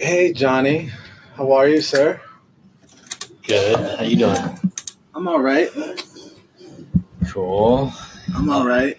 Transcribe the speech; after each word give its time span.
Right. 0.00 0.08
Hey, 0.08 0.32
Johnny. 0.32 0.90
How 1.34 1.52
are 1.52 1.68
you, 1.68 1.82
sir? 1.82 2.22
Good. 3.46 3.98
How 3.98 4.02
you 4.02 4.16
doing? 4.16 4.58
I'm 5.14 5.28
all 5.28 5.40
right. 5.40 5.68
Cool. 7.28 7.92
I'm 8.34 8.48
all 8.48 8.66
right. 8.66 8.98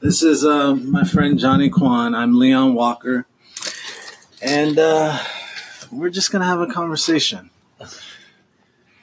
This 0.00 0.22
is 0.22 0.46
uh, 0.46 0.74
my 0.76 1.04
friend 1.04 1.38
Johnny 1.38 1.68
Kwan. 1.68 2.14
I'm 2.14 2.38
Leon 2.38 2.74
Walker. 2.74 3.26
And 4.40 4.78
uh, 4.78 5.18
we're 5.92 6.10
just 6.10 6.32
going 6.32 6.40
to 6.40 6.46
have 6.46 6.60
a 6.60 6.68
conversation. 6.68 7.50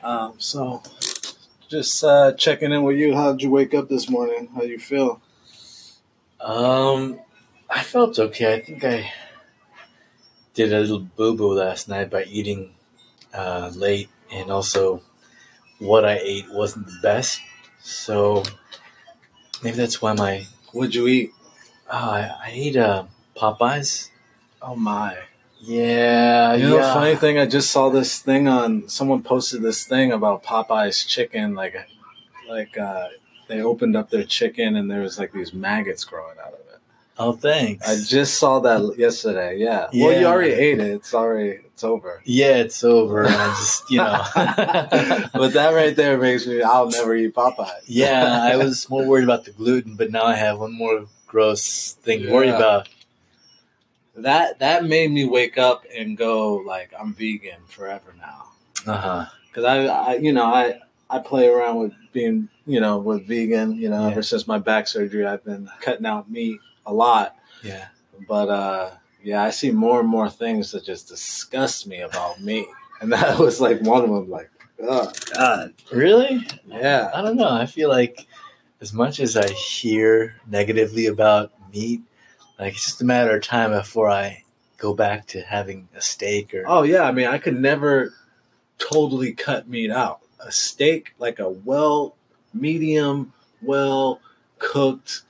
Um, 0.02 0.34
so, 0.40 0.82
just 1.70 2.04
uh, 2.04 2.34
checking 2.34 2.72
in 2.72 2.82
with 2.82 2.98
you. 2.98 3.16
How'd 3.16 3.44
you 3.44 3.52
wake 3.52 3.76
up 3.76 3.90
this 3.90 4.10
morning? 4.10 4.50
How 4.56 4.64
you 4.64 4.80
feel? 4.80 5.22
Um, 6.40 7.20
I 7.70 7.84
felt 7.84 8.18
okay. 8.18 8.56
I 8.56 8.62
think 8.62 8.84
I 8.84 9.12
did 10.56 10.74
a 10.74 10.80
little 10.80 11.00
boo 11.00 11.36
boo 11.36 11.54
last 11.54 11.88
night 11.90 12.10
by 12.10 12.24
eating 12.24 12.74
uh, 13.34 13.72
late, 13.76 14.10
and 14.32 14.50
also 14.52 15.02
what 15.80 16.06
I 16.06 16.18
ate 16.22 16.46
wasn't 16.52 16.88
the 16.88 17.00
best. 17.04 17.42
So 17.82 18.44
maybe 19.64 19.78
that's 19.78 20.02
why 20.02 20.14
my 20.14 20.46
What'd 20.72 20.94
you 20.96 21.08
eat? 21.08 21.32
oh, 21.90 22.10
I, 22.10 22.22
I 22.48 22.50
ate 22.52 22.76
uh, 22.76 23.06
Popeyes. 23.38 24.10
Oh, 24.62 24.76
my. 24.76 25.18
Yeah, 25.62 26.54
You 26.56 26.68
know, 26.68 26.78
yeah. 26.78 26.94
funny 26.94 27.16
thing, 27.16 27.38
I 27.40 27.46
just 27.46 27.72
saw 27.72 27.90
this 27.90 28.20
thing 28.20 28.48
on. 28.50 28.90
Someone 28.90 29.24
posted 29.24 29.62
this 29.62 29.86
thing 29.86 30.12
about 30.12 30.44
Popeyes 30.44 31.08
chicken, 31.08 31.56
like, 31.56 31.88
like 32.50 32.78
uh, 32.78 33.08
they 33.48 33.62
opened 33.62 33.96
up 33.96 34.10
their 34.10 34.26
chicken 34.26 34.76
and 34.76 34.92
there 34.92 35.02
was 35.02 35.18
like 35.18 35.32
these 35.32 35.54
maggots 35.54 36.04
growing 36.04 36.38
out 36.46 36.54
of 36.54 36.60
it. 36.60 36.65
Oh, 37.18 37.32
thanks. 37.34 37.88
I 37.88 37.96
just 38.06 38.38
saw 38.38 38.60
that 38.60 38.96
yesterday. 38.98 39.58
Yeah. 39.58 39.88
Well, 39.94 40.20
you 40.20 40.26
already 40.26 40.52
ate 40.54 40.80
it. 40.80 40.88
It's 40.92 41.14
already 41.14 41.60
it's 41.66 41.84
over. 41.84 42.22
yeah, 42.26 42.56
it's 42.58 42.84
over. 42.84 43.26
I 43.28 43.48
just 43.58 43.90
you 43.90 43.98
know. 44.00 44.22
but 45.34 45.54
that 45.54 45.72
right 45.74 45.96
there 45.96 46.18
makes 46.18 46.46
me. 46.46 46.62
I'll 46.62 46.90
never 46.90 47.16
eat 47.16 47.34
Popeye. 47.34 47.70
Yeah, 47.86 48.42
I 48.44 48.58
was 48.58 48.90
more 48.90 49.06
worried 49.08 49.24
about 49.24 49.46
the 49.46 49.52
gluten, 49.52 49.96
but 49.96 50.12
now 50.12 50.24
I 50.26 50.36
have 50.36 50.60
one 50.60 50.74
more 50.74 51.06
gross 51.28 51.94
thing 52.02 52.24
to 52.24 52.32
worry 52.34 52.50
about. 52.50 52.90
that 54.16 54.60
that 54.60 54.86
made 54.86 55.12
me 55.12 55.26
wake 55.26 55.58
up 55.58 55.86
and 55.96 56.18
go 56.18 56.56
like 56.56 56.94
I'm 57.00 57.14
vegan 57.14 57.60
forever 57.68 58.14
now. 58.18 58.44
Uh 58.92 58.98
huh. 58.98 59.26
because 59.48 59.64
I, 59.66 59.86
I, 59.86 60.16
you 60.18 60.32
know, 60.34 60.46
I 60.46 60.80
I 61.10 61.20
play 61.20 61.48
around 61.48 61.78
with 61.80 61.94
being, 62.14 62.50
you 62.66 62.80
know, 62.80 62.98
with 62.98 63.28
vegan. 63.28 63.74
You 63.76 63.90
know, 63.90 64.06
Yeah. 64.06 64.12
ever 64.12 64.24
since 64.24 64.48
my 64.48 64.60
back 64.60 64.88
surgery, 64.88 65.26
I've 65.26 65.44
been 65.44 65.70
cutting 65.82 66.06
out 66.06 66.30
meat 66.30 66.60
a 66.86 66.94
lot. 66.94 67.36
Yeah. 67.64 67.88
But 68.28 68.50
uh, 68.50 68.92
yeah, 69.24 69.44
I 69.44 69.50
see 69.50 69.72
more 69.72 70.00
and 70.00 70.10
more 70.10 70.30
things 70.30 70.72
that 70.72 70.86
just 70.86 71.08
disgust 71.08 71.88
me 71.88 72.00
about 72.02 72.42
meat, 72.42 72.68
and 73.02 73.12
that 73.12 73.38
was 73.40 73.60
like 73.60 73.82
one 73.82 74.04
of 74.04 74.10
them. 74.10 74.30
Like, 74.30 74.50
oh 74.82 75.12
God, 75.34 75.74
Really? 75.92 76.46
yeah, 76.68 77.12
I 77.14 77.22
don't 77.22 77.38
know. 77.38 77.50
I 77.50 77.66
feel 77.66 77.90
like 77.90 78.28
as 78.82 78.94
much 78.94 79.20
as 79.20 79.36
I 79.36 79.50
hear 79.50 80.36
negatively 80.48 81.08
about 81.08 81.52
meat, 81.74 82.02
like 82.60 82.74
it's 82.74 82.86
just 82.86 83.02
a 83.02 83.06
matter 83.06 83.36
of 83.36 83.44
time 83.44 83.72
before 83.72 84.10
I 84.10 84.44
go 84.78 84.94
back 84.94 85.26
to 85.28 85.42
having 85.42 85.88
a 85.96 86.02
steak 86.02 86.54
or 86.54 86.64
oh 86.68 86.84
yeah. 86.84 87.04
I 87.04 87.12
mean, 87.12 87.28
I 87.28 87.38
could 87.38 87.60
never 87.60 88.14
totally 88.78 89.34
cut 89.34 89.68
meat 89.68 89.92
out. 89.92 90.20
A 90.40 90.52
steak, 90.52 91.16
like 91.18 91.40
a 91.40 91.50
well, 91.50 92.16
medium, 92.54 93.34
well 93.62 94.20
cooked, 94.60 95.22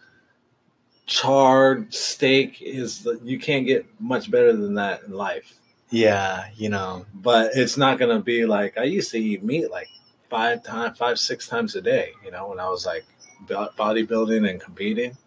charred 1.05 1.93
steak, 1.93 2.61
is 2.61 3.03
the, 3.03 3.19
you 3.23 3.39
can't 3.39 3.65
get 3.65 3.85
much 3.99 4.29
better 4.29 4.53
than 4.53 4.75
that 4.75 5.03
in 5.03 5.11
life. 5.11 5.59
yeah, 5.89 6.49
you 6.55 6.69
know, 6.69 7.05
but 7.13 7.51
it's 7.55 7.77
not 7.77 7.99
gonna 7.99 8.21
be 8.21 8.45
like 8.45 8.77
I 8.77 8.83
used 8.83 9.11
to 9.11 9.19
eat 9.19 9.43
meat 9.43 9.69
like 9.71 9.87
five 10.29 10.63
times, 10.63 10.97
five 10.97 11.19
six 11.19 11.47
times 11.47 11.75
a 11.75 11.81
day. 11.81 12.11
You 12.23 12.31
know, 12.31 12.49
when 12.49 12.59
I 12.59 12.69
was 12.69 12.85
like 12.85 13.05
bodybuilding 13.47 14.49
and 14.49 14.59
competing 14.59 15.17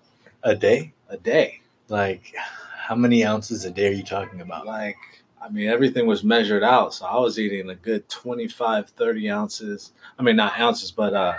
a 0.43 0.55
day. 0.55 0.93
a 1.09 1.17
day. 1.17 1.61
Like, 1.89 2.35
how 2.77 2.95
many 2.95 3.25
ounces 3.25 3.65
a 3.65 3.71
day 3.71 3.89
are 3.89 3.93
you 3.93 4.03
talking 4.03 4.41
about? 4.41 4.67
Like, 4.67 4.97
I 5.41 5.49
mean, 5.49 5.69
everything 5.69 6.07
was 6.07 6.25
measured 6.25 6.63
out, 6.63 6.95
so 6.95 7.07
I 7.07 7.19
was 7.19 7.39
eating 7.39 7.71
a 7.71 7.75
good 7.75 8.09
25, 8.09 8.91
30 8.91 9.31
ounces. 9.31 9.93
I 10.19 10.23
mean, 10.23 10.37
not 10.37 10.59
ounces, 10.59 10.91
but 10.91 11.15
uh, 11.15 11.35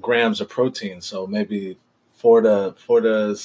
grams 0.00 0.40
of 0.40 0.48
protein. 0.48 1.00
So 1.00 1.26
maybe 1.26 1.78
four 2.22 2.40
to 2.40 2.74
four 2.78 3.00
to 3.00 3.36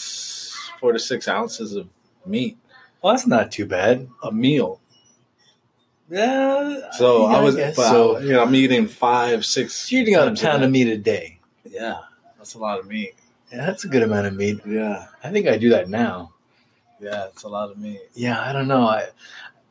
four 0.79 0.93
to 0.93 0.99
six 0.99 1.27
ounces 1.27 1.75
of 1.75 1.89
meat 2.25 2.57
Well, 3.01 3.13
that's 3.13 3.25
not 3.27 3.51
too 3.51 3.65
bad. 3.65 4.07
a 4.23 4.31
meal. 4.31 4.79
Yeah. 6.09 6.91
So 6.97 7.29
yeah, 7.29 7.35
I 7.37 7.41
was, 7.41 7.55
but 7.55 7.73
so. 7.75 8.17
I- 8.17 8.21
you 8.21 8.31
know, 8.33 8.41
I'm 8.43 8.55
eating 8.55 8.87
five, 8.87 9.45
six. 9.45 9.91
you're 9.91 10.01
eating 10.03 10.15
a 10.15 10.33
pound 10.35 10.63
of 10.63 10.71
meat 10.71 10.87
a 10.87 10.97
day. 10.97 11.39
Yeah, 11.65 11.99
that's 12.37 12.53
a 12.53 12.59
lot 12.59 12.79
of 12.79 12.87
meat. 12.87 13.15
Yeah, 13.51 13.65
that's 13.65 13.83
a 13.83 13.87
good 13.87 14.03
amount 14.03 14.27
of 14.27 14.35
meat. 14.35 14.59
Yeah, 14.65 15.07
I 15.23 15.29
think 15.31 15.47
I 15.47 15.57
do 15.57 15.69
that 15.69 15.89
now. 15.89 16.33
yeah, 17.01 17.25
it's 17.27 17.43
a 17.43 17.47
lot 17.49 17.71
of 17.71 17.77
meat. 17.77 18.01
Yeah, 18.13 18.39
I 18.41 18.53
don't 18.53 18.67
know. 18.67 18.87
I 18.87 19.07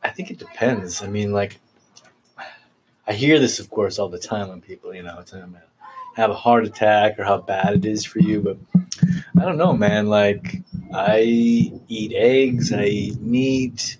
I 0.03 0.09
think 0.09 0.29
it 0.31 0.37
depends. 0.37 1.01
I 1.01 1.07
mean, 1.07 1.31
like, 1.33 1.59
I 3.07 3.13
hear 3.13 3.39
this, 3.39 3.59
of 3.59 3.69
course, 3.69 3.97
all 3.99 4.09
the 4.09 4.19
time 4.19 4.49
when 4.49 4.61
people, 4.61 4.93
you 4.93 5.01
know, 5.03 5.21
tell 5.25 5.47
me 5.47 5.57
have 6.15 6.29
a 6.31 6.35
heart 6.35 6.65
attack 6.65 7.19
or 7.19 7.23
how 7.23 7.37
bad 7.39 7.73
it 7.73 7.85
is 7.85 8.03
for 8.05 8.19
you. 8.19 8.41
But 8.41 8.57
I 9.39 9.45
don't 9.45 9.57
know, 9.57 9.73
man. 9.73 10.07
Like, 10.07 10.61
I 10.93 11.21
eat 11.21 12.13
eggs, 12.15 12.73
I 12.73 12.85
eat 12.85 13.21
meat. 13.21 13.97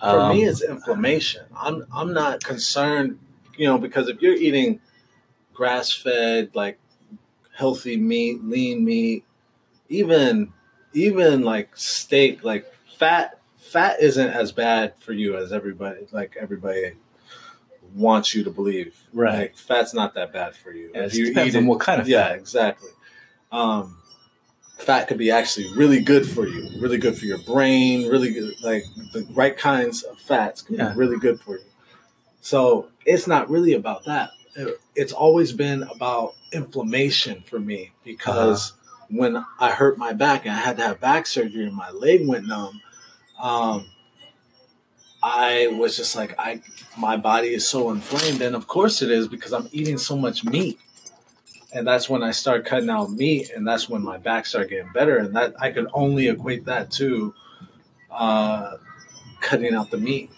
For 0.00 0.20
Um, 0.20 0.28
me, 0.36 0.44
it's 0.44 0.62
inflammation. 0.62 1.44
I'm 1.56 1.84
I'm 1.92 2.12
not 2.12 2.42
concerned, 2.44 3.18
you 3.56 3.66
know, 3.66 3.78
because 3.78 4.08
if 4.08 4.22
you're 4.22 4.34
eating 4.34 4.80
grass 5.52 5.92
fed, 5.92 6.50
like 6.54 6.78
healthy 7.56 7.96
meat, 7.96 8.42
lean 8.44 8.84
meat, 8.84 9.24
even 9.88 10.52
even 10.92 11.42
like 11.42 11.76
steak, 11.76 12.44
like 12.44 12.72
fat 12.96 13.38
fat 13.56 14.00
isn't 14.00 14.30
as 14.30 14.52
bad 14.52 14.94
for 15.00 15.12
you 15.12 15.36
as 15.36 15.52
everybody 15.52 16.06
like 16.12 16.36
everybody 16.40 16.92
wants 17.94 18.34
you 18.34 18.44
to 18.44 18.50
believe. 18.50 18.96
Right. 19.12 19.38
Like 19.38 19.56
fat's 19.56 19.92
not 19.94 20.14
that 20.14 20.32
bad 20.32 20.54
for 20.54 20.70
you. 20.70 20.92
yeah, 20.94 21.02
If 21.02 21.14
you 21.14 21.26
depends 21.26 21.54
eat 21.54 21.58
on 21.58 21.64
it- 21.64 21.66
what 21.66 21.80
kind 21.80 22.00
of 22.00 22.08
yeah, 22.08 22.28
fat. 22.28 22.36
exactly. 22.36 22.90
Um, 23.50 23.96
fat 24.78 25.08
could 25.08 25.18
be 25.18 25.30
actually 25.30 25.72
really 25.74 26.00
good 26.00 26.26
for 26.28 26.46
you, 26.46 26.68
really 26.80 26.98
good 26.98 27.16
for 27.18 27.24
your 27.26 27.38
brain, 27.38 28.08
really 28.08 28.32
good. 28.32 28.54
Like 28.62 28.84
the 29.12 29.26
right 29.30 29.56
kinds 29.56 30.02
of 30.04 30.18
fats 30.18 30.62
can 30.62 30.76
Yeah. 30.76 30.90
be 30.92 30.96
really 30.98 31.18
good 31.18 31.40
for 31.40 31.58
you. 31.58 31.64
So 32.40 32.88
it's 33.04 33.26
not 33.26 33.50
really 33.50 33.74
about 33.74 34.04
that. 34.06 34.30
It's 34.94 35.12
always 35.12 35.52
been 35.52 35.82
about 35.84 36.34
inflammation 36.52 37.42
for 37.42 37.58
me 37.60 37.92
because 38.04 38.72
when 39.08 39.44
I 39.60 39.70
hurt 39.70 39.98
my 39.98 40.12
back 40.12 40.46
and 40.46 40.54
I 40.54 40.58
had 40.58 40.76
to 40.78 40.82
have 40.84 41.00
back 41.00 41.26
surgery 41.26 41.64
and 41.66 41.74
my 41.74 41.90
leg 41.90 42.26
went 42.26 42.46
numb, 42.46 42.80
um, 43.40 43.86
I 45.22 45.68
was 45.76 45.96
just 45.96 46.14
like, 46.16 46.34
I 46.38 46.60
my 46.96 47.16
body 47.16 47.48
is 47.48 47.66
so 47.66 47.90
inflamed, 47.90 48.40
and 48.40 48.54
of 48.54 48.66
course 48.68 49.02
it 49.02 49.10
is 49.10 49.26
because 49.28 49.52
I'm 49.52 49.68
eating 49.72 49.98
so 49.98 50.16
much 50.16 50.44
meat. 50.44 50.78
And 51.72 51.86
that's 51.86 52.08
when 52.08 52.22
I 52.22 52.30
started 52.30 52.64
cutting 52.64 52.88
out 52.88 53.10
meat, 53.10 53.50
and 53.54 53.66
that's 53.66 53.88
when 53.88 54.02
my 54.02 54.16
back 54.16 54.46
started 54.46 54.70
getting 54.70 54.90
better. 54.92 55.18
And 55.18 55.36
that 55.36 55.54
I 55.60 55.70
could 55.70 55.86
only 55.92 56.28
equate 56.28 56.64
that 56.64 56.90
to 56.92 57.34
uh, 58.10 58.76
cutting 59.40 59.74
out 59.74 59.90
the 59.90 59.98
meat 59.98 60.30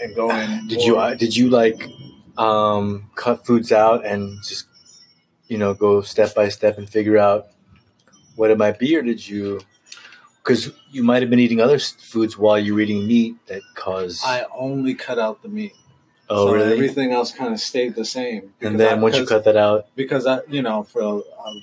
and 0.00 0.14
going. 0.14 0.66
Did 0.68 0.82
you 0.82 0.98
uh, 0.98 1.14
did 1.14 1.36
you 1.36 1.50
like 1.50 1.88
um, 2.38 3.10
cut 3.14 3.44
foods 3.46 3.72
out 3.72 4.04
and 4.04 4.42
just 4.42 4.66
you 5.48 5.58
know 5.58 5.74
go 5.74 6.00
step 6.02 6.34
by 6.34 6.48
step 6.48 6.78
and 6.78 6.88
figure 6.88 7.18
out 7.18 7.48
what 8.36 8.50
it 8.50 8.58
might 8.58 8.78
be, 8.78 8.96
or 8.96 9.02
did 9.02 9.26
you? 9.26 9.60
Because 10.42 10.72
you 10.90 11.02
might 11.02 11.20
have 11.22 11.28
been 11.28 11.38
eating 11.38 11.60
other 11.60 11.78
foods 11.78 12.38
while 12.38 12.58
you 12.58 12.74
were 12.74 12.80
eating 12.80 13.06
meat 13.06 13.34
that 13.46 13.60
cause. 13.74 14.22
I 14.24 14.46
only 14.56 14.94
cut 14.94 15.18
out 15.18 15.42
the 15.42 15.48
meat. 15.48 15.72
Oh, 16.30 16.46
so 16.46 16.52
really? 16.54 16.72
Everything 16.72 17.12
else 17.12 17.32
kind 17.32 17.52
of 17.52 17.60
stayed 17.60 17.94
the 17.94 18.04
same. 18.04 18.54
And 18.62 18.78
then 18.80 18.98
I- 18.98 19.02
once 19.02 19.18
you 19.18 19.26
cut 19.26 19.44
that 19.44 19.56
out, 19.56 19.86
because 19.96 20.26
I, 20.26 20.40
you 20.48 20.62
know, 20.62 20.82
for 20.84 21.02
a, 21.02 21.14
a 21.16 21.60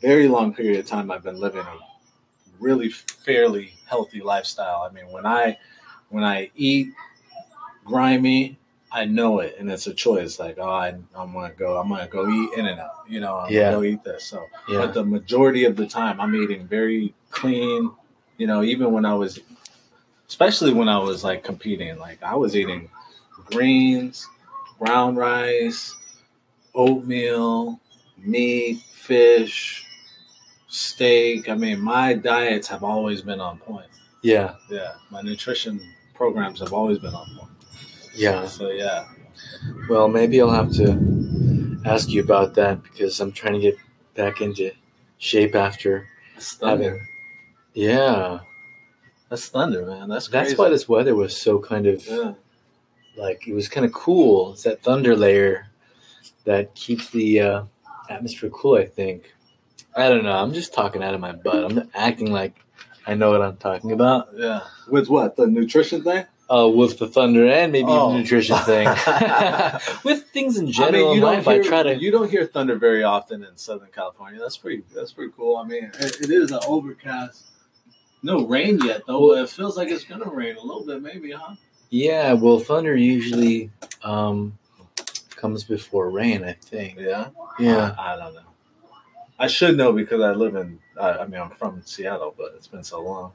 very 0.00 0.28
long 0.28 0.54
period 0.54 0.80
of 0.80 0.86
time, 0.86 1.10
I've 1.10 1.22
been 1.22 1.38
living 1.38 1.60
a 1.60 1.76
really 2.58 2.88
fairly 2.90 3.74
healthy 3.86 4.20
lifestyle. 4.20 4.86
I 4.88 4.92
mean, 4.92 5.10
when 5.12 5.26
I 5.26 5.58
when 6.08 6.24
I 6.24 6.50
eat 6.56 6.88
grimy, 7.84 8.58
I 8.92 9.04
know 9.04 9.38
it, 9.40 9.56
and 9.58 9.70
it's 9.70 9.86
a 9.86 9.94
choice. 9.94 10.38
Like, 10.38 10.58
oh, 10.58 10.68
I, 10.68 10.88
I'm 11.14 11.32
gonna 11.32 11.52
go, 11.56 11.78
I'm 11.78 11.88
gonna 11.88 12.08
go 12.08 12.28
eat 12.28 12.58
In 12.58 12.66
and 12.66 12.80
Out. 12.80 13.04
You 13.08 13.20
know, 13.20 13.36
I'm 13.36 13.52
Yeah. 13.52 13.70
gonna 13.70 13.76
go 13.82 13.82
eat 13.84 14.04
this. 14.04 14.24
So, 14.24 14.46
yeah, 14.68 14.78
but 14.78 14.94
the 14.94 15.04
majority 15.04 15.64
of 15.64 15.76
the 15.76 15.86
time, 15.86 16.20
I'm 16.20 16.34
eating 16.34 16.66
very 16.66 17.14
clean. 17.30 17.92
You 18.38 18.46
know, 18.46 18.62
even 18.62 18.90
when 18.92 19.04
I 19.04 19.14
was, 19.14 19.38
especially 20.28 20.72
when 20.72 20.88
I 20.88 20.98
was 20.98 21.22
like 21.22 21.44
competing, 21.44 21.98
like 21.98 22.22
I 22.22 22.34
was 22.36 22.56
eating 22.56 22.88
greens, 23.50 24.26
brown 24.78 25.16
rice, 25.16 25.94
oatmeal, 26.74 27.80
meat, 28.18 28.80
fish, 28.92 29.84
steak. 30.68 31.48
I 31.48 31.54
mean, 31.54 31.80
my 31.80 32.14
diets 32.14 32.68
have 32.68 32.84
always 32.84 33.22
been 33.22 33.40
on 33.40 33.58
point. 33.58 33.86
Yeah, 34.22 34.54
Yeah, 34.70 34.94
my 35.10 35.22
nutrition 35.22 35.80
programs 36.14 36.60
have 36.60 36.72
always 36.72 36.98
been 36.98 37.14
on 37.14 37.26
point. 37.38 37.50
yeah. 38.14 38.46
So 38.46 38.70
yeah, 38.70 39.06
Well, 39.88 40.08
maybe 40.08 40.40
I'll 40.40 40.50
have 40.50 40.72
to 40.74 41.80
ask 41.86 42.10
you 42.10 42.22
about 42.22 42.54
that 42.54 42.82
because 42.82 43.18
I'm 43.20 43.32
trying 43.32 43.54
to 43.54 43.60
get 43.60 43.76
back 44.14 44.42
into 44.42 44.72
shape 45.18 45.54
after 45.54 46.06
that's 46.34 46.54
thunder. 46.54 46.84
having. 46.84 47.06
Yeah, 47.72 48.40
That's 49.30 49.48
thunder, 49.48 49.86
man. 49.86 50.08
That's 50.08 50.28
that's 50.28 50.58
why 50.58 50.68
this 50.68 50.88
weather 50.88 51.14
was 51.14 51.34
so 51.40 51.58
kind 51.60 51.86
of 51.86 52.04
Yeah. 52.06 52.34
Like 53.16 53.46
it 53.46 53.54
was 53.54 53.68
kind 53.68 53.84
of 53.86 53.92
cool. 53.92 54.52
It's 54.52 54.62
that 54.64 54.82
thunder 54.82 55.16
layer 55.16 55.66
that 56.44 56.74
keeps 56.74 57.10
the 57.10 57.40
uh, 57.40 57.62
atmosphere 58.08 58.50
cool. 58.50 58.76
I 58.76 58.86
think. 58.86 59.32
I 59.96 60.08
don't 60.08 60.22
know. 60.24 60.32
I'm 60.32 60.52
just 60.52 60.72
talking 60.72 61.02
out 61.02 61.14
of 61.14 61.20
my 61.20 61.32
butt. 61.32 61.64
I'm 61.64 61.90
acting 61.94 62.30
like 62.32 62.54
I 63.06 63.14
know 63.14 63.30
what 63.30 63.42
I'm 63.42 63.56
talking 63.56 63.92
about. 63.92 64.28
Yeah. 64.34 64.60
With 64.88 65.08
what 65.08 65.36
the 65.36 65.46
nutrition 65.46 66.02
thing? 66.02 66.26
Uh, 66.48 66.68
with 66.68 66.98
the 66.98 67.06
thunder 67.06 67.46
and 67.48 67.70
maybe 67.70 67.86
Oh. 67.88 68.12
the 68.12 68.18
nutrition 68.18 68.56
thing. 68.58 68.86
with 70.04 70.24
things 70.30 70.58
in 70.58 70.70
general 70.70 71.12
in 71.12 71.20
life, 71.20 71.46
I 71.46 71.54
hear, 71.54 71.62
try 71.62 71.82
to. 71.84 71.96
you 71.96 72.10
don't 72.10 72.28
hear 72.30 72.44
thunder 72.44 72.76
very 72.76 73.04
often 73.04 73.44
in 73.44 73.56
Southern 73.56 73.88
California. 73.94 74.40
That's 74.40 74.56
pretty. 74.56 74.82
That's 74.94 75.12
pretty 75.12 75.32
cool. 75.36 75.56
I 75.56 75.64
mean, 75.64 75.84
it, 75.98 76.20
it 76.20 76.30
is 76.30 76.50
an 76.50 76.60
overcast. 76.66 77.44
No 78.22 78.46
rain 78.46 78.78
yet 78.84 79.02
though. 79.06 79.34
It 79.36 79.48
feels 79.48 79.76
like 79.76 79.88
it's 79.88 80.04
gonna 80.04 80.28
rain 80.28 80.56
a 80.56 80.62
little 80.62 80.84
bit, 80.84 81.00
maybe, 81.02 81.32
huh? 81.32 81.54
Yeah, 81.90 82.32
well, 82.34 82.60
thunder 82.60 82.96
usually 82.96 83.70
um, 84.02 84.56
comes 85.36 85.64
before 85.64 86.08
rain. 86.10 86.44
I 86.44 86.52
think. 86.52 86.98
Yeah. 86.98 87.28
Yeah. 87.58 87.94
I, 87.98 88.14
I 88.14 88.16
don't 88.16 88.34
know. 88.34 88.40
I 89.38 89.46
should 89.46 89.76
know 89.76 89.92
because 89.92 90.20
I 90.20 90.32
live 90.32 90.54
in. 90.54 90.78
I, 91.00 91.10
I 91.10 91.26
mean, 91.26 91.40
I'm 91.40 91.50
from 91.50 91.82
Seattle, 91.84 92.34
but 92.36 92.52
it's 92.56 92.66
been 92.66 92.84
so 92.84 93.02
long. 93.02 93.32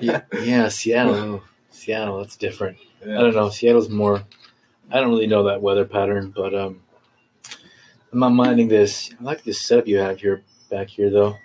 yeah, 0.00 0.22
yeah, 0.42 0.68
Seattle. 0.68 1.42
Seattle, 1.70 2.18
that's 2.18 2.36
different. 2.36 2.78
Yeah. 3.04 3.18
I 3.18 3.22
don't 3.22 3.34
know. 3.34 3.48
Seattle's 3.50 3.88
more. 3.88 4.24
I 4.90 5.00
don't 5.00 5.10
really 5.10 5.26
know 5.26 5.44
that 5.44 5.62
weather 5.62 5.84
pattern, 5.84 6.32
but 6.34 6.54
um, 6.54 6.82
I'm 8.12 8.18
not 8.18 8.30
minding 8.30 8.68
this. 8.68 9.10
I 9.20 9.22
like 9.22 9.44
this 9.44 9.60
setup 9.60 9.86
you 9.86 9.98
have 9.98 10.20
here 10.20 10.42
back 10.70 10.88
here, 10.88 11.10
though. 11.10 11.36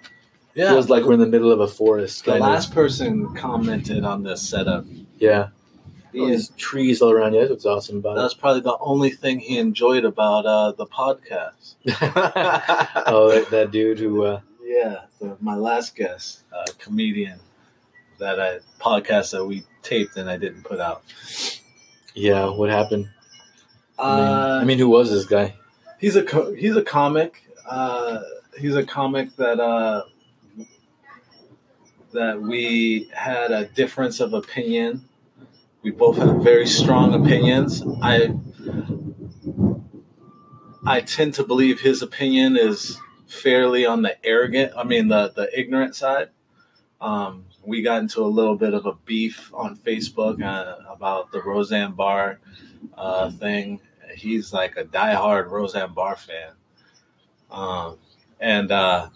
Yeah. 0.55 0.69
Feels 0.71 0.89
like 0.89 1.03
we're 1.03 1.13
in 1.13 1.19
the 1.19 1.27
middle 1.27 1.51
of 1.51 1.59
a 1.59 1.67
forest. 1.67 2.25
the 2.25 2.35
last 2.35 2.73
person 2.73 3.33
commented 3.35 4.03
on 4.03 4.23
this 4.23 4.41
setup. 4.41 4.85
Yeah. 5.17 5.49
All 6.19 6.27
these 6.27 6.49
trees 6.57 7.01
all 7.01 7.11
around 7.11 7.33
you. 7.33 7.39
That's 7.39 7.49
what's 7.51 7.65
awesome 7.65 7.97
about 7.97 8.15
That's 8.15 8.33
probably 8.33 8.61
the 8.61 8.77
only 8.79 9.09
thing 9.11 9.39
he 9.39 9.57
enjoyed 9.57 10.03
about 10.05 10.45
uh, 10.45 10.71
the 10.73 10.85
podcast. 10.85 11.75
oh, 13.07 13.29
that, 13.33 13.47
that 13.51 13.71
dude 13.71 13.99
who. 13.99 14.23
Uh, 14.23 14.41
yeah, 14.63 15.01
the, 15.19 15.37
my 15.41 15.55
last 15.55 15.95
guest, 15.95 16.43
uh, 16.53 16.65
comedian, 16.79 17.39
that 18.19 18.39
I 18.39 18.59
podcast 18.79 19.31
that 19.31 19.45
we 19.45 19.63
taped 19.83 20.15
and 20.17 20.29
I 20.29 20.37
didn't 20.37 20.63
put 20.63 20.79
out. 20.79 21.03
yeah, 22.13 22.49
what 22.49 22.69
happened? 22.69 23.09
I 23.99 24.15
mean, 24.15 24.25
Uh, 24.27 24.59
I 24.61 24.63
mean, 24.63 24.77
who 24.79 24.89
was 24.89 25.11
this 25.11 25.25
guy? 25.25 25.55
he's 25.99 26.15
a 26.15 26.23
co- 26.23 26.53
he's 26.53 26.75
a 26.75 26.83
comic. 26.83 27.43
Uh, 27.69 28.21
he's 28.59 28.75
a 28.75 28.83
comic 28.85 29.35
that 29.37 29.59
uh, 29.59 30.03
that 32.13 32.41
we 32.41 33.09
had 33.13 33.51
a 33.51 33.65
difference 33.65 34.19
of 34.19 34.33
opinion. 34.33 35.05
We 35.83 35.89
both 35.89 36.17
have 36.17 36.43
very 36.43 36.67
strong 36.67 37.13
opinions. 37.13 37.83
I 38.01 38.35
I 40.85 41.01
tend 41.01 41.33
to 41.35 41.43
believe 41.43 41.81
his 41.81 42.01
opinion 42.01 42.55
is 42.55 42.99
fairly 43.27 43.85
on 43.85 44.03
the 44.03 44.23
arrogant. 44.25 44.73
I 44.77 44.83
mean 44.83 45.07
the 45.07 45.31
the 45.35 45.49
ignorant 45.57 45.95
side. 45.95 46.29
Um, 46.99 47.45
we 47.65 47.81
got 47.81 47.99
into 47.99 48.21
a 48.21 48.27
little 48.27 48.55
bit 48.55 48.75
of 48.75 48.85
a 48.85 48.93
beef 49.05 49.51
on 49.53 49.75
Facebook 49.75 50.43
uh, 50.43 50.77
about 50.87 51.31
the 51.31 51.41
Roseanne 51.41 51.93
Barr 51.93 52.39
uh, 52.95 53.31
thing. 53.31 53.79
He's 54.15 54.53
like 54.53 54.77
a 54.77 54.83
diehard 54.83 55.49
Roseanne 55.49 55.93
Barr 55.93 56.15
fan, 56.15 56.51
um, 57.49 57.97
and 58.39 58.71
uh, 58.71 59.09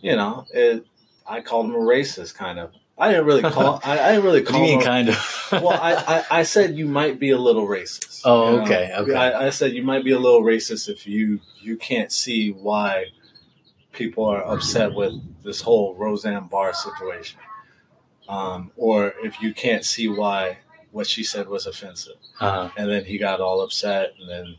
you 0.00 0.14
know, 0.14 0.46
it. 0.52 0.86
I 1.26 1.40
called 1.40 1.66
him 1.66 1.74
a 1.74 1.78
racist, 1.78 2.34
kind 2.34 2.58
of. 2.58 2.72
I 3.02 3.10
didn't 3.10 3.26
really 3.26 3.42
call. 3.42 3.80
I, 3.84 3.98
I 3.98 4.08
didn't 4.12 4.24
really 4.24 4.42
call 4.42 4.60
you 4.60 4.66
mean, 4.66 4.78
him. 4.80 4.84
kind 4.86 5.08
of? 5.08 5.48
well, 5.52 5.70
I, 5.70 5.94
I, 5.94 6.38
I 6.38 6.42
said 6.44 6.76
you 6.76 6.86
might 6.86 7.18
be 7.18 7.30
a 7.30 7.38
little 7.38 7.66
racist. 7.66 8.22
Oh, 8.24 8.50
you 8.50 8.56
know? 8.56 8.62
okay, 8.64 8.92
okay. 8.96 9.14
I, 9.14 9.46
I 9.46 9.50
said 9.50 9.72
you 9.72 9.82
might 9.82 10.04
be 10.04 10.12
a 10.12 10.18
little 10.18 10.42
racist 10.42 10.88
if 10.88 11.06
you 11.06 11.40
you 11.60 11.76
can't 11.76 12.12
see 12.12 12.50
why 12.50 13.06
people 13.92 14.24
are 14.24 14.42
upset 14.44 14.94
with 14.94 15.14
this 15.42 15.60
whole 15.60 15.94
Roseanne 15.96 16.46
Barr 16.48 16.72
situation, 16.72 17.38
um, 18.28 18.70
or 18.76 19.14
if 19.22 19.40
you 19.42 19.52
can't 19.52 19.84
see 19.84 20.08
why 20.08 20.58
what 20.92 21.06
she 21.06 21.24
said 21.24 21.48
was 21.48 21.66
offensive. 21.66 22.16
uh, 22.40 22.68
And 22.76 22.88
then 22.90 23.04
he 23.06 23.18
got 23.18 23.40
all 23.40 23.62
upset 23.62 24.12
and 24.20 24.28
then 24.28 24.56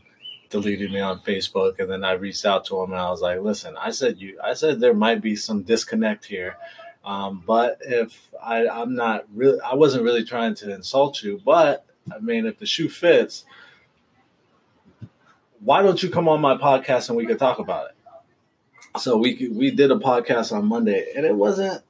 deleted 0.50 0.90
me 0.92 1.00
on 1.00 1.20
Facebook. 1.20 1.78
And 1.78 1.88
then 1.90 2.04
I 2.04 2.12
reached 2.12 2.44
out 2.44 2.64
to 2.66 2.80
him 2.82 2.90
and 2.92 3.00
I 3.00 3.08
was 3.10 3.20
like, 3.20 3.40
listen, 3.40 3.76
I 3.78 3.90
said 3.92 4.18
you, 4.18 4.38
I 4.42 4.54
said 4.54 4.80
there 4.80 4.94
might 4.94 5.22
be 5.22 5.36
some 5.36 5.62
disconnect 5.62 6.24
here. 6.26 6.56
Um, 7.04 7.42
but 7.46 7.78
if 7.82 8.30
I, 8.42 8.66
I'm 8.66 8.94
not 8.94 9.26
really, 9.34 9.60
I 9.60 9.74
wasn't 9.74 10.04
really 10.04 10.24
trying 10.24 10.54
to 10.56 10.74
insult 10.74 11.22
you, 11.22 11.40
but 11.44 11.86
I 12.14 12.18
mean, 12.18 12.46
if 12.46 12.58
the 12.58 12.66
shoe 12.66 12.88
fits, 12.88 13.44
why 15.60 15.82
don't 15.82 16.02
you 16.02 16.10
come 16.10 16.28
on 16.28 16.40
my 16.40 16.56
podcast 16.56 17.08
and 17.08 17.16
we 17.16 17.26
could 17.26 17.38
talk 17.38 17.58
about 17.58 17.90
it? 17.90 19.00
So 19.00 19.16
we 19.16 19.48
we 19.48 19.70
did 19.70 19.90
a 19.90 19.96
podcast 19.96 20.52
on 20.52 20.66
Monday 20.66 21.12
and 21.16 21.26
it 21.26 21.34
wasn't, 21.34 21.82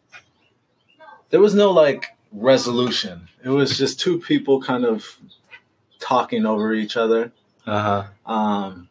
there 1.31 1.41
was 1.41 1.55
no 1.55 1.71
like 1.71 2.07
resolution. 2.33 3.29
It 3.45 3.51
was 3.51 3.77
just 3.77 4.01
two 4.01 4.19
people 4.19 4.61
kind 4.61 4.85
of 4.85 5.05
talking 6.01 6.47
over 6.47 6.75
each 6.75 6.97
other. 6.97 7.33
uh-huh. 7.67 8.05
Um, 8.27 8.89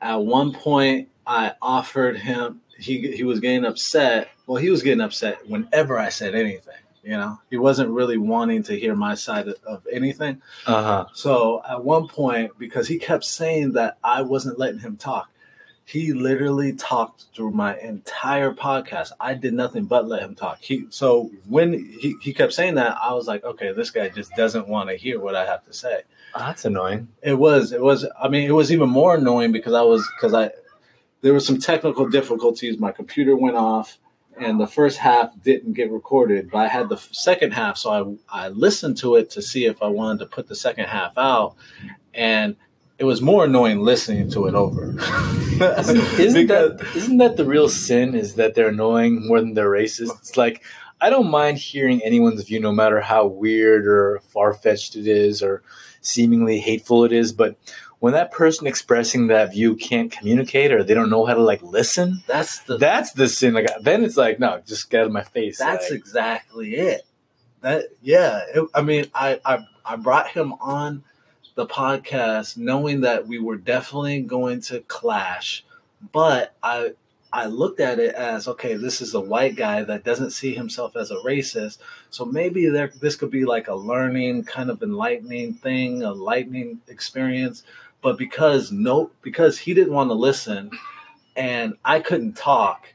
at 0.00 0.16
one 0.16 0.52
point, 0.52 1.08
I 1.26 1.54
offered 1.62 2.18
him. 2.18 2.60
He 2.78 3.12
he 3.12 3.24
was 3.24 3.40
getting 3.40 3.64
upset. 3.64 4.28
Well, 4.46 4.56
he 4.62 4.70
was 4.70 4.82
getting 4.82 5.00
upset 5.00 5.48
whenever 5.48 5.98
I 5.98 6.08
said 6.08 6.34
anything. 6.34 6.74
You 7.02 7.12
know, 7.12 7.38
he 7.50 7.56
wasn't 7.56 7.90
really 7.90 8.18
wanting 8.18 8.64
to 8.64 8.76
hear 8.76 8.96
my 8.96 9.14
side 9.14 9.46
of, 9.46 9.56
of 9.64 9.86
anything. 9.92 10.42
Uh-huh. 10.66 11.06
So 11.14 11.62
at 11.68 11.84
one 11.84 12.08
point, 12.08 12.58
because 12.58 12.88
he 12.88 12.98
kept 12.98 13.24
saying 13.24 13.72
that 13.72 13.98
I 14.02 14.22
wasn't 14.22 14.58
letting 14.58 14.80
him 14.80 14.96
talk, 14.96 15.30
he 15.84 16.12
literally 16.12 16.72
talked 16.72 17.26
through 17.32 17.52
my 17.52 17.78
entire 17.78 18.52
podcast. 18.52 19.12
I 19.20 19.34
did 19.34 19.54
nothing 19.54 19.84
but 19.84 20.08
let 20.08 20.20
him 20.20 20.34
talk. 20.34 20.58
He 20.60 20.86
so 20.90 21.30
when 21.48 21.74
he, 21.74 22.16
he 22.20 22.34
kept 22.34 22.52
saying 22.52 22.74
that, 22.74 22.98
I 23.00 23.14
was 23.14 23.28
like, 23.28 23.44
okay, 23.44 23.72
this 23.72 23.90
guy 23.90 24.08
just 24.08 24.32
doesn't 24.32 24.66
want 24.66 24.88
to 24.88 24.96
hear 24.96 25.20
what 25.20 25.36
I 25.36 25.46
have 25.46 25.64
to 25.66 25.72
say. 25.72 26.02
Oh, 26.34 26.40
that's 26.40 26.64
annoying. 26.64 27.06
It 27.22 27.34
was. 27.34 27.70
It 27.70 27.80
was. 27.80 28.04
I 28.20 28.26
mean, 28.26 28.48
it 28.48 28.52
was 28.52 28.72
even 28.72 28.88
more 28.88 29.14
annoying 29.14 29.52
because 29.52 29.74
I 29.74 29.82
was 29.82 30.04
because 30.16 30.34
I 30.34 30.50
there 31.20 31.32
were 31.32 31.40
some 31.40 31.58
technical 31.58 32.08
difficulties. 32.08 32.78
My 32.78 32.90
computer 32.90 33.36
went 33.36 33.56
off, 33.56 33.96
and 34.38 34.60
the 34.60 34.66
first 34.66 34.98
half 34.98 35.30
didn't 35.42 35.72
get 35.72 35.90
recorded. 35.90 36.50
But 36.50 36.58
I 36.58 36.68
had 36.68 36.88
the 36.88 36.96
second 36.96 37.52
half, 37.52 37.78
so 37.78 38.18
I 38.30 38.44
I 38.46 38.48
listened 38.48 38.98
to 38.98 39.16
it 39.16 39.30
to 39.30 39.42
see 39.42 39.66
if 39.66 39.82
I 39.82 39.88
wanted 39.88 40.20
to 40.20 40.26
put 40.26 40.48
the 40.48 40.56
second 40.56 40.86
half 40.86 41.16
out, 41.16 41.56
and 42.14 42.56
it 42.98 43.04
was 43.04 43.20
more 43.20 43.44
annoying 43.44 43.80
listening 43.80 44.30
to 44.30 44.46
it 44.46 44.54
over. 44.54 44.94
Isn't, 45.60 45.98
isn't 46.20 46.46
that 46.46 46.86
isn't 46.94 47.18
that 47.18 47.36
the 47.36 47.44
real 47.44 47.68
sin? 47.68 48.14
Is 48.14 48.34
that 48.34 48.54
they're 48.54 48.68
annoying 48.68 49.26
more 49.26 49.40
than 49.40 49.54
they're 49.54 49.70
racist? 49.70 50.18
It's 50.18 50.36
like 50.36 50.62
I 51.00 51.10
don't 51.10 51.30
mind 51.30 51.58
hearing 51.58 52.00
anyone's 52.02 52.42
view, 52.44 52.60
no 52.60 52.72
matter 52.72 53.00
how 53.00 53.26
weird 53.26 53.86
or 53.86 54.20
far 54.28 54.54
fetched 54.54 54.96
it 54.96 55.06
is, 55.06 55.42
or 55.42 55.62
seemingly 56.00 56.58
hateful 56.58 57.04
it 57.04 57.12
is. 57.12 57.32
But 57.32 57.56
when 58.06 58.12
that 58.12 58.30
person 58.30 58.68
expressing 58.68 59.26
that 59.26 59.50
view 59.50 59.74
can't 59.74 60.12
communicate, 60.12 60.70
or 60.70 60.84
they 60.84 60.94
don't 60.94 61.10
know 61.10 61.26
how 61.26 61.34
to 61.34 61.42
like 61.42 61.60
listen, 61.60 62.22
that's 62.28 62.60
the 62.60 62.78
that's 62.78 63.10
the 63.10 63.28
sin. 63.28 63.52
Like 63.52 63.66
then 63.80 64.04
it's 64.04 64.16
like, 64.16 64.38
no, 64.38 64.62
just 64.64 64.90
get 64.90 65.00
out 65.00 65.06
of 65.06 65.12
my 65.12 65.24
face. 65.24 65.58
That's 65.58 65.90
like, 65.90 65.98
exactly 65.98 66.76
it. 66.76 67.02
That 67.62 67.86
yeah. 68.02 68.42
It, 68.54 68.68
I 68.72 68.82
mean, 68.82 69.06
I, 69.12 69.40
I 69.44 69.66
I 69.84 69.96
brought 69.96 70.28
him 70.28 70.52
on 70.60 71.02
the 71.56 71.66
podcast 71.66 72.56
knowing 72.56 73.00
that 73.00 73.26
we 73.26 73.40
were 73.40 73.56
definitely 73.56 74.20
going 74.20 74.60
to 74.60 74.82
clash, 74.82 75.64
but 76.12 76.54
I 76.62 76.92
I 77.32 77.46
looked 77.46 77.80
at 77.80 77.98
it 77.98 78.14
as 78.14 78.46
okay, 78.46 78.74
this 78.74 79.00
is 79.00 79.14
a 79.14 79.20
white 79.20 79.56
guy 79.56 79.82
that 79.82 80.04
doesn't 80.04 80.30
see 80.30 80.54
himself 80.54 80.96
as 80.96 81.10
a 81.10 81.16
racist, 81.16 81.78
so 82.10 82.24
maybe 82.24 82.68
there 82.68 82.92
this 83.00 83.16
could 83.16 83.32
be 83.32 83.44
like 83.44 83.66
a 83.66 83.74
learning 83.74 84.44
kind 84.44 84.70
of 84.70 84.80
enlightening 84.80 85.54
thing, 85.54 86.04
a 86.04 86.12
lightning 86.12 86.82
experience. 86.86 87.64
But 88.06 88.18
because 88.18 88.70
no, 88.70 89.10
because 89.20 89.58
he 89.58 89.74
didn't 89.74 89.92
want 89.92 90.10
to 90.10 90.14
listen, 90.14 90.70
and 91.34 91.74
I 91.84 91.98
couldn't 91.98 92.34
talk 92.36 92.86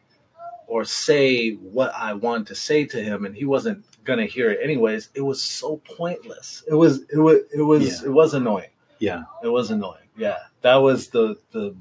or 0.68 0.86
say 0.86 1.56
what 1.56 1.92
I 1.94 2.14
wanted 2.14 2.48
to 2.48 2.56
say 2.56 2.86
to 2.86 3.04
him, 3.04 3.26
and 3.26 3.36
he 3.36 3.44
wasn't 3.44 3.84
gonna 4.06 4.26
hear 4.26 4.50
it 4.52 4.60
anyways. 4.64 5.10
It 5.14 5.20
was 5.20 5.42
so 5.44 5.82
pointless. 5.98 6.64
It 6.66 6.76
was 6.76 7.02
it 7.12 7.18
was 7.18 7.40
it 7.54 7.62
was 7.62 7.84
Yeah. 8.02 8.08
it 8.08 8.14
was 8.14 8.34
annoying. 8.34 8.70
yeah. 9.00 9.24
It 9.44 9.50
was 9.50 9.70
annoying. 9.70 10.08
Yeah, 10.16 10.38
that 10.62 10.78
was 10.78 11.10
the 11.10 11.36
the 11.52 11.76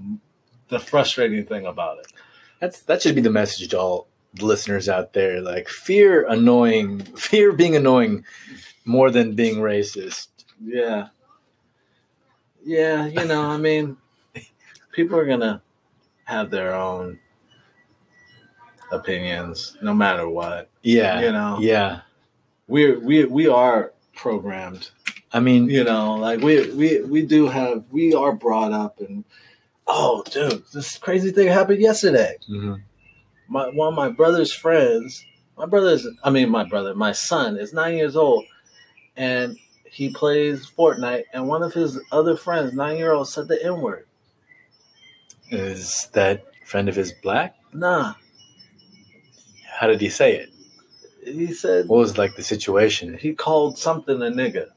the 0.66 0.80
frustrating 0.80 1.44
thing 1.46 1.66
about 1.66 1.98
it. 1.98 2.12
That's 2.58 2.82
that 2.82 3.00
should 3.00 3.14
be 3.14 3.20
the 3.20 3.30
message 3.30 3.68
to 3.68 3.78
all 3.78 4.08
listeners 4.40 4.88
out 4.88 5.12
there. 5.12 5.40
Like 5.40 5.68
fear 5.68 6.26
annoying, 6.26 6.98
fear 7.28 7.52
being 7.52 7.76
annoying 7.76 8.24
more 8.84 9.08
than 9.12 9.36
being 9.36 9.58
racist. 9.58 10.26
Yeah. 10.60 11.10
Yeah, 12.64 13.06
you 13.06 13.24
know, 13.24 13.42
I 13.42 13.56
mean, 13.56 13.96
people 14.92 15.18
are 15.18 15.26
gonna 15.26 15.62
have 16.24 16.50
their 16.50 16.74
own 16.74 17.18
opinions, 18.92 19.76
no 19.82 19.94
matter 19.94 20.28
what. 20.28 20.68
Yeah, 20.82 21.20
You 21.20 21.32
know, 21.32 21.58
yeah. 21.60 22.00
we're 22.66 22.98
we 22.98 23.24
we 23.24 23.48
are 23.48 23.92
programmed. 24.14 24.90
I 25.32 25.40
mean, 25.40 25.70
You 25.70 25.84
know, 25.84 26.14
like 26.14 26.40
we 26.40 26.70
we 26.72 27.00
we 27.02 27.22
do 27.22 27.48
have 27.48 27.84
we 27.90 28.14
are 28.14 28.32
brought 28.32 28.72
up 28.72 29.00
and 29.00 29.24
oh, 29.86 30.22
dude, 30.30 30.64
this 30.72 30.98
crazy 30.98 31.30
thing 31.30 31.48
happened 31.48 31.80
yesterday. 31.80 32.36
mhm. 32.48 32.82
My 33.48 33.68
one 33.68 33.88
of 33.88 33.94
my 33.94 34.08
brother's 34.08 34.52
friends, 34.52 35.24
my 35.58 35.66
brother's, 35.66 36.06
I 36.22 36.30
mean, 36.30 36.50
my 36.50 36.64
brother, 36.64 36.94
my 36.94 37.12
son 37.12 37.56
is 37.56 37.72
nine 37.72 37.96
years 37.96 38.14
old, 38.16 38.44
and 39.16 39.56
he 39.90 40.10
plays 40.10 40.70
Fortnite, 40.70 41.24
and 41.32 41.48
one 41.48 41.62
of 41.62 41.72
his 41.74 41.98
other 42.12 42.36
friends, 42.36 42.72
nine 42.72 42.96
year 42.96 43.12
old, 43.12 43.28
said 43.28 43.48
the 43.48 43.62
N 43.64 43.80
word. 43.80 44.06
is 45.50 46.08
that 46.12 46.44
friend 46.64 46.88
of 46.88 46.94
his 46.96 47.12
black? 47.22 47.56
Nah, 47.72 48.14
How 49.68 49.86
did 49.88 50.00
he 50.00 50.08
say 50.08 50.36
it? 50.36 50.50
he 51.24 51.52
said 51.52 51.86
What 51.88 51.98
was 51.98 52.18
like 52.18 52.36
the 52.36 52.42
situation? 52.42 53.16
he 53.18 53.34
called 53.34 53.76
something 53.78 54.16
a 54.22 54.26
nigga, 54.26 54.68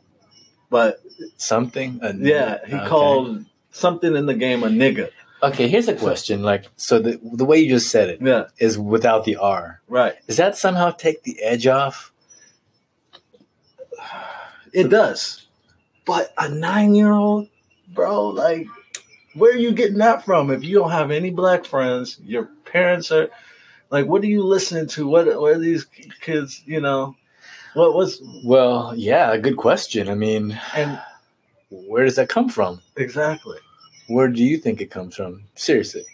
but 0.69 0.99
Something? 1.37 1.99
A- 2.01 2.13
yeah, 2.13 2.59
he 2.67 2.73
okay. 2.75 2.87
called 2.89 3.45
something 3.71 4.15
in 4.15 4.25
the 4.25 4.33
game 4.33 4.63
a 4.63 4.67
nigga. 4.67 5.09
Okay, 5.41 5.67
here's 5.67 5.87
a 5.89 5.95
question. 5.95 6.41
Like, 6.41 6.65
so 6.77 6.99
the 6.99 7.19
the 7.33 7.45
way 7.45 7.59
you 7.59 7.69
just 7.69 7.89
said 7.91 8.09
it 8.09 8.21
Yeah, 8.21 8.45
is 8.59 8.79
without 8.79 9.25
the 9.25 9.35
R. 9.35 9.81
right. 9.87 10.15
Does 10.27 10.37
that 10.37 10.57
somehow 10.57 10.91
take 10.91 11.23
the 11.23 11.41
edge 11.43 11.67
off? 11.67 12.11
It 14.73 14.89
does, 14.89 15.45
but 16.05 16.33
a 16.37 16.49
nine 16.49 16.95
year 16.95 17.11
old, 17.11 17.47
bro, 17.93 18.29
like, 18.29 18.67
where 19.35 19.53
are 19.53 19.57
you 19.57 19.71
getting 19.71 19.99
that 19.99 20.25
from? 20.25 20.49
If 20.51 20.63
you 20.63 20.79
don't 20.79 20.91
have 20.91 21.11
any 21.11 21.29
black 21.29 21.65
friends, 21.65 22.19
your 22.23 22.45
parents 22.65 23.11
are 23.11 23.29
like, 23.91 24.07
what 24.07 24.23
are 24.23 24.27
you 24.27 24.43
listening 24.43 24.87
to? 24.87 25.07
What 25.07 25.27
what 25.39 25.53
are 25.53 25.59
these 25.59 25.85
kids? 26.21 26.63
You 26.65 26.81
know, 26.81 27.15
what 27.75 27.93
was 27.93 28.21
Well, 28.43 28.93
yeah, 28.95 29.37
good 29.37 29.57
question. 29.57 30.09
I 30.09 30.15
mean, 30.15 30.59
and 30.75 30.99
where 31.69 32.05
does 32.05 32.15
that 32.15 32.29
come 32.29 32.49
from? 32.49 32.81
exactly. 32.97 33.57
Where 34.07 34.27
do 34.27 34.43
you 34.43 34.57
think 34.57 34.81
it 34.81 34.91
comes 34.91 35.15
from? 35.15 35.43
Seriously. 35.55 36.05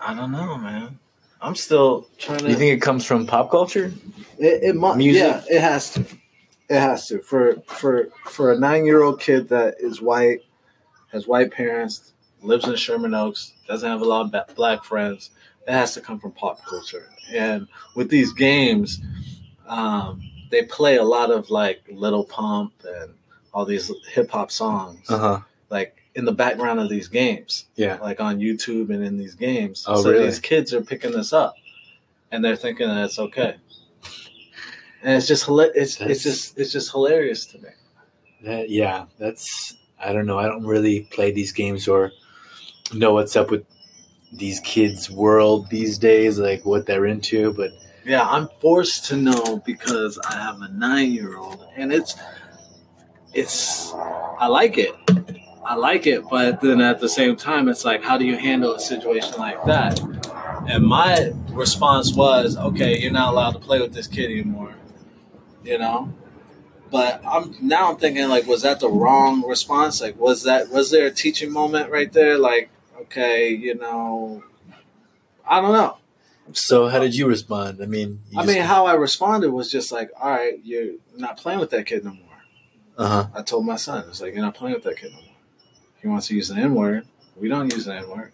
I 0.00 0.14
don't 0.14 0.32
know, 0.32 0.56
man. 0.56 0.98
I'm 1.40 1.54
still 1.54 2.08
trying 2.18 2.40
to. 2.40 2.50
You 2.50 2.56
think 2.56 2.72
it 2.76 2.82
comes 2.82 3.04
from 3.04 3.26
pop 3.26 3.50
culture? 3.50 3.92
It, 4.38 4.62
it 4.62 4.76
mu- 4.76 4.94
Music? 4.96 5.22
Yeah, 5.22 5.42
it 5.48 5.60
has 5.60 5.90
to. 5.94 6.00
It 6.68 6.80
has 6.80 7.06
to 7.08 7.20
for 7.20 7.56
for 7.66 8.08
for 8.24 8.52
a 8.52 8.58
nine 8.58 8.84
year 8.84 9.02
old 9.02 9.20
kid 9.20 9.48
that 9.50 9.76
is 9.78 10.00
white, 10.00 10.40
has 11.12 11.26
white 11.26 11.52
parents, 11.52 12.12
lives 12.42 12.66
in 12.66 12.74
Sherman 12.76 13.14
Oaks, 13.14 13.52
doesn't 13.68 13.88
have 13.88 14.00
a 14.00 14.04
lot 14.04 14.34
of 14.34 14.54
black 14.56 14.82
friends. 14.84 15.30
It 15.68 15.72
has 15.72 15.94
to 15.94 16.00
come 16.00 16.18
from 16.18 16.32
pop 16.32 16.64
culture. 16.64 17.08
And 17.32 17.66
with 17.94 18.08
these 18.08 18.32
games, 18.32 19.00
um, 19.66 20.22
they 20.50 20.62
play 20.64 20.96
a 20.96 21.04
lot 21.04 21.30
of 21.30 21.50
like 21.50 21.82
Lil 21.90 22.24
Pump 22.24 22.72
and 22.84 23.14
all 23.52 23.64
these 23.64 23.90
hip 24.12 24.30
hop 24.30 24.50
songs, 24.50 25.08
Uh 25.10 25.18
huh. 25.18 25.40
like 25.70 26.02
in 26.16 26.24
the 26.24 26.32
background 26.32 26.80
of 26.80 26.88
these 26.88 27.06
games 27.08 27.66
Yeah. 27.76 27.98
like 28.00 28.20
on 28.20 28.38
YouTube 28.40 28.90
and 28.90 29.04
in 29.04 29.16
these 29.18 29.34
games. 29.34 29.84
Oh, 29.86 30.02
so 30.02 30.10
really? 30.10 30.24
these 30.26 30.40
kids 30.40 30.72
are 30.74 30.80
picking 30.82 31.12
this 31.12 31.32
up, 31.32 31.54
and 32.32 32.44
they're 32.44 32.56
thinking 32.56 32.88
that 32.88 33.04
it's 33.04 33.18
okay. 33.18 33.56
And 35.02 35.14
it's 35.16 35.28
just 35.28 35.46
it's 35.48 35.96
That's- 35.96 36.00
it's 36.16 36.22
just 36.24 36.58
it's 36.58 36.72
just 36.72 36.90
hilarious 36.90 37.46
to 37.46 37.58
me. 37.58 37.68
That, 38.44 38.70
yeah. 38.70 39.06
That's. 39.18 39.74
I 39.98 40.12
don't 40.12 40.26
know. 40.26 40.38
I 40.38 40.46
don't 40.46 40.64
really 40.66 41.08
play 41.10 41.30
these 41.32 41.52
games 41.52 41.88
or 41.88 42.12
know 42.92 43.12
what's 43.14 43.34
up 43.36 43.50
with 43.50 43.64
these 44.32 44.60
kids' 44.60 45.10
world 45.10 45.70
these 45.70 45.96
days, 45.98 46.38
like 46.38 46.64
what 46.66 46.86
they're 46.86 47.06
into. 47.06 47.52
But 47.54 47.70
Yeah, 48.04 48.22
I'm 48.28 48.48
forced 48.60 49.06
to 49.06 49.16
know 49.16 49.62
because 49.64 50.18
I 50.30 50.34
have 50.36 50.60
a 50.60 50.68
nine 50.68 51.12
year 51.12 51.36
old, 51.38 51.64
and 51.76 51.92
it's 51.92 52.14
it's 53.34 53.92
I 54.38 54.46
like 54.48 54.78
it. 54.78 54.94
I 55.68 55.74
like 55.74 56.06
it, 56.06 56.22
but 56.30 56.60
then 56.60 56.80
at 56.80 57.00
the 57.00 57.08
same 57.08 57.34
time, 57.34 57.68
it's 57.68 57.84
like, 57.84 58.04
how 58.04 58.16
do 58.16 58.24
you 58.24 58.36
handle 58.36 58.74
a 58.74 58.78
situation 58.80 59.34
like 59.36 59.64
that? 59.64 60.00
And 60.68 60.84
my 60.84 61.32
response 61.50 62.14
was, 62.14 62.56
okay, 62.56 63.00
you're 63.00 63.10
not 63.10 63.32
allowed 63.32 63.50
to 63.52 63.58
play 63.58 63.80
with 63.80 63.92
this 63.92 64.06
kid 64.06 64.30
anymore, 64.30 64.76
you 65.64 65.76
know. 65.78 66.12
But 66.92 67.20
I'm 67.26 67.56
now 67.60 67.90
I'm 67.90 67.96
thinking 67.96 68.28
like, 68.28 68.46
was 68.46 68.62
that 68.62 68.78
the 68.78 68.88
wrong 68.88 69.44
response? 69.44 70.00
Like, 70.00 70.16
was 70.16 70.44
that 70.44 70.70
was 70.70 70.92
there 70.92 71.06
a 71.06 71.10
teaching 71.10 71.52
moment 71.52 71.90
right 71.90 72.12
there? 72.12 72.38
Like, 72.38 72.70
okay, 73.02 73.48
you 73.48 73.74
know, 73.74 74.44
I 75.44 75.60
don't 75.60 75.72
know. 75.72 75.98
so, 76.52 76.86
how 76.86 77.00
did 77.00 77.16
you 77.16 77.26
respond? 77.26 77.82
I 77.82 77.86
mean, 77.86 78.20
you 78.30 78.40
I 78.40 78.46
mean, 78.46 78.62
how 78.62 78.86
I 78.86 78.94
responded 78.94 79.50
was 79.50 79.68
just 79.68 79.90
like, 79.90 80.10
all 80.20 80.30
right, 80.30 80.60
you're 80.62 80.94
not 81.16 81.38
playing 81.38 81.58
with 81.58 81.70
that 81.70 81.86
kid 81.86 82.04
no 82.04 82.12
more. 82.12 82.22
Uh 82.96 83.08
huh. 83.08 83.26
I 83.34 83.42
told 83.42 83.66
my 83.66 83.76
son, 83.76 84.04
it's 84.08 84.20
like, 84.20 84.32
you're 84.32 84.44
not 84.44 84.54
playing 84.54 84.74
with 84.74 84.84
that 84.84 84.96
kid 84.96 85.10
no 85.10 85.16
more. 85.16 85.25
He 86.02 86.08
wants 86.08 86.28
to 86.28 86.34
use 86.34 86.50
an 86.50 86.58
N 86.58 86.74
word. 86.74 87.06
We 87.36 87.48
don't 87.48 87.72
use 87.72 87.86
an 87.86 87.96
N 87.98 88.08
word. 88.10 88.32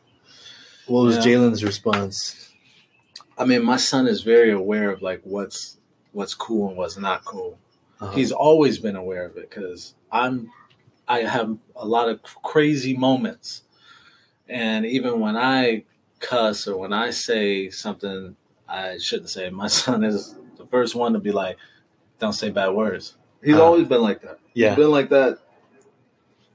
What 0.87 1.05
was. 1.05 1.19
Jalen's 1.19 1.63
response? 1.65 2.51
I 3.39 3.45
mean, 3.45 3.65
my 3.65 3.77
son 3.77 4.07
is 4.07 4.23
very 4.23 4.51
aware 4.51 4.91
of 4.91 5.03
like 5.03 5.21
what's 5.25 5.79
what's 6.13 6.35
cool 6.35 6.69
and 6.69 6.77
what's 6.77 6.99
not 6.99 7.25
cool. 7.25 7.59
Uh-huh. 8.01 8.13
He's 8.13 8.33
always 8.33 8.79
been 8.79 8.97
aware 8.97 9.25
of 9.25 9.37
it 9.37 9.49
because 9.49 9.95
I'm 10.11 10.51
I 11.09 11.21
have 11.21 11.57
a 11.77 11.87
lot 11.87 12.09
of 12.09 12.23
crazy 12.23 12.97
moments, 12.97 13.63
and 14.49 14.85
even 14.87 15.21
when 15.21 15.37
I 15.37 15.85
cuss 16.21 16.69
or 16.69 16.77
when 16.77 16.93
I 16.93 17.11
say 17.11 17.71
something 17.71 18.37
I 18.69 18.99
shouldn't 18.99 19.31
say, 19.31 19.51
my 19.51 19.67
son 19.69 20.05
is 20.05 20.37
the 20.59 20.67
first 20.67 20.95
one 20.95 21.13
to 21.15 21.19
be 21.19 21.33
like, 21.33 21.57
"Don't 22.19 22.33
say 22.33 22.51
bad 22.51 22.71
words." 22.71 23.15
He's 23.43 23.55
Uh-huh. 23.55 23.65
always 23.65 23.89
been 23.89 24.03
like 24.03 24.21
that. 24.23 24.39
yeah. 24.55 24.71
He's 24.71 24.77
been 24.79 24.91
like 24.93 25.09
that 25.11 25.39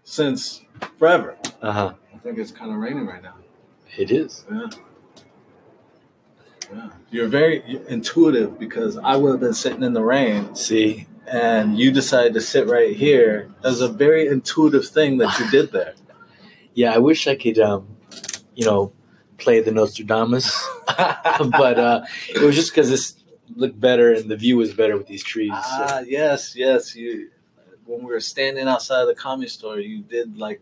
since 0.08 0.62
forever. 0.98 1.38
Uh 1.62 1.72
huh. 1.72 1.94
I 2.16 2.18
think 2.20 2.38
it's 2.38 2.52
kind 2.52 2.72
of 2.72 2.78
raining 2.78 3.06
right 3.06 3.22
now. 3.22 3.36
It 3.98 4.10
is. 4.10 4.46
Yeah. 4.50 4.68
Yeah. 6.74 6.90
You're 7.12 7.28
very 7.28 7.82
intuitive 7.90 8.58
because 8.58 8.98
I 8.98 9.18
would 9.18 9.32
have 9.32 9.40
been 9.40 9.54
sitting 9.54 9.84
in 9.84 9.94
the 9.94 10.04
rain 10.04 10.56
See, 10.56 11.08
and 11.26 11.78
you 11.78 11.92
decided 11.92 12.34
to 12.36 12.42
sit 12.42 12.68
right 12.68 12.96
here. 12.96 13.50
That's 13.62 13.82
a 13.82 13.88
very 13.90 14.28
intuitive 14.28 14.88
thing 14.88 15.18
that 15.18 15.38
you 15.40 15.50
did 15.52 15.72
there. 15.72 15.94
yeah, 16.74 16.94
I 16.94 16.98
wish 17.00 17.28
I 17.28 17.36
could, 17.36 17.60
um, 17.60 17.88
you 18.56 18.66
know, 18.66 18.94
play 19.38 19.60
the 19.62 19.72
Nostradamus, 19.72 20.52
but 20.88 21.80
uh, 21.80 22.06
it 22.30 22.42
was 22.42 22.56
just 22.56 22.72
because 22.72 22.90
this 22.90 23.16
looked 23.56 23.80
better 23.80 24.14
and 24.14 24.30
the 24.30 24.36
view 24.38 24.58
was 24.58 24.74
better 24.74 24.98
with 24.98 25.08
these 25.08 25.24
trees. 25.24 25.52
so- 25.52 25.58
ah, 25.62 26.00
yes, 26.00 26.56
yes. 26.56 26.96
You 26.96 27.30
when 27.88 28.00
we 28.00 28.12
were 28.12 28.20
standing 28.20 28.67
outside 28.67 29.06
the 29.06 29.15
comic 29.15 29.50
store, 29.50 29.79
you 29.79 30.01
did 30.01 30.38
like 30.38 30.62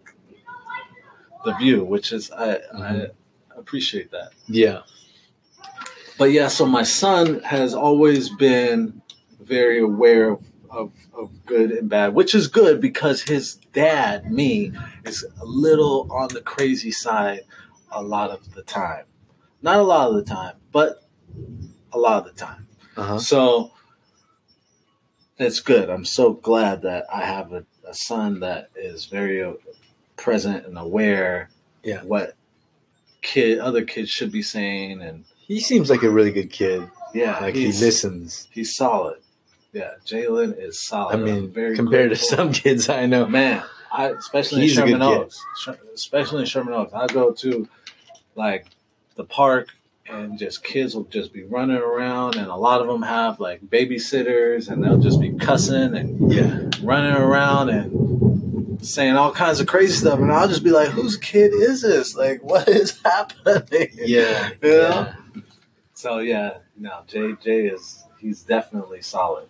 the 1.44 1.54
view, 1.56 1.84
which 1.84 2.12
is 2.12 2.32
I, 2.32 2.60
I 2.78 3.08
appreciate 3.58 4.12
that. 4.12 4.32
yeah. 4.48 4.82
But 6.18 6.32
yeah, 6.32 6.48
so 6.48 6.66
my 6.66 6.84
son 6.84 7.42
has 7.42 7.74
always 7.74 8.30
been 8.30 9.02
very 9.42 9.82
aware 9.82 10.30
of, 10.30 10.46
of, 10.70 10.94
of 11.14 11.46
good 11.46 11.72
and 11.72 11.90
bad, 11.90 12.14
which 12.14 12.34
is 12.34 12.48
good 12.48 12.80
because 12.80 13.24
his 13.24 13.56
dad, 13.74 14.32
me, 14.32 14.72
is 15.04 15.26
a 15.42 15.46
little 15.46 16.08
on 16.10 16.30
the 16.30 16.42
crazy 16.42 16.92
side 16.92 17.42
a 17.92 18.02
lot 18.02 18.30
of 18.32 18.54
the 18.54 18.64
time. 18.64 19.04
Not 19.62 19.80
a 19.80 19.84
lot 19.84 20.10
of 20.10 20.16
the 20.16 20.24
time, 20.24 20.56
but 20.72 21.04
a 21.92 21.98
lot 21.98 22.20
of 22.20 22.34
the 22.34 22.40
time. 22.40 22.68
Uh-huh. 22.96 23.20
So 23.20 23.72
it's 25.38 25.60
good. 25.60 25.90
I'm 25.90 26.06
so 26.06 26.34
glad 26.34 26.82
that 26.84 27.06
I 27.14 27.26
have 27.26 27.52
a, 27.54 27.66
a 27.88 27.94
son 27.94 28.40
that 28.42 28.70
is 28.76 29.06
very 29.06 29.44
uh, 29.44 29.54
present 30.18 30.66
and 30.66 30.78
aware 30.78 31.50
Yeah. 31.84 32.02
what 32.04 32.36
kid 33.22 33.60
other 33.60 33.84
kids 33.84 34.10
should 34.10 34.32
be 34.32 34.42
saying 34.42 35.02
and 35.02 35.26
He 35.38 35.60
seems 35.60 35.90
like 35.90 36.04
a 36.04 36.10
really 36.10 36.32
good 36.32 36.52
kid. 36.52 36.90
yeah, 37.14 37.40
Like 37.40 37.56
he 37.56 37.68
listens. 37.68 38.48
He's 38.52 38.76
solid. 38.76 39.20
Yeah, 39.74 39.92
Jalen 40.06 40.58
is 40.58 40.80
solid. 40.80 41.16
I 41.16 41.18
mean, 41.22 41.52
very 41.52 41.76
compared 41.76 42.12
to 42.12 42.16
some 42.16 42.54
kids 42.54 42.88
I 42.88 43.06
know. 43.08 43.26
man, 43.28 43.62
I 43.92 44.08
especially 44.08 44.62
He's 44.62 44.78
in 44.78 44.88
Sherman. 44.88 45.02
Oaks, 45.02 45.38
especially 45.94 46.42
in 46.42 46.46
Sherman 46.46 46.74
Oaks. 46.74 46.94
I 46.94 47.08
go 47.08 47.32
to 47.34 47.68
like 48.36 48.68
the 49.16 49.26
park 49.26 49.70
and 50.08 50.38
just 50.38 50.64
kids 50.64 50.96
will 50.96 51.06
just 51.06 51.34
be 51.34 51.44
running 51.44 51.78
around, 51.78 52.36
and 52.36 52.48
a 52.48 52.56
lot 52.56 52.82
of 52.82 52.88
them 52.88 53.02
have 53.02 53.40
like 53.40 53.62
babysitters, 53.62 54.70
and 54.70 54.84
they'll 54.84 54.98
just 55.00 55.20
be 55.20 55.32
cussing 55.34 55.96
and 55.96 56.32
Yeah. 56.32 56.70
running 56.84 57.14
around 57.14 57.70
and 57.70 58.80
saying 58.86 59.16
all 59.16 59.32
kinds 59.32 59.60
of 59.60 59.68
crazy 59.68 59.94
stuff, 59.94 60.20
and 60.20 60.32
I'll 60.32 60.48
just 60.48 60.64
be 60.64 60.70
like, 60.72 60.90
"Whose 60.90 61.18
kid 61.18 61.54
is 61.54 61.82
this? 61.82 62.16
Like, 62.16 62.44
what 62.44 62.68
is 62.68 63.00
happening?" 63.04 63.90
Yeah. 63.96 64.50
You 64.62 64.70
know? 64.70 64.78
yeah. 64.80 65.16
So 65.94 66.20
yeah, 66.20 66.58
no, 66.78 66.92
Jay 67.08 67.34
Jay 67.44 67.66
is 67.68 68.04
he's 68.20 68.44
definitely 68.44 69.02
solid. 69.02 69.48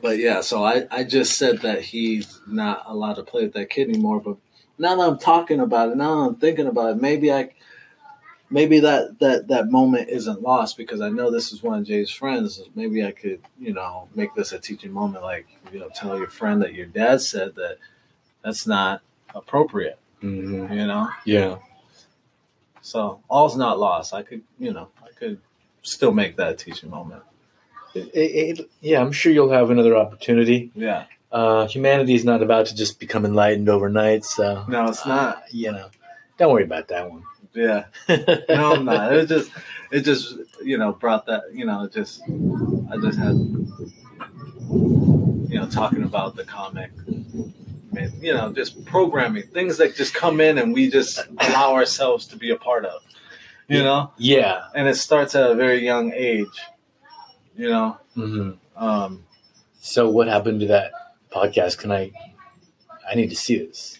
But 0.00 0.18
yeah, 0.18 0.40
so 0.40 0.64
I, 0.64 0.86
I 0.90 1.04
just 1.04 1.38
said 1.38 1.60
that 1.62 1.82
he's 1.82 2.40
not 2.48 2.82
allowed 2.86 3.14
to 3.14 3.22
play 3.22 3.42
with 3.44 3.52
that 3.52 3.70
kid 3.70 3.88
anymore. 3.88 4.20
But 4.20 4.36
now 4.78 4.96
that 4.96 5.02
I'm 5.06 5.18
talking 5.18 5.60
about 5.60 5.90
it, 5.90 5.96
now 5.96 6.16
that 6.22 6.28
I'm 6.28 6.34
thinking 6.36 6.66
about 6.66 6.96
it, 6.96 7.00
maybe 7.02 7.32
I 7.32 7.50
maybe 8.52 8.78
that, 8.80 9.18
that, 9.18 9.48
that 9.48 9.70
moment 9.70 10.08
isn't 10.10 10.42
lost 10.42 10.76
because 10.76 11.00
I 11.00 11.08
know 11.08 11.30
this 11.30 11.52
is 11.52 11.62
one 11.62 11.80
of 11.80 11.84
Jay's 11.86 12.10
friends. 12.10 12.62
Maybe 12.74 13.04
I 13.04 13.10
could, 13.12 13.40
you 13.58 13.72
know, 13.72 14.08
make 14.14 14.34
this 14.34 14.52
a 14.52 14.58
teaching 14.58 14.92
moment, 14.92 15.24
like 15.24 15.46
you 15.72 15.80
know, 15.80 15.88
tell 15.94 16.16
your 16.18 16.28
friend 16.28 16.60
that 16.62 16.74
your 16.74 16.86
dad 16.86 17.20
said 17.20 17.54
that 17.56 17.78
that's 18.44 18.66
not 18.66 19.00
appropriate. 19.34 19.98
Mhm. 20.22 20.70
You 20.76 20.86
know, 20.86 21.08
Yeah. 21.24 21.56
so 22.80 23.20
all's 23.28 23.56
not 23.56 23.78
lost. 23.78 24.12
I 24.14 24.22
could, 24.22 24.42
you 24.58 24.72
know, 24.72 24.88
I 25.02 25.08
could 25.18 25.40
still 25.82 26.12
make 26.12 26.36
that 26.36 26.50
a 26.52 26.54
teaching 26.54 26.90
moment. 26.90 27.22
It- 27.94 28.10
it- 28.14 28.58
it- 28.60 28.70
yeah, 28.80 29.00
I'm 29.00 29.12
sure 29.12 29.32
you'll 29.32 29.50
have 29.50 29.70
another 29.70 29.96
opportunity. 29.96 30.70
Yeah. 30.74 31.04
Uh, 31.30 31.66
humanity 31.66 32.14
is 32.14 32.24
not 32.24 32.42
about 32.42 32.66
to 32.66 32.74
just 32.74 33.00
become 33.00 33.24
enlightened 33.24 33.68
overnight, 33.68 34.24
so 34.24 34.64
No, 34.68 34.86
it's 34.88 35.06
not. 35.06 35.36
uh, 35.36 35.40
you 35.50 35.72
know, 35.72 35.88
don't 36.38 36.52
worry 36.52 36.64
about 36.64 36.88
that 36.88 37.10
one. 37.10 37.22
Yeah. 37.54 37.84
No, 38.48 38.72
I'm 38.74 38.84
not. 38.84 39.12
It 39.12 39.26
just, 39.28 39.50
it 39.90 40.00
just, 40.00 40.36
you 40.62 40.78
know, 40.78 40.92
brought 40.92 41.26
that, 41.26 41.42
you 41.52 41.64
know, 41.66 41.84
it 41.84 41.92
just, 41.92 42.22
I 42.90 42.96
just 43.00 43.18
had, 43.18 43.34
you 44.70 45.58
know, 45.58 45.66
talking 45.70 46.02
about 46.02 46.34
the 46.36 46.44
comic, 46.44 46.90
you 48.20 48.32
know, 48.32 48.52
just 48.52 48.84
programming 48.86 49.44
things 49.48 49.76
that 49.78 49.94
just 49.94 50.14
come 50.14 50.40
in 50.40 50.58
and 50.58 50.72
we 50.72 50.90
just 50.90 51.20
allow 51.38 51.74
ourselves 51.74 52.26
to 52.28 52.36
be 52.36 52.50
a 52.50 52.56
part 52.56 52.84
of, 52.84 53.02
you 53.68 53.82
know, 53.82 54.12
Yeah. 54.16 54.64
and 54.74 54.88
it 54.88 54.96
starts 54.96 55.34
at 55.34 55.50
a 55.50 55.54
very 55.54 55.84
young 55.84 56.12
age, 56.14 56.58
you 57.56 57.68
know. 57.68 57.98
hmm 58.14 58.52
Um, 58.76 59.24
So 59.80 60.08
what 60.08 60.28
happened 60.28 60.60
to 60.60 60.66
that 60.68 60.92
podcast? 61.30 61.78
Can 61.78 61.90
I? 61.92 62.12
I 63.10 63.14
need 63.14 63.30
to 63.30 63.36
see 63.36 63.58
this. 63.58 63.98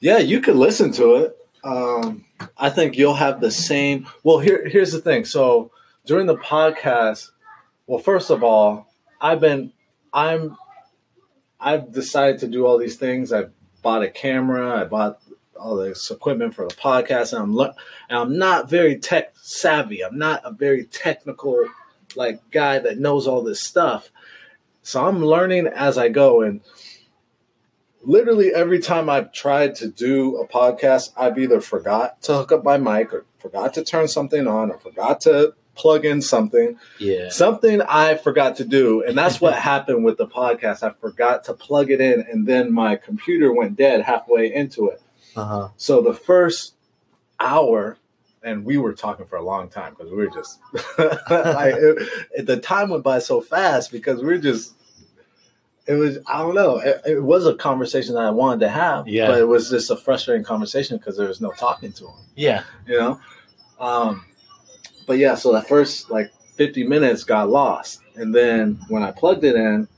Yeah, 0.00 0.18
you 0.18 0.40
could 0.40 0.56
listen 0.56 0.92
to 0.92 1.14
it. 1.16 1.36
Um, 1.64 2.26
I 2.58 2.70
think 2.70 2.96
you'll 2.96 3.14
have 3.14 3.40
the 3.40 3.50
same. 3.50 4.06
Well, 4.22 4.38
here 4.38 4.68
here's 4.68 4.92
the 4.92 5.00
thing. 5.00 5.24
So 5.24 5.70
during 6.04 6.26
the 6.26 6.36
podcast, 6.36 7.30
well, 7.86 7.98
first 7.98 8.30
of 8.30 8.44
all, 8.44 8.92
I've 9.20 9.40
been 9.40 9.72
I'm 10.12 10.56
I've 11.58 11.92
decided 11.92 12.40
to 12.40 12.48
do 12.48 12.66
all 12.66 12.78
these 12.78 12.96
things. 12.96 13.32
I 13.32 13.46
bought 13.82 14.02
a 14.02 14.10
camera. 14.10 14.80
I 14.80 14.84
bought 14.84 15.20
all 15.58 15.76
this 15.76 16.10
equipment 16.10 16.54
for 16.54 16.68
the 16.68 16.74
podcast, 16.74 17.32
and 17.32 17.42
I'm 17.42 17.56
le- 17.56 17.74
and 18.08 18.18
I'm 18.18 18.38
not 18.38 18.68
very 18.68 18.98
tech 18.98 19.32
savvy. 19.40 20.04
I'm 20.04 20.18
not 20.18 20.42
a 20.44 20.52
very 20.52 20.84
technical 20.84 21.64
like 22.16 22.40
guy 22.50 22.78
that 22.78 22.98
knows 22.98 23.26
all 23.26 23.42
this 23.42 23.60
stuff. 23.60 24.10
So 24.82 25.06
I'm 25.06 25.24
learning 25.24 25.66
as 25.66 25.96
I 25.96 26.10
go, 26.10 26.42
and 26.42 26.60
literally 28.04 28.54
every 28.54 28.78
time 28.78 29.08
I've 29.08 29.32
tried 29.32 29.74
to 29.76 29.88
do 29.88 30.36
a 30.36 30.46
podcast, 30.46 31.10
I've 31.16 31.38
either 31.38 31.60
forgot 31.60 32.22
to 32.22 32.34
hook 32.34 32.52
up 32.52 32.64
my 32.64 32.78
mic 32.78 33.12
or 33.12 33.24
forgot 33.38 33.74
to 33.74 33.84
turn 33.84 34.08
something 34.08 34.46
on 34.46 34.70
or 34.70 34.78
forgot 34.78 35.22
to 35.22 35.54
plug 35.74 36.04
in 36.04 36.22
something. 36.22 36.78
Yeah. 36.98 37.30
Something 37.30 37.82
I 37.82 38.14
forgot 38.14 38.56
to 38.56 38.64
do. 38.64 39.02
And 39.02 39.16
that's 39.16 39.40
what 39.40 39.54
happened 39.58 40.04
with 40.04 40.18
the 40.18 40.26
podcast. 40.26 40.82
I 40.82 40.90
forgot 40.90 41.44
to 41.44 41.54
plug 41.54 41.90
it 41.90 42.00
in 42.00 42.24
and 42.30 42.46
then 42.46 42.72
my 42.72 42.96
computer 42.96 43.52
went 43.52 43.76
dead 43.76 44.02
halfway 44.02 44.52
into 44.52 44.88
it. 44.88 45.02
Uh 45.36 45.44
huh. 45.44 45.68
So 45.76 46.00
the 46.00 46.14
first 46.14 46.74
hour, 47.40 47.98
and 48.42 48.64
we 48.64 48.76
were 48.76 48.92
talking 48.92 49.26
for 49.26 49.36
a 49.36 49.42
long 49.42 49.68
time 49.68 49.94
because 49.94 50.12
we 50.12 50.18
were 50.18 50.30
just 50.30 50.60
like 50.98 51.74
it, 51.76 52.46
the 52.46 52.58
time 52.58 52.90
went 52.90 53.02
by 53.02 53.18
so 53.18 53.40
fast 53.40 53.90
because 53.90 54.22
we 54.22 54.34
are 54.34 54.38
just 54.38 54.74
it 55.86 55.94
was 55.94 56.18
I 56.26 56.38
don't 56.38 56.54
know 56.54 56.78
it, 56.78 57.00
it 57.06 57.22
was 57.22 57.46
a 57.46 57.54
conversation 57.54 58.14
that 58.14 58.22
I 58.24 58.30
wanted 58.30 58.60
to 58.60 58.68
have 58.68 59.06
Yeah. 59.08 59.26
but 59.28 59.38
it 59.38 59.44
was 59.48 59.70
just 59.70 59.90
a 59.90 59.96
frustrating 59.96 60.44
conversation 60.44 60.96
because 60.98 61.16
there 61.16 61.28
was 61.28 61.40
no 61.40 61.50
talking 61.52 61.92
to 61.92 62.06
him 62.06 62.14
Yeah. 62.36 62.62
you 62.86 62.98
know 62.98 63.20
um 63.78 64.24
but 65.06 65.18
yeah 65.18 65.34
so 65.34 65.52
the 65.52 65.62
first 65.62 66.10
like 66.10 66.32
50 66.56 66.84
minutes 66.86 67.24
got 67.24 67.50
lost 67.50 68.00
and 68.16 68.34
then 68.34 68.78
when 68.88 69.02
I 69.02 69.10
plugged 69.10 69.44
it 69.44 69.56
in 69.56 69.88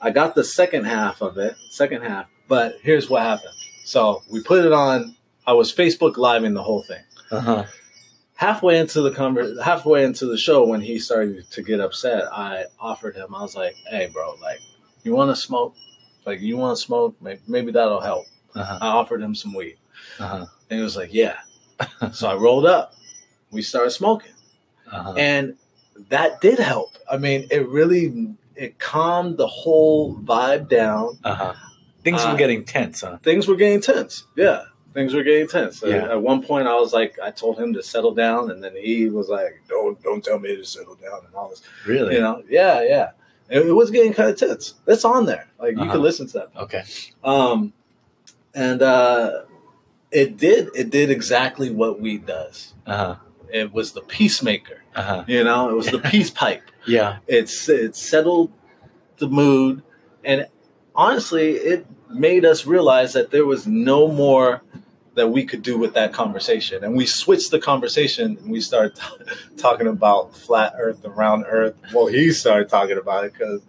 I 0.00 0.10
got 0.10 0.34
the 0.34 0.44
second 0.44 0.84
half 0.84 1.22
of 1.22 1.38
it 1.38 1.56
second 1.70 2.02
half 2.02 2.26
but 2.48 2.76
here's 2.82 3.08
what 3.10 3.22
happened 3.22 3.54
so 3.84 4.22
we 4.30 4.42
put 4.42 4.64
it 4.64 4.72
on 4.72 5.16
I 5.46 5.52
was 5.54 5.72
Facebook 5.74 6.16
living 6.16 6.54
the 6.54 6.62
whole 6.62 6.82
thing 6.82 7.02
Uh 7.30 7.40
huh. 7.40 7.64
Halfway 8.36 8.78
into 8.78 9.00
the 9.02 9.10
conver- 9.10 9.60
halfway 9.62 10.04
into 10.04 10.26
the 10.26 10.36
show 10.38 10.64
when 10.66 10.80
he 10.80 10.98
started 10.98 11.44
to 11.50 11.62
get 11.62 11.80
upset 11.80 12.24
i 12.32 12.64
offered 12.78 13.14
him 13.16 13.34
i 13.34 13.40
was 13.42 13.56
like 13.56 13.74
hey 13.90 14.08
bro 14.12 14.34
like 14.42 14.60
you 15.04 15.14
want 15.14 15.30
to 15.34 15.36
smoke 15.36 15.74
like 16.26 16.40
you 16.40 16.56
want 16.56 16.76
to 16.76 16.82
smoke 16.82 17.16
maybe, 17.20 17.40
maybe 17.48 17.72
that'll 17.72 18.00
help 18.00 18.24
Uh 18.54 18.62
huh. 18.64 18.78
i 18.82 18.88
offered 18.88 19.22
him 19.22 19.34
some 19.34 19.54
weed 19.54 19.76
Uh 20.18 20.28
huh. 20.28 20.46
and 20.70 20.78
he 20.78 20.82
was 20.82 20.96
like 20.96 21.12
yeah 21.12 21.38
so 22.12 22.28
i 22.28 22.34
rolled 22.34 22.66
up 22.66 22.94
we 23.50 23.62
started 23.62 23.90
smoking 23.90 24.32
Uh 24.92 25.02
huh. 25.02 25.14
and 25.16 25.54
that 26.10 26.40
did 26.42 26.58
help 26.58 26.90
i 27.10 27.16
mean 27.16 27.46
it 27.50 27.66
really 27.68 28.34
it 28.54 28.78
calmed 28.78 29.36
the 29.38 29.46
whole 29.46 30.14
vibe 30.16 30.68
down 30.68 31.18
Uh 31.24 31.34
huh. 31.34 31.54
Things 32.04 32.22
Uh, 32.22 32.30
were 32.30 32.38
getting 32.38 32.64
tense, 32.64 33.00
huh? 33.00 33.18
things 33.24 33.48
were 33.48 33.56
getting 33.56 33.80
tense. 33.80 34.24
Yeah, 34.36 34.62
things 34.96 35.12
were 35.14 35.22
getting 35.22 35.46
tense. 35.46 35.82
Yeah. 35.84 36.10
At 36.10 36.22
one 36.22 36.42
point, 36.42 36.66
I 36.66 36.74
was 36.74 36.92
like, 36.92 37.18
I 37.22 37.30
told 37.30 37.58
him 37.60 37.74
to 37.74 37.82
settle 37.82 38.14
down, 38.14 38.50
and 38.50 38.64
then 38.64 38.74
he 38.74 39.08
was 39.10 39.28
like, 39.28 39.62
"Don't, 39.68 40.02
don't 40.02 40.24
tell 40.24 40.38
me 40.38 40.56
to 40.56 40.64
settle 40.64 40.94
down," 40.96 41.20
and 41.26 41.34
all 41.34 41.50
this. 41.50 41.62
Really? 41.86 42.14
You 42.14 42.20
know, 42.20 42.42
yeah, 42.48 42.82
yeah. 42.82 43.10
It, 43.48 43.66
it 43.66 43.72
was 43.72 43.90
getting 43.90 44.12
kind 44.14 44.30
of 44.30 44.36
tense. 44.38 44.74
It's 44.86 45.04
on 45.04 45.26
there. 45.26 45.46
Like 45.60 45.76
you 45.76 45.82
Uh-huh. 45.82 45.92
can 45.92 46.02
listen 46.02 46.26
to 46.28 46.32
that. 46.38 46.50
Okay. 46.56 46.82
Um, 47.22 47.72
and 48.54 48.80
uh, 48.82 49.42
it 50.10 50.36
did. 50.38 50.70
It 50.74 50.90
did 50.90 51.10
exactly 51.10 51.70
what 51.70 52.00
weed 52.00 52.26
does. 52.26 52.74
Uh 52.86 52.96
huh. 52.96 53.16
It 53.52 53.72
was 53.72 53.92
the 53.92 54.00
peacemaker. 54.00 54.82
Uh 54.94 55.02
huh. 55.02 55.24
You 55.28 55.44
know, 55.44 55.68
it 55.70 55.74
was 55.74 55.90
the 55.90 55.98
peace 56.12 56.30
pipe. 56.30 56.62
Yeah. 56.86 57.18
It's 57.28 57.68
it 57.68 57.94
settled 57.96 58.50
the 59.18 59.28
mood, 59.28 59.82
and 60.24 60.46
honestly, 60.94 61.52
it 61.52 61.86
made 62.10 62.44
us 62.44 62.66
realize 62.66 63.12
that 63.12 63.30
there 63.30 63.44
was 63.44 63.66
no 63.66 64.08
more 64.08 64.62
that 65.16 65.28
we 65.28 65.44
could 65.44 65.62
do 65.62 65.78
with 65.78 65.94
that 65.94 66.12
conversation. 66.12 66.84
And 66.84 66.94
we 66.94 67.06
switched 67.06 67.50
the 67.50 67.58
conversation 67.58 68.36
and 68.40 68.50
we 68.50 68.60
started 68.60 68.96
t- 68.96 69.32
talking 69.56 69.86
about 69.88 70.36
flat 70.36 70.74
Earth 70.78 71.04
and 71.04 71.16
round 71.16 71.46
Earth. 71.48 71.74
Well, 71.92 72.06
he 72.06 72.30
started 72.30 72.68
talking 72.68 72.98
about 72.98 73.24
it 73.24 73.32
because 73.32 73.62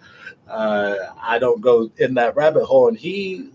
uh, 0.47 0.95
I 1.19 1.39
don't 1.39 1.61
go 1.61 1.89
in 1.97 2.15
that 2.15 2.35
rabbit 2.35 2.65
hole, 2.65 2.89
and 2.89 2.97
he 2.97 3.49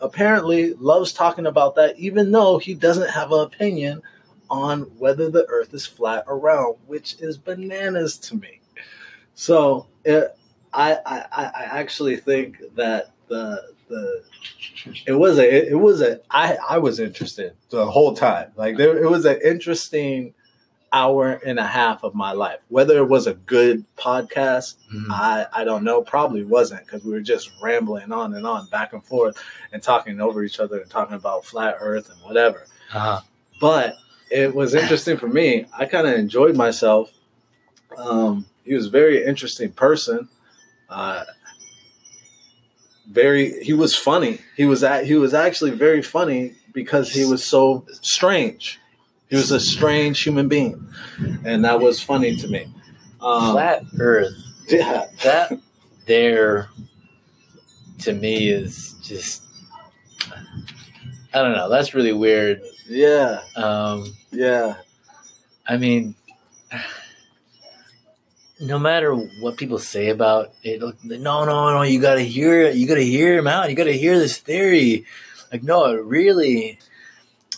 apparently 0.00 0.74
loves 0.74 1.12
talking 1.12 1.46
about 1.46 1.74
that, 1.74 1.98
even 1.98 2.30
though 2.30 2.58
he 2.58 2.74
doesn't 2.74 3.10
have 3.10 3.32
an 3.32 3.40
opinion 3.40 4.02
on 4.48 4.82
whether 4.98 5.30
the 5.30 5.46
Earth 5.46 5.74
is 5.74 5.86
flat 5.86 6.24
or 6.26 6.38
round, 6.38 6.76
which 6.86 7.16
is 7.20 7.38
bananas 7.38 8.18
to 8.18 8.36
me. 8.36 8.60
So 9.34 9.86
it, 10.04 10.36
I, 10.72 10.94
I, 11.04 11.24
I 11.32 11.44
I 11.44 11.62
actually 11.80 12.16
think 12.16 12.58
that 12.76 13.10
the 13.28 13.74
the 13.90 14.22
it 15.06 15.12
was 15.12 15.38
a 15.38 15.68
it 15.70 15.78
was 15.78 16.00
a 16.00 16.20
I 16.30 16.56
I 16.68 16.78
was 16.78 16.98
interested 17.00 17.52
the 17.68 17.84
whole 17.90 18.14
time. 18.14 18.52
Like 18.56 18.76
there 18.78 18.96
it 19.02 19.10
was 19.10 19.26
an 19.26 19.38
interesting 19.44 20.32
hour 20.92 21.32
and 21.46 21.58
a 21.60 21.66
half 21.66 22.02
of 22.02 22.14
my 22.14 22.32
life. 22.32 22.58
Whether 22.68 22.96
it 22.98 23.08
was 23.08 23.26
a 23.28 23.34
good 23.34 23.84
podcast, 23.96 24.76
Mhm. 24.92 25.06
I 25.10 25.46
I 25.52 25.64
don't 25.64 25.84
know. 25.84 26.02
Probably 26.02 26.42
wasn't 26.42 26.84
because 26.86 27.04
we 27.04 27.12
were 27.12 27.20
just 27.20 27.50
rambling 27.62 28.10
on 28.10 28.34
and 28.34 28.46
on 28.46 28.66
back 28.70 28.92
and 28.94 29.04
forth 29.04 29.36
and 29.72 29.82
talking 29.82 30.20
over 30.20 30.42
each 30.42 30.58
other 30.58 30.78
and 30.80 30.90
talking 30.90 31.14
about 31.16 31.44
flat 31.44 31.76
Earth 31.80 32.08
and 32.10 32.18
whatever 32.22 32.66
Uh-huh. 32.92 33.20
but 33.60 33.96
it 34.30 34.54
was 34.54 34.74
interesting 34.74 35.16
for 35.16 35.28
me. 35.28 35.66
I 35.78 35.84
kind 35.86 36.06
of 36.06 36.14
enjoyed 36.14 36.56
myself. 36.56 37.10
Um, 37.96 38.46
he 38.64 38.74
was 38.74 38.86
a 38.86 38.90
very 38.90 39.24
interesting 39.24 39.72
person. 39.72 40.28
Uh, 40.88 41.24
very, 43.10 43.62
he 43.62 43.72
was 43.72 43.94
funny. 43.96 44.38
He 44.56 44.64
was 44.64 44.82
at, 44.84 45.04
he 45.06 45.14
was 45.16 45.34
actually 45.34 45.72
very 45.72 46.02
funny 46.02 46.54
because 46.72 47.12
he 47.12 47.24
was 47.24 47.44
so 47.44 47.84
strange. 48.02 48.78
He 49.28 49.36
was 49.36 49.50
a 49.50 49.60
strange 49.60 50.20
human 50.22 50.48
being, 50.48 50.88
and 51.44 51.64
that 51.64 51.80
was 51.80 52.02
funny 52.02 52.34
to 52.36 52.48
me. 52.48 52.66
Um, 53.20 53.52
Flat 53.52 53.82
Earth. 53.98 54.32
yeah, 54.68 55.06
That 55.22 55.52
there, 56.06 56.68
to 58.00 58.12
me, 58.12 58.48
is 58.48 58.94
just. 59.02 59.42
I 61.32 61.42
don't 61.42 61.52
know. 61.52 61.68
That's 61.68 61.94
really 61.94 62.12
weird. 62.12 62.60
yeah, 62.88 63.40
Um, 63.54 64.12
yeah, 64.32 64.74
I 65.68 65.76
mean, 65.76 66.16
no 68.60 68.78
matter 68.78 69.14
what 69.14 69.56
people 69.56 69.78
say 69.78 70.10
about 70.10 70.52
it, 70.62 70.80
no, 71.02 71.44
no, 71.44 71.44
no, 71.44 71.82
you 71.82 72.00
gotta 72.00 72.20
hear 72.20 72.62
it. 72.62 72.76
You 72.76 72.86
gotta 72.86 73.00
hear 73.00 73.38
him 73.38 73.46
out. 73.46 73.70
You 73.70 73.76
gotta 73.76 73.92
hear 73.92 74.18
this 74.18 74.38
theory. 74.38 75.06
Like, 75.50 75.62
no, 75.62 75.94
really, 75.94 76.78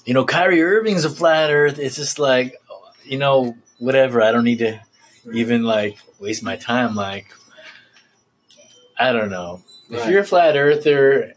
you 0.04 0.14
know, 0.14 0.24
Kyrie 0.24 0.62
Irving's 0.62 1.04
a 1.04 1.10
flat 1.10 1.50
Earth. 1.50 1.78
It's 1.78 1.96
just 1.96 2.18
like, 2.18 2.56
you 3.04 3.18
know, 3.18 3.56
whatever. 3.78 4.22
I 4.22 4.32
don't 4.32 4.44
need 4.44 4.60
to 4.60 4.80
even 5.32 5.64
like 5.64 5.98
waste 6.20 6.42
my 6.42 6.56
time. 6.56 6.94
Like, 6.94 7.26
I 8.98 9.12
don't 9.12 9.30
know. 9.30 9.62
If 9.90 10.08
you're 10.08 10.20
a 10.20 10.24
flat 10.24 10.56
earther, 10.56 11.34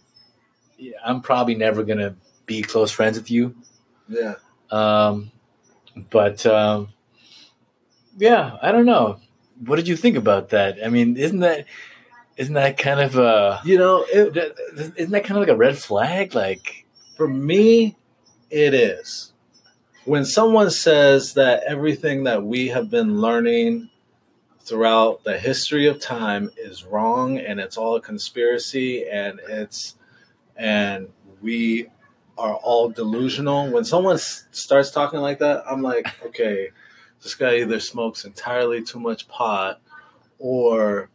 I'm 1.04 1.22
probably 1.22 1.56
never 1.56 1.84
gonna 1.84 2.16
be 2.46 2.62
close 2.62 2.92
friends 2.92 3.18
with 3.18 3.30
you. 3.30 3.56
Yeah. 4.08 4.36
Um, 4.72 5.32
but 6.10 6.46
um, 6.46 6.90
yeah, 8.18 8.58
I 8.62 8.72
don't 8.72 8.86
know. 8.86 9.20
What 9.64 9.78
did 9.78 9.88
you 9.88 9.96
think 9.96 10.18
about 10.18 10.50
that? 10.50 10.78
I 10.84 10.90
mean, 10.90 11.18
isn't 11.18 11.40
that 11.40 11.66
isn't 12.38 12.54
that 12.56 12.78
kind 12.78 13.00
of 13.00 13.16
a 13.18 13.62
You 13.64 13.78
know, 13.78 14.06
it, 14.08 14.36
isn't 14.98 15.12
that 15.12 15.24
kind 15.24 15.38
of 15.38 15.48
like 15.48 15.50
a 15.50 15.56
red 15.56 15.78
flag? 15.78 16.36
Like, 16.36 16.86
for 17.16 17.28
me, 17.28 17.96
it 18.50 18.74
is. 18.74 19.32
When 20.04 20.26
someone 20.26 20.70
says 20.70 21.34
that 21.34 21.64
everything 21.66 22.26
that 22.26 22.44
we 22.44 22.68
have 22.70 22.90
been 22.90 23.22
learning 23.22 23.90
throughout 24.62 25.24
the 25.24 25.38
history 25.38 25.88
of 25.88 26.00
time 26.00 26.52
is 26.58 26.84
wrong 26.84 27.38
and 27.38 27.60
it's 27.60 27.78
all 27.78 27.96
a 27.96 28.02
conspiracy 28.02 29.08
and 29.08 29.40
it's 29.48 29.96
and 30.56 31.10
we 31.42 31.88
are 32.38 32.56
all 32.56 32.90
delusional 32.90 33.70
when 33.72 33.86
someone 33.86 34.16
s- 34.16 34.48
starts 34.52 34.90
talking 34.92 35.20
like 35.20 35.40
that 35.40 35.64
i'm 35.70 35.82
like 35.84 36.08
okay 36.26 36.70
this 37.26 37.36
guy 37.36 37.58
either 37.58 37.80
smokes 37.82 38.24
entirely 38.24 38.82
too 38.82 39.00
much 39.00 39.28
pot 39.28 39.82
or 40.40 41.10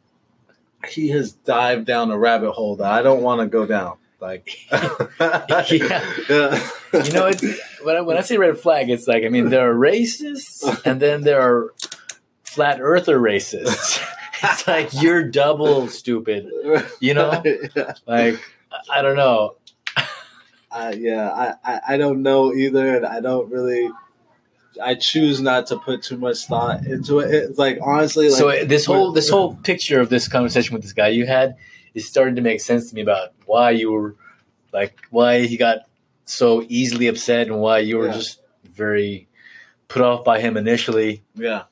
he 0.88 1.09
has 1.09 1.33
dived 1.33 1.87
down 1.87 2.11
a 2.11 2.18
rabbit 2.18 2.53
hole 2.53 2.77
that 2.77 2.90
i 2.92 3.01
don't 3.01 3.23
want 3.23 3.40
to 3.40 3.46
go 3.46 3.64
down 3.64 3.96
like 4.20 4.57
Yeah. 4.70 6.05
yeah. 6.29 6.62
you 6.92 7.12
know, 7.12 7.27
it's 7.27 7.42
when 7.83 7.96
I, 7.96 8.01
when 8.03 8.16
I 8.18 8.20
say 8.20 8.37
red 8.37 8.59
flag, 8.59 8.90
it's 8.90 9.09
like 9.09 9.25
I 9.25 9.29
mean 9.31 9.49
there 9.49 9.70
are 9.70 9.75
racists 9.75 10.85
and 10.85 11.01
then 11.01 11.23
there 11.23 11.40
are 11.40 11.73
flat 12.44 12.79
earther 12.83 13.18
racists. 13.18 14.03
it's 14.42 14.66
like 14.68 14.90
you're 15.03 15.23
double 15.23 15.88
stupid. 15.88 16.51
You 17.01 17.14
know, 17.14 17.42
Yeah. 17.75 17.94
like 18.07 18.40
I 18.92 19.01
don't 19.01 19.16
know. 19.16 19.57
Uh, 20.70 20.94
yeah, 20.96 21.31
I, 21.31 21.55
I, 21.73 21.81
I 21.88 21.96
don't 21.96 22.23
know 22.23 22.53
either, 22.53 22.96
and 22.96 23.07
I 23.07 23.20
don't 23.20 23.51
really. 23.51 23.90
I 24.83 24.95
choose 24.95 25.40
not 25.40 25.66
to 25.69 25.77
put 25.79 26.03
too 26.03 26.16
much 26.16 26.47
thought 26.47 26.85
into 26.87 27.19
it. 27.21 27.33
It's 27.35 27.59
like 27.59 27.79
honestly, 27.83 28.29
like 28.29 28.38
so 28.38 28.64
this 28.64 28.85
whole 28.87 29.12
this 29.12 29.29
whole 29.29 29.55
picture 29.57 30.01
of 30.01 30.09
this 30.09 30.29
conversation 30.29 30.75
with 30.75 30.83
this 30.83 30.93
guy 30.93 31.09
you 31.09 31.27
had 31.27 31.57
is 31.95 32.07
starting 32.07 32.37
to 32.37 32.43
make 32.43 32.61
sense 32.61 32.88
to 32.90 32.95
me 32.95 33.01
about 33.03 33.31
why 33.47 33.71
you 33.71 33.90
were 33.93 34.16
like 34.73 34.99
why 35.11 35.47
he 35.47 35.57
got 35.57 35.79
so 36.25 36.64
easily 36.69 37.09
upset 37.09 37.49
and 37.49 37.61
why 37.61 37.79
you 37.79 37.99
were 37.99 38.07
Yeah. 38.07 38.12
just 38.12 38.40
very 38.73 39.29
put 39.88 40.03
off 40.03 40.25
by 40.25 40.40
him 40.40 40.57
initially. 40.57 41.25
yeah, 41.35 41.64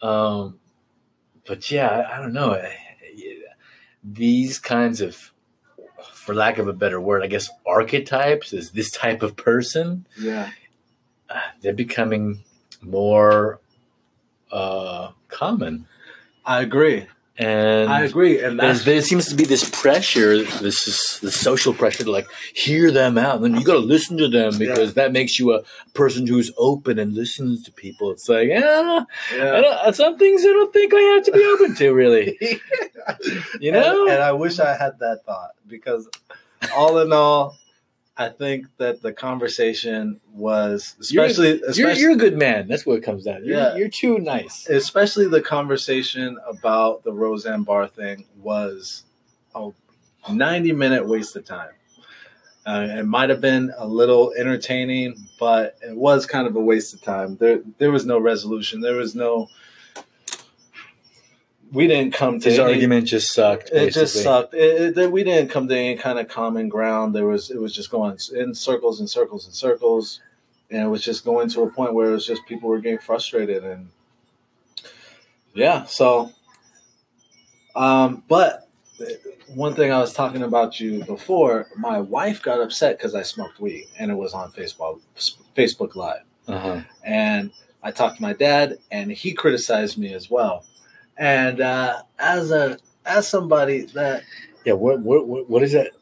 Um, 0.00 0.60
but 1.46 1.68
yeah, 1.70 1.88
I, 1.88 2.16
I 2.18 2.20
don't 2.20 2.32
know. 2.32 2.56
These 4.04 4.58
kinds 4.58 5.00
of, 5.00 5.32
for 6.12 6.34
lack 6.34 6.58
of 6.58 6.66
a 6.68 6.72
better 6.72 7.00
word, 7.00 7.22
I 7.22 7.28
guess 7.28 7.48
archetypes 7.66 8.52
is 8.52 8.70
this 8.72 8.90
type 8.90 9.22
of 9.22 9.36
person. 9.36 10.06
yeah, 10.18 10.42
uh, 10.44 10.50
They're 11.60 11.72
becoming 11.72 12.40
more 12.82 13.60
uh, 14.50 15.12
common, 15.28 15.86
I 16.44 16.60
agree. 16.60 17.06
and 17.38 17.90
I 17.90 18.02
agree, 18.02 18.42
and 18.42 18.60
there 18.60 19.00
seems 19.00 19.28
to 19.28 19.34
be 19.34 19.44
this 19.44 19.68
pressure, 19.70 20.42
this 20.42 20.86
is 20.86 21.18
the 21.20 21.30
social 21.30 21.72
pressure 21.72 22.04
to 22.04 22.10
like 22.10 22.28
hear 22.54 22.90
them 22.90 23.16
out, 23.16 23.36
and 23.36 23.44
then 23.44 23.54
you 23.54 23.64
got 23.64 23.74
to 23.74 23.78
listen 23.78 24.18
to 24.18 24.28
them 24.28 24.58
because 24.58 24.94
that 24.94 25.12
makes 25.12 25.38
you 25.38 25.54
a 25.54 25.62
person 25.94 26.26
who's 26.26 26.52
open 26.58 26.98
and 26.98 27.14
listens 27.14 27.62
to 27.62 27.72
people. 27.72 28.10
It's 28.10 28.28
like, 28.28 28.48
yeah, 28.48 29.04
yeah. 29.34 29.90
some 29.92 30.18
things 30.18 30.42
I 30.42 30.48
don't 30.48 30.72
think 30.72 30.92
I 30.94 31.00
have 31.00 31.24
to 31.24 31.32
be 31.32 31.44
open 31.44 31.74
to, 31.76 31.92
really. 31.92 32.38
You 33.60 33.72
know? 33.72 34.02
and, 34.02 34.12
and 34.12 34.22
I 34.22 34.30
wish 34.32 34.60
I 34.60 34.76
had 34.76 35.00
that 35.00 35.24
thought 35.24 35.50
because, 35.66 36.08
all 36.76 36.98
in 36.98 37.12
all, 37.12 37.56
I 38.16 38.28
think 38.28 38.66
that 38.76 39.00
the 39.00 39.12
conversation 39.12 40.20
was 40.32 40.96
especially 41.00 41.58
You're, 41.60 41.70
especially 41.70 42.02
you're 42.02 42.12
a 42.12 42.16
good 42.16 42.36
man. 42.36 42.68
That's 42.68 42.84
what 42.84 42.98
it 42.98 43.02
comes 43.02 43.24
down. 43.24 43.40
to. 43.40 43.46
You're, 43.46 43.56
Yeah. 43.56 43.76
you're 43.76 43.88
too 43.88 44.18
nice. 44.18 44.68
especially 44.68 45.28
the 45.28 45.40
conversation 45.40 46.36
about 46.46 47.04
the 47.04 47.12
Roseanne 47.12 47.62
Barr 47.62 47.88
thing 47.88 48.26
was 48.36 49.04
a 49.54 49.70
90 50.30 50.72
minute 50.72 51.08
waste 51.08 51.36
of 51.36 51.44
time. 51.44 51.70
Uh, 52.64 52.86
it 52.90 53.06
might 53.06 53.28
have 53.28 53.40
been 53.40 53.72
a 53.76 53.86
little 53.86 54.32
entertaining, 54.38 55.16
but 55.40 55.76
it 55.82 55.96
was 55.96 56.26
kind 56.26 56.46
of 56.46 56.54
a 56.54 56.60
waste 56.60 56.94
of 56.94 57.02
time. 57.02 57.36
There, 57.38 57.60
there 57.78 57.90
was 57.90 58.06
no 58.06 58.18
resolution. 58.20 58.80
There 58.80 58.94
was 58.96 59.14
no. 59.16 59.48
We 61.72 61.86
didn't 61.86 62.12
come 62.12 62.38
to 62.40 62.50
His 62.50 62.58
any- 62.58 62.74
argument 62.74 63.06
just 63.06 63.32
sucked. 63.32 63.70
It 63.72 63.94
just 63.94 64.22
sucked. 64.22 64.52
It, 64.52 64.96
it, 64.98 65.10
we 65.10 65.24
didn't 65.24 65.50
come 65.50 65.66
to 65.68 65.76
any 65.76 65.96
kind 65.96 66.18
of 66.18 66.28
common 66.28 66.68
ground. 66.68 67.14
There 67.14 67.26
was. 67.26 67.50
It 67.50 67.58
was 67.60 67.74
just 67.74 67.90
going 67.90 68.18
in 68.34 68.54
circles 68.54 69.00
and 69.00 69.08
circles 69.08 69.46
and 69.46 69.54
circles, 69.54 70.20
and 70.70 70.82
it 70.82 70.88
was 70.88 71.02
just 71.02 71.24
going 71.24 71.48
to 71.50 71.62
a 71.62 71.70
point 71.70 71.94
where 71.94 72.08
it 72.10 72.12
was 72.12 72.26
just 72.26 72.44
people 72.46 72.68
were 72.68 72.78
getting 72.78 72.98
frustrated 72.98 73.64
and. 73.64 73.88
Yeah. 75.54 75.84
So. 75.84 76.30
Um, 77.74 78.22
but 78.28 78.68
one 79.54 79.74
thing 79.74 79.90
I 79.92 79.98
was 79.98 80.12
talking 80.12 80.42
about 80.42 80.78
you 80.78 81.04
before, 81.04 81.68
my 81.76 82.00
wife 82.00 82.42
got 82.42 82.60
upset 82.60 82.98
because 82.98 83.14
I 83.14 83.22
smoked 83.22 83.60
weed 83.60 83.88
and 83.98 84.10
it 84.10 84.14
was 84.14 84.34
on 84.34 84.50
Facebook 84.52 85.00
Facebook 85.56 85.94
Live, 85.94 86.22
Uh-huh. 86.48 86.82
and 87.02 87.50
I 87.82 87.90
talked 87.92 88.16
to 88.16 88.22
my 88.22 88.34
dad 88.34 88.78
and 88.90 89.10
he 89.10 89.32
criticized 89.32 89.96
me 89.96 90.12
as 90.12 90.30
well. 90.30 90.64
And 91.22 91.60
uh, 91.60 92.02
as 92.18 92.50
a 92.50 92.78
as 93.06 93.28
somebody 93.28 93.82
that 93.94 94.24
Yeah. 94.64 94.72
What, 94.72 94.98
what, 95.00 95.28
what, 95.28 95.48
what 95.48 95.62
is 95.62 95.70
that? 95.70 95.92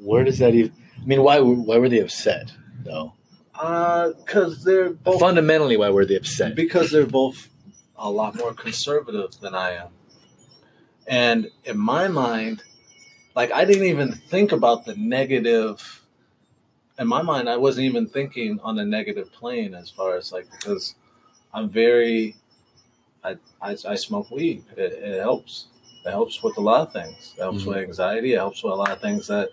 Where 0.00 0.22
does 0.22 0.38
that 0.38 0.54
even? 0.54 0.72
I 1.02 1.04
mean, 1.04 1.22
why, 1.24 1.40
why 1.40 1.78
were 1.78 1.88
they 1.88 1.98
upset, 1.98 2.52
though? 2.84 3.12
because 3.52 4.62
they're 4.62 4.90
both 4.90 5.18
Fundamentally, 5.18 5.76
why 5.76 5.88
were 5.90 6.04
they 6.04 6.14
upset? 6.14 6.54
because 6.54 6.92
they're 6.92 7.06
both 7.06 7.48
a 7.96 8.08
lot 8.08 8.36
more 8.36 8.52
conservative 8.52 9.32
than 9.40 9.54
I 9.54 9.72
am. 9.72 9.88
And 11.08 11.50
in 11.64 11.78
my 11.78 12.06
mind, 12.06 12.62
like 13.34 13.50
I 13.50 13.64
didn't 13.64 13.86
even 13.86 14.12
think 14.12 14.52
about 14.52 14.84
the 14.84 14.94
negative. 14.94 16.04
In 17.00 17.08
my 17.08 17.22
mind, 17.22 17.48
I 17.48 17.56
wasn't 17.56 17.86
even 17.86 18.06
thinking 18.06 18.60
on 18.62 18.78
a 18.78 18.84
negative 18.84 19.32
plane 19.32 19.74
as 19.74 19.90
far 19.90 20.16
as 20.16 20.30
like 20.30 20.48
because 20.52 20.94
I'm 21.52 21.68
very, 21.68 22.36
I 23.26 23.36
I, 23.70 23.76
I 23.88 23.94
smoke 23.96 24.30
weed. 24.30 24.64
It, 24.76 24.92
it 24.92 25.20
helps. 25.20 25.66
It 26.04 26.10
helps 26.10 26.42
with 26.42 26.56
a 26.56 26.60
lot 26.60 26.80
of 26.86 26.92
things. 26.92 27.34
It 27.36 27.42
helps 27.42 27.62
Mhm. 27.62 27.66
with 27.68 27.76
anxiety. 27.78 28.32
It 28.34 28.36
helps 28.38 28.62
with 28.62 28.72
a 28.72 28.76
lot 28.76 28.90
of 28.90 29.00
things 29.00 29.26
that 29.26 29.48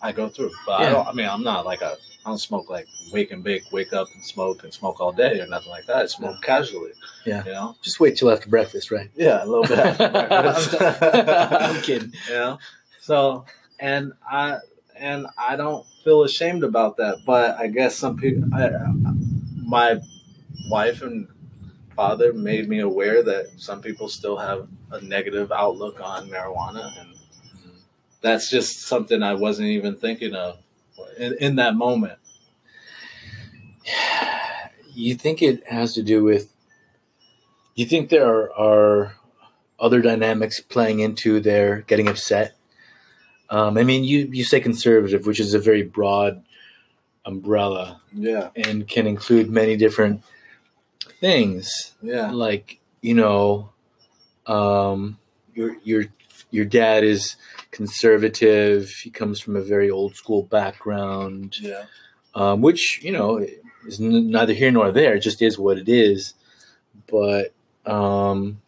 I 0.00 0.12
go 0.12 0.28
through. 0.28 0.52
But 0.66 0.80
I 0.80 0.88
don't. 0.90 1.06
I 1.06 1.12
mean, 1.12 1.28
I'm 1.28 1.42
not 1.42 1.66
like 1.66 1.82
a. 1.82 1.96
I 2.26 2.30
don't 2.30 2.38
smoke 2.38 2.68
like 2.68 2.86
wake 3.12 3.30
and 3.32 3.42
bake, 3.44 3.64
wake 3.72 3.92
up 3.92 4.08
and 4.14 4.22
smoke 4.24 4.64
and 4.64 4.72
smoke 4.72 5.00
all 5.00 5.12
day 5.12 5.40
or 5.40 5.46
nothing 5.46 5.70
like 5.70 5.86
that. 5.86 5.96
I 5.96 6.06
smoke 6.06 6.42
casually. 6.42 6.92
Yeah. 7.24 7.44
You 7.44 7.52
know. 7.52 7.76
Just 7.82 8.00
wait 8.00 8.16
till 8.16 8.30
after 8.30 8.48
breakfast, 8.48 8.90
right? 8.90 9.10
Yeah, 9.14 9.44
a 9.44 9.46
little 9.46 9.64
bit. 9.64 9.78
I'm 11.66 11.80
kidding. 11.82 12.12
You 12.28 12.34
know. 12.34 12.58
So 13.00 13.44
and 13.80 14.12
I 14.30 14.58
and 14.96 15.26
I 15.38 15.56
don't 15.56 15.86
feel 16.04 16.22
ashamed 16.24 16.64
about 16.64 16.96
that, 16.98 17.18
but 17.26 17.56
I 17.58 17.68
guess 17.68 17.96
some 17.96 18.16
people, 18.16 18.48
I, 18.54 18.70
my 19.64 20.00
wife 20.70 21.02
and 21.02 21.28
father 21.98 22.32
made 22.32 22.68
me 22.68 22.78
aware 22.78 23.24
that 23.24 23.50
some 23.56 23.82
people 23.82 24.08
still 24.08 24.36
have 24.36 24.68
a 24.92 25.00
negative 25.00 25.50
outlook 25.50 26.00
on 26.00 26.30
marijuana, 26.30 26.96
and 26.96 27.08
that's 28.20 28.48
just 28.48 28.82
something 28.82 29.20
I 29.20 29.34
wasn't 29.34 29.70
even 29.70 29.96
thinking 29.96 30.32
of 30.32 30.58
in, 31.18 31.36
in 31.40 31.56
that 31.56 31.74
moment. 31.74 32.18
You 34.94 35.14
think 35.14 35.42
it 35.42 35.64
has 35.68 35.94
to 35.94 36.02
do 36.02 36.24
with? 36.24 36.52
You 37.76 37.86
think 37.86 38.10
there 38.10 38.26
are, 38.26 38.52
are 38.52 39.14
other 39.78 40.02
dynamics 40.02 40.58
playing 40.58 40.98
into 40.98 41.38
their 41.38 41.82
getting 41.82 42.08
upset? 42.08 42.56
Um, 43.48 43.78
I 43.78 43.84
mean, 43.84 44.02
you 44.02 44.28
you 44.32 44.42
say 44.42 44.58
conservative, 44.58 45.24
which 45.24 45.38
is 45.38 45.54
a 45.54 45.60
very 45.60 45.84
broad 45.84 46.42
umbrella 47.24 48.00
Yeah, 48.12 48.50
and 48.56 48.88
can 48.88 49.06
include 49.06 49.50
many 49.50 49.76
different 49.76 50.24
things. 51.20 51.94
yeah, 52.02 52.30
Like 52.30 52.80
you 53.02 53.14
know, 53.14 53.70
um, 54.46 55.18
your 55.54 55.76
your 55.84 56.04
your 56.50 56.64
dad 56.64 57.04
is 57.04 57.36
conservative. 57.70 58.90
He 58.90 59.10
comes 59.10 59.40
from 59.40 59.56
a 59.56 59.62
very 59.62 59.90
old 59.90 60.16
school 60.16 60.42
background 60.42 61.56
yeah, 61.60 61.84
um, 62.34 62.60
which 62.62 63.02
you 63.02 63.12
know 63.12 63.38
is 63.86 64.00
n- 64.00 64.30
neither 64.30 64.52
here 64.52 64.70
nor 64.70 64.90
there. 64.90 65.14
It 65.14 65.20
just 65.20 65.42
is 65.42 65.58
what 65.58 65.78
it 65.78 65.88
is. 65.88 66.34
But 67.10 67.52
um, 67.86 68.60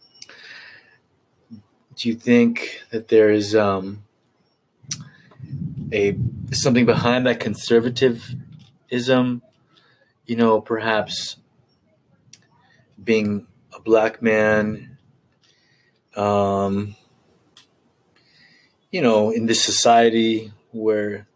do 1.96 2.08
you 2.08 2.14
think 2.14 2.82
that 2.90 3.08
there 3.08 3.30
is 3.30 3.54
um, 3.54 4.02
a 5.92 6.16
something 6.52 6.86
behind 6.86 7.26
that 7.26 7.40
conservatism? 7.40 9.42
You 10.26 10.36
know, 10.36 10.60
perhaps 10.60 11.36
being 13.10 13.44
a 13.74 13.80
black 13.80 14.22
man, 14.22 14.96
um, 16.14 16.94
you 18.92 19.02
know, 19.02 19.30
in 19.32 19.46
this 19.46 19.60
society 19.64 20.52
where 20.70 21.26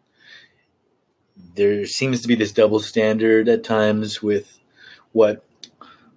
there 1.56 1.84
seems 1.84 2.22
to 2.22 2.28
be 2.28 2.36
this 2.36 2.52
double 2.52 2.78
standard 2.78 3.48
at 3.48 3.64
times 3.64 4.22
with 4.22 4.60
what 5.10 5.44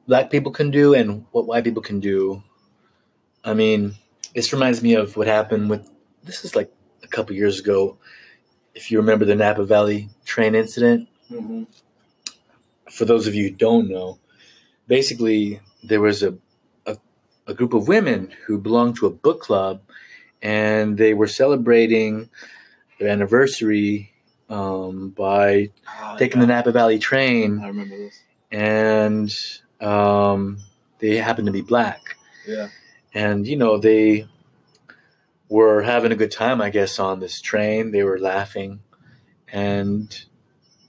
black 0.07 0.29
people 0.29 0.51
can 0.51 0.69
do 0.69 0.93
and 0.93 1.25
what 1.31 1.47
white 1.47 1.63
people 1.63 1.81
can 1.81 1.99
do. 1.99 2.43
I 3.43 3.55
mean, 3.55 3.95
this 4.35 4.53
reminds 4.53 4.83
me 4.83 4.93
of 4.93 5.17
what 5.17 5.25
happened 5.25 5.71
with 5.71 5.89
this 6.23 6.45
is 6.45 6.55
like 6.55 6.71
a 7.01 7.07
couple 7.07 7.35
years 7.35 7.59
ago. 7.59 7.97
If 8.75 8.91
you 8.91 8.99
remember 8.99 9.25
the 9.25 9.33
Napa 9.35 9.63
Valley 9.63 10.09
train 10.23 10.53
incident, 10.53 11.09
Mm-hmm. 11.31 11.63
for 12.89 13.03
those 13.05 13.27
of 13.27 13.35
you 13.35 13.49
who 13.49 13.55
don't 13.55 13.89
know, 13.89 14.17
basically 14.87 15.59
there 15.83 16.01
was 16.01 16.23
a, 16.23 16.37
a, 16.85 16.97
a 17.47 17.53
group 17.53 17.73
of 17.73 17.87
women 17.87 18.33
who 18.45 18.57
belonged 18.57 18.95
to 18.97 19.05
a 19.05 19.11
book 19.11 19.41
club 19.41 19.81
and 20.41 20.97
they 20.97 21.13
were 21.13 21.27
celebrating 21.27 22.29
their 22.99 23.09
anniversary 23.09 24.13
um, 24.49 25.09
by 25.09 25.69
taking 26.17 26.39
the 26.39 26.47
Napa 26.47 26.71
Valley 26.71 26.99
train 26.99 27.59
I 27.59 27.67
remember 27.67 27.97
this. 27.97 28.21
and 28.51 29.35
um, 29.81 30.59
they 30.99 31.17
happened 31.17 31.47
to 31.47 31.51
be 31.51 31.61
black. 31.61 32.15
Yeah. 32.47 32.69
And, 33.13 33.47
you 33.47 33.57
know, 33.57 33.77
they 33.77 34.27
were 35.49 35.81
having 35.81 36.11
a 36.11 36.15
good 36.15 36.31
time, 36.31 36.61
I 36.61 36.69
guess, 36.69 36.99
on 36.99 37.19
this 37.19 37.41
train. 37.41 37.91
They 37.91 38.03
were 38.03 38.19
laughing 38.19 38.81
and 39.51 40.25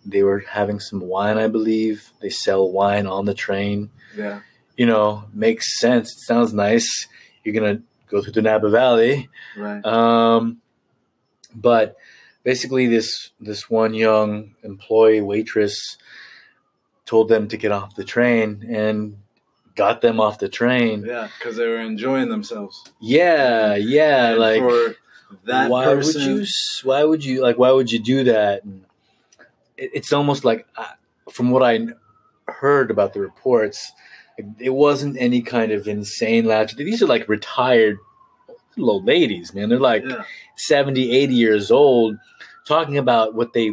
they 0.09 0.23
were 0.23 0.41
having 0.41 0.81
some 0.81 1.01
wine, 1.01 1.39
I 1.39 1.49
believe. 1.49 2.11
They 2.21 2.31
sell 2.31 2.71
wine 2.71 3.07
on 3.07 3.27
the 3.27 3.35
train. 3.35 3.91
Yeah. 4.17 4.41
You 4.77 4.87
know, 4.87 5.25
makes 5.33 5.79
sense. 5.79 6.13
It 6.13 6.21
sounds 6.21 6.53
nice. 6.53 7.07
You're 7.45 7.55
going 7.55 7.77
to 7.77 7.83
go 8.09 8.23
through 8.23 8.33
the 8.33 8.43
Napa 8.43 8.71
Valley. 8.71 9.29
Right. 9.57 9.85
Um, 9.85 10.61
but 11.55 11.97
basically, 12.43 12.87
this 12.87 13.31
this 13.41 13.69
one 13.69 13.95
young 13.95 14.55
employee 14.63 15.21
waitress 15.21 15.97
told 17.05 17.29
them 17.29 17.49
to 17.49 17.57
get 17.57 17.73
off 17.73 17.95
the 17.95 18.05
train 18.05 18.65
and 18.69 19.17
got 19.75 20.01
them 20.01 20.21
off 20.21 20.39
the 20.39 20.49
train. 20.49 21.05
Yeah, 21.07 21.29
because 21.39 21.57
they 21.57 21.67
were 21.67 21.81
enjoying 21.81 22.29
themselves. 22.29 22.85
Yeah, 23.01 23.77
yeah, 23.77 24.31
And 24.31 24.39
like 24.39 24.61
for 24.61 24.97
that 25.45 25.71
why 25.71 25.85
person, 25.85 26.35
would 26.35 26.41
you? 26.41 26.47
Why 26.85 27.05
would 27.05 27.25
you 27.25 27.43
like? 27.43 27.59
Why 27.59 27.73
would 27.73 27.91
you 27.91 27.99
do 27.99 28.25
that? 28.25 28.65
And 28.65 28.85
it's 29.79 30.13
almost 30.13 30.45
like, 30.45 30.67
uh, 30.77 30.85
from 31.33 31.51
what 31.51 31.63
I 31.63 31.87
heard 32.47 32.91
about 32.91 33.13
the 33.15 33.21
reports, 33.21 33.93
it 34.59 34.71
wasn't 34.71 35.17
any 35.19 35.41
kind 35.43 35.73
of 35.73 35.87
insane 35.89 36.45
laughter. 36.47 36.77
These 36.77 37.03
are 37.03 37.07
like 37.07 37.29
retired 37.29 37.99
little 38.77 38.95
old 38.95 39.07
ladies, 39.07 39.55
man. 39.55 39.69
They're 39.69 39.79
like 39.81 40.05
Yeah. 40.05 40.23
70, 40.57 41.11
80 41.11 41.35
years 41.35 41.71
old, 41.71 42.17
talking 42.67 42.97
about 42.99 43.35
what 43.35 43.53
they 43.53 43.73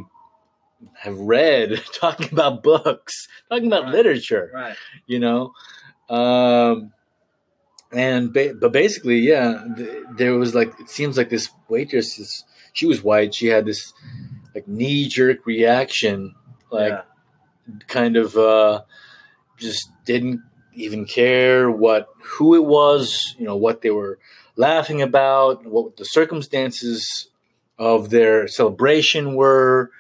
have 1.00 1.18
read, 1.20 1.84
talking 1.94 2.30
about 2.32 2.64
books, 2.64 3.28
talking 3.50 3.68
about 3.68 3.84
Right. 3.86 3.94
literature, 3.94 4.52
Right. 4.54 4.76
you 5.06 5.20
know. 5.20 5.54
Um, 6.10 6.92
and 7.92 8.34
ba- 8.34 8.56
but 8.60 8.72
basically, 8.72 9.20
yeah, 9.20 9.64
th- 9.78 10.04
there 10.18 10.34
was 10.36 10.54
like 10.56 10.74
it 10.80 10.90
seems 10.90 11.18
like 11.18 11.30
this 11.30 11.50
waitress 11.70 12.18
is 12.20 12.44
she 12.74 12.86
was 12.88 13.04
white. 13.04 13.34
She 13.34 13.48
had 13.48 13.66
this 13.66 13.94
like 14.56 14.68
knee 14.68 15.08
jerk 15.08 15.46
reaction, 15.46 16.34
like 16.72 16.94
yeah. 16.94 17.02
kind 17.88 18.16
of 18.16 18.38
uh, 18.38 18.82
just 19.58 19.92
didn't 20.06 20.42
even 20.74 21.06
care 21.06 21.70
what 21.70 22.08
who 22.24 22.56
it 22.56 22.66
was, 22.66 23.36
you 23.38 23.46
know, 23.46 23.58
what 23.58 23.82
they 23.82 23.92
were 23.92 24.18
laughing 24.56 25.02
about, 25.02 25.66
what 25.66 25.98
the 25.98 26.06
circumstances 26.06 27.28
of 27.78 28.10
their 28.10 28.48
celebration 28.48 29.36
were. 29.36 29.92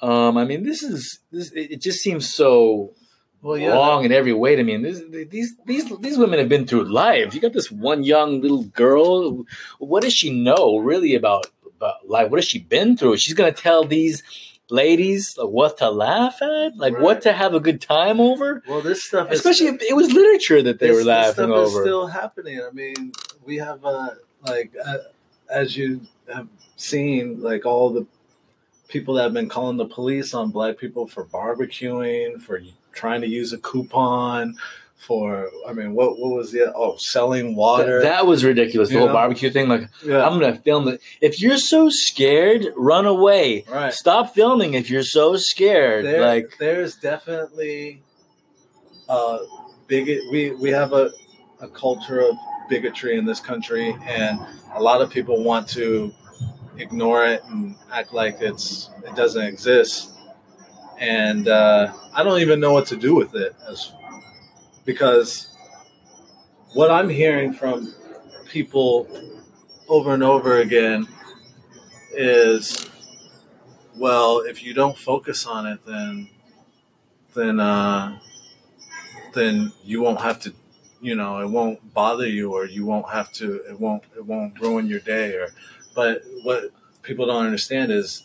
Um, 0.00 0.38
I 0.38 0.44
mean, 0.44 0.62
this 0.62 0.82
is 0.82 1.18
this. 1.32 1.50
It 1.52 1.82
just 1.82 1.98
seems 1.98 2.32
so 2.32 2.94
Well, 3.42 3.58
yeah. 3.58 3.72
wrong 3.72 4.04
in 4.04 4.12
every 4.12 4.32
way 4.32 4.56
to 4.56 4.62
me. 4.62 4.74
And 4.74 4.84
this, 4.84 5.02
these 5.30 5.54
these 5.66 5.98
these 5.98 6.18
women 6.18 6.38
have 6.38 6.48
been 6.48 6.66
through 6.66 6.84
life. 6.84 7.34
You 7.34 7.40
got 7.40 7.52
this 7.52 7.70
one 7.70 8.04
young 8.04 8.40
little 8.40 8.64
girl. 8.64 9.44
What 9.78 10.02
does 10.02 10.12
she 10.12 10.30
know 10.30 10.78
really 10.78 11.14
about 11.14 11.46
about 11.80 12.08
like, 12.08 12.30
What 12.30 12.38
has 12.38 12.44
she 12.44 12.58
been 12.58 12.96
through? 12.96 13.16
She's 13.16 13.34
gonna 13.34 13.52
tell 13.52 13.84
these 13.84 14.22
ladies 14.68 15.34
like, 15.36 15.48
what 15.48 15.78
to 15.78 15.90
laugh 15.90 16.40
at, 16.42 16.76
like 16.76 16.98
what 16.98 17.22
to 17.22 17.32
have 17.32 17.54
a 17.54 17.60
good 17.60 17.80
time 17.80 18.20
over. 18.20 18.62
Well, 18.68 18.82
this 18.82 19.04
stuff, 19.04 19.32
is 19.32 19.38
Especially 19.40 19.66
if 19.68 19.82
it 19.82 19.96
was 19.96 20.12
literature 20.12 20.62
that 20.62 20.78
they 20.78 20.88
this- 20.88 20.94
were 20.94 21.00
this 21.00 21.06
laughing 21.06 21.32
stuff 21.34 21.50
over. 21.50 21.80
Is 21.80 21.84
still 21.86 22.06
happening. 22.06 22.60
I 22.60 22.70
mean, 22.70 23.12
we 23.44 23.56
have 23.56 23.84
uh, 23.84 24.10
like 24.46 24.72
uh, 24.84 24.98
as 25.50 25.76
you 25.76 26.02
have 26.32 26.48
seen, 26.76 27.40
like 27.42 27.66
all 27.66 27.90
the 27.90 28.06
people 28.88 29.14
that 29.14 29.22
have 29.22 29.32
been 29.32 29.48
calling 29.48 29.76
the 29.76 29.86
police 29.86 30.34
on 30.34 30.50
black 30.50 30.76
people 30.78 31.06
for 31.06 31.24
barbecuing, 31.24 32.40
for 32.40 32.60
trying 32.92 33.20
to 33.20 33.28
use 33.28 33.52
a 33.52 33.58
coupon, 33.58 34.56
for 35.00 35.48
I 35.66 35.72
mean, 35.72 35.94
what 35.94 36.18
what 36.18 36.32
was 36.36 36.52
the 36.52 36.72
oh 36.74 36.96
selling 36.96 37.56
water? 37.56 38.00
Th- 38.00 38.10
that 38.10 38.26
was 38.26 38.44
ridiculous. 38.44 38.88
The 38.88 38.94
You 38.94 38.98
whole 39.00 39.08
know? 39.08 39.14
barbecue 39.14 39.50
thing. 39.50 39.68
Like, 39.68 39.88
yeah, 40.04 40.26
I'm 40.26 40.38
gonna 40.38 40.56
film 40.56 40.88
it. 40.88 41.00
If 41.20 41.40
you're 41.40 41.56
so 41.58 41.88
scared, 41.90 42.66
run 42.76 43.06
away. 43.06 43.64
right. 43.68 43.92
Stop 43.92 44.34
filming 44.34 44.74
if 44.74 44.90
you're 44.90 45.02
so 45.02 45.36
scared. 45.36 46.04
There, 46.04 46.20
like, 46.20 46.56
there's 46.58 46.96
definitely 46.96 48.02
uh 49.08 49.38
bigot 49.88 50.20
we 50.30 50.52
we 50.52 50.70
have 50.70 50.92
a, 50.92 51.10
a 51.60 51.68
culture 51.68 52.20
of 52.20 52.36
bigotry 52.68 53.16
in 53.18 53.24
this 53.24 53.40
country 53.40 53.96
and 54.06 54.38
a 54.74 54.80
lot 54.82 55.00
of 55.00 55.10
people 55.10 55.42
want 55.42 55.66
to 55.68 56.14
ignore 56.76 57.26
it 57.26 57.42
and 57.48 57.74
act 57.90 58.12
like 58.12 58.36
it's 58.40 58.90
it 59.04 59.16
doesn't 59.16 59.42
exist 59.44 60.12
and 61.00 61.48
uh, 61.48 61.92
i 62.14 62.22
don't 62.22 62.40
even 62.40 62.60
know 62.60 62.72
what 62.72 62.86
to 62.86 62.96
do 62.96 63.14
with 63.16 63.34
it 63.34 63.56
as 63.68 63.92
because 64.84 65.54
what 66.74 66.90
i'm 66.90 67.08
hearing 67.08 67.52
from 67.52 67.92
people 68.46 69.06
over 69.88 70.14
and 70.14 70.22
over 70.22 70.58
again 70.58 71.06
is 72.12 72.88
well 73.96 74.38
if 74.38 74.62
you 74.62 74.74
don't 74.74 74.96
focus 74.96 75.46
on 75.46 75.66
it 75.66 75.78
then 75.86 76.28
then 77.34 77.60
uh 77.60 78.18
then 79.34 79.72
you 79.84 80.00
won't 80.00 80.20
have 80.20 80.40
to 80.40 80.52
you 81.00 81.14
know 81.14 81.40
it 81.40 81.48
won't 81.48 81.94
bother 81.94 82.26
you 82.26 82.52
or 82.52 82.66
you 82.66 82.84
won't 82.84 83.08
have 83.08 83.32
to 83.32 83.56
it 83.68 83.78
won't 83.78 84.02
it 84.16 84.24
won't 84.24 84.58
ruin 84.60 84.86
your 84.86 85.00
day 85.00 85.34
or 85.34 85.48
but 85.94 86.22
what 86.42 86.70
people 87.02 87.26
don't 87.26 87.44
understand 87.44 87.90
is 87.90 88.24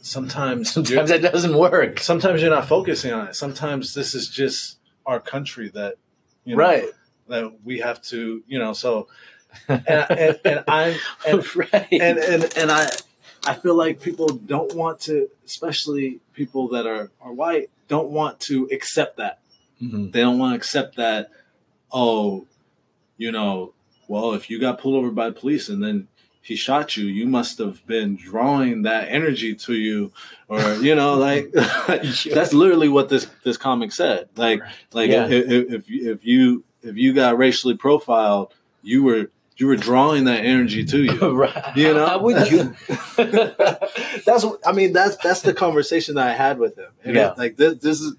sometimes 0.00 0.72
sometimes 0.72 1.10
that 1.10 1.20
doesn't 1.20 1.56
work. 1.56 1.98
sometimes 2.00 2.40
you're 2.40 2.50
not 2.50 2.66
focusing 2.66 3.12
on 3.12 3.28
it 3.28 3.34
sometimes 3.34 3.94
this 3.94 4.14
is 4.14 4.28
just 4.28 4.75
our 5.06 5.20
country 5.20 5.68
that 5.70 5.94
you 6.44 6.56
know 6.56 6.62
Right. 6.62 6.88
that 7.28 7.52
we 7.64 7.78
have 7.80 8.02
to 8.02 8.42
you 8.46 8.58
know 8.58 8.72
so 8.72 9.08
and, 9.68 9.82
and, 9.88 10.40
and 10.44 10.64
i'm 10.68 10.96
and 11.26 11.56
right. 11.56 11.88
and 11.92 12.18
and 12.18 12.58
and 12.58 12.70
I 12.70 12.88
I 13.48 13.54
feel 13.54 13.76
like 13.76 14.00
people 14.00 14.26
don't 14.26 14.74
want 14.74 14.98
to, 15.02 15.28
especially 15.44 16.18
people 16.34 16.66
that 16.70 16.84
are 16.84 17.10
are 17.20 17.32
white, 17.32 17.70
don't 17.86 18.10
want 18.10 18.40
to 18.40 18.68
accept 18.72 19.18
that. 19.18 19.38
Mhm. 19.80 20.10
They 20.10 20.20
don't 20.20 20.38
want 20.40 20.52
to 20.52 20.56
accept 20.56 20.96
that. 20.96 21.30
Oh, 21.92 22.46
you 23.18 23.30
know, 23.30 23.72
well, 24.08 24.32
if 24.34 24.50
you 24.50 24.58
got 24.58 24.80
pulled 24.80 24.96
over 24.96 25.12
by 25.12 25.30
police 25.30 25.68
and 25.68 25.80
then 25.82 26.08
he 26.46 26.54
shot 26.56 26.96
you, 26.96 27.06
you 27.06 27.26
must 27.26 27.58
have 27.58 27.84
been 27.86 28.14
drawing 28.16 28.82
that 28.82 29.08
energy 29.08 29.54
to 29.56 29.74
you, 29.74 30.12
or 30.48 30.60
you 30.74 30.94
know, 30.94 31.14
like 31.28 31.50
that's 31.52 32.52
literally 32.52 32.88
what 32.88 33.08
this 33.08 33.26
this 33.42 33.56
comic 33.56 33.90
said. 33.92 34.28
Like, 34.36 34.60
like 34.92 35.10
Yeah. 35.10 35.26
if, 35.28 35.70
if 35.72 35.84
if 35.90 36.24
you- 36.24 36.62
if 36.82 36.96
you 36.96 37.12
got 37.14 37.36
racially 37.36 37.74
profiled, 37.76 38.54
you 38.82 39.02
were 39.02 39.30
you 39.56 39.66
were 39.66 39.74
drawing 39.76 40.24
that 40.26 40.44
energy 40.44 40.84
to 40.84 41.02
you. 41.02 41.30
right. 41.36 41.76
You 41.76 41.94
know, 41.94 42.06
How 42.06 42.20
would 42.20 42.48
you? 42.48 42.76
that's 44.24 44.44
I 44.64 44.72
mean. 44.72 44.92
That's 44.92 45.16
that's 45.16 45.40
the 45.42 45.52
conversation 45.54 46.14
that 46.16 46.28
I 46.28 46.32
had 46.32 46.58
with 46.58 46.76
him. 46.78 46.90
And 47.04 47.16
Yeah. 47.16 47.32
it- 47.32 47.38
like 47.38 47.56
this, 47.56 47.78
this 47.78 48.00
is, 48.00 48.14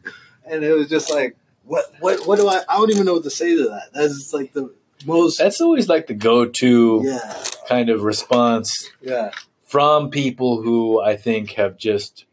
and 0.45 0.63
it 0.63 0.73
was 0.73 0.89
just 0.89 1.09
like, 1.11 1.37
what, 1.63 1.85
what, 1.99 2.27
what 2.27 2.39
do 2.39 2.47
I? 2.49 2.61
I 2.67 2.77
don't 2.77 2.91
even 2.91 3.05
know 3.05 3.13
what 3.13 3.23
to 3.23 3.29
say 3.29 3.55
to 3.55 3.69
that. 3.69 3.89
That's 3.93 4.15
just 4.17 4.33
like 4.33 4.51
the 4.53 4.73
most. 5.05 5.37
That's 5.37 5.61
always 5.61 5.87
like 5.87 6.07
the 6.07 6.13
go-to 6.13 7.01
yeah, 7.03 7.43
kind 7.67 7.89
of 7.89 8.03
response 8.03 8.89
yeah, 9.01 9.31
from 9.63 10.09
people 10.09 10.61
who 10.61 11.01
I 11.01 11.15
think 11.15 11.51
have 11.51 11.77
just 11.77 12.25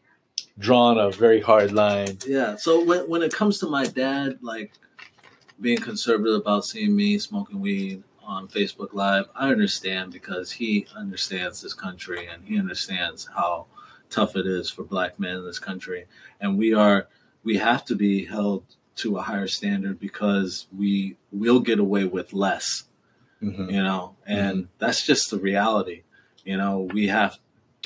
drawn 0.57 0.97
a 0.97 1.11
very 1.11 1.41
hard 1.41 1.71
line. 1.71 2.17
yeah. 2.25 2.55
So 2.55 2.83
when 2.83 3.09
when 3.09 3.23
it 3.23 3.33
comes 3.33 3.59
to 3.59 3.67
my 3.67 3.85
dad, 3.85 4.39
like 4.41 4.71
being 5.59 5.77
conservative 5.77 6.35
about 6.35 6.65
seeing 6.65 6.95
me 6.95 7.17
smoking 7.17 7.61
weed, 7.61 8.03
on 8.25 8.47
Facebook 8.47 8.93
Live, 8.93 9.25
I 9.35 9.49
understand 9.49 10.11
because 10.11 10.53
he 10.53 10.87
understands 10.95 11.61
this 11.61 11.73
country 11.73 12.27
and 12.27 12.43
he 12.45 12.57
understands 12.57 13.29
how 13.35 13.67
tough 14.09 14.35
it 14.35 14.47
is 14.47 14.69
for 14.69 14.83
black 14.83 15.19
men 15.19 15.37
in 15.37 15.45
this 15.45 15.59
country. 15.59 16.05
And 16.39 16.57
we 16.57 16.73
are 16.73 17.07
we 17.43 17.57
have 17.57 17.85
to 17.85 17.95
be 17.95 18.25
held 18.25 18.63
to 18.97 19.17
a 19.17 19.21
higher 19.21 19.47
standard 19.47 19.99
because 19.99 20.67
we 20.75 21.17
will 21.31 21.59
get 21.59 21.79
away 21.79 22.05
with 22.05 22.33
less. 22.33 22.83
Mhm. 23.41 23.71
You 23.71 23.83
know, 23.83 24.15
and 24.25 24.67
that's 24.79 25.05
just 25.05 25.29
the 25.29 25.37
reality. 25.37 26.03
You 26.45 26.57
know, 26.57 26.87
we 26.93 27.07
have 27.07 27.37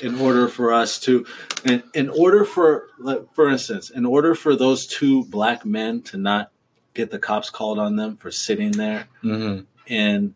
in 0.02 0.14
order 0.18 0.48
for 0.48 0.72
us 0.72 0.98
to 1.00 1.26
in, 1.64 1.82
in 1.94 2.08
order 2.08 2.44
for 2.44 2.86
for 3.34 3.48
instance, 3.50 3.90
in 3.90 4.06
order 4.06 4.34
for 4.34 4.54
those 4.56 4.86
two 4.86 5.24
black 5.24 5.64
men 5.66 6.00
to 6.02 6.16
not 6.16 6.50
get 6.94 7.10
the 7.10 7.18
cops 7.18 7.50
called 7.50 7.78
on 7.78 7.96
them 7.96 8.16
for 8.16 8.30
sitting 8.30 8.72
there 8.72 9.08
Mhm. 9.22 9.66
and 9.88 10.34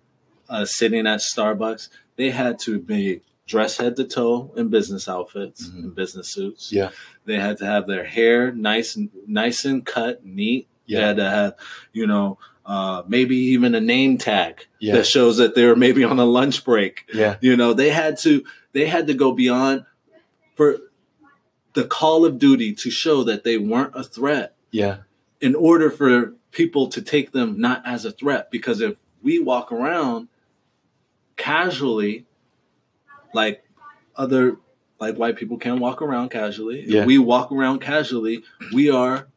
uh, 0.48 0.64
sitting 0.64 1.06
at 1.06 1.20
Starbucks, 1.20 1.88
they 2.16 2.30
had 2.30 2.58
to 2.60 2.78
be 2.78 3.22
dressed 3.46 3.78
head 3.80 3.96
to 3.96 4.04
toe 4.04 4.52
in 4.56 4.68
business 4.68 5.08
outfits 5.08 5.66
and 5.68 5.94
business 5.94 6.32
suits. 6.32 6.70
Yeah. 6.72 6.90
They 7.24 7.36
had 7.38 7.58
to 7.58 7.66
have 7.66 7.86
their 7.86 8.04
hair 8.04 8.52
nice 8.52 8.96
and 8.96 9.10
nice 9.26 9.64
and 9.64 9.84
cut, 9.84 10.24
neat. 10.24 10.68
They 10.88 10.96
had 11.00 11.16
to 11.16 11.28
have, 11.30 11.54
you 11.94 12.06
know, 12.06 12.38
uh, 12.66 13.02
maybe 13.08 13.36
even 13.36 13.74
a 13.74 13.80
name 13.80 14.18
tag 14.18 14.66
Yeah. 14.78 14.94
that 14.96 15.06
shows 15.06 15.38
that 15.38 15.54
they 15.54 15.64
were 15.66 15.76
maybe 15.76 16.04
on 16.04 16.18
a 16.18 16.24
lunch 16.26 16.64
break. 16.64 17.04
Yeah. 17.12 17.36
You 17.40 17.56
know, 17.56 17.72
they 17.72 17.90
had 17.90 18.18
to 18.18 18.44
they 18.72 18.86
had 18.86 19.06
to 19.06 19.14
go 19.14 19.32
beyond 19.32 19.84
for 20.56 20.78
the 21.72 21.84
call 21.84 22.24
of 22.26 22.38
duty 22.38 22.72
to 22.74 22.90
show 22.90 23.22
that 23.24 23.44
they 23.44 23.56
weren't 23.58 23.94
a 23.96 24.02
threat 24.04 24.54
Yeah. 24.70 24.98
in 25.40 25.54
order 25.54 25.90
for 25.90 26.34
people 26.52 26.88
to 26.88 27.00
take 27.02 27.32
them 27.32 27.58
not 27.60 27.82
as 27.86 28.04
a 28.04 28.12
threat. 28.12 28.50
Because 28.50 28.80
if 28.80 28.96
we 29.22 29.38
walk 29.38 29.72
around 29.72 30.28
casually, 31.36 32.26
like 33.32 33.64
other 34.16 34.56
like 35.00 35.16
white 35.16 35.36
people 35.36 35.58
can 35.58 35.78
walk 35.80 36.00
around 36.02 36.30
casually, 36.30 36.80
if 36.86 37.06
we 37.06 37.18
walk 37.18 37.50
around 37.52 37.80
casually, 37.80 38.42
we 38.72 38.90
are 38.90 39.28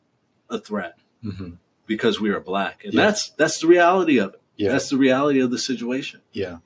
a 0.50 0.60
threat 0.60 0.96
hmm 1.22 1.52
because 1.86 2.20
we 2.20 2.30
are 2.30 2.40
black, 2.42 2.84
and 2.84 2.94
Yeah. 2.94 3.06
that's 3.06 3.30
that's 3.32 3.60
the 3.62 3.68
reality 3.68 4.18
of 4.20 4.34
it. 4.34 4.42
Yeah. 4.58 4.72
That's 4.72 4.90
the 4.90 4.98
reality 4.98 5.40
of 5.40 5.52
the 5.52 5.58
situation. 5.58 6.20
Yeah. 6.34 6.58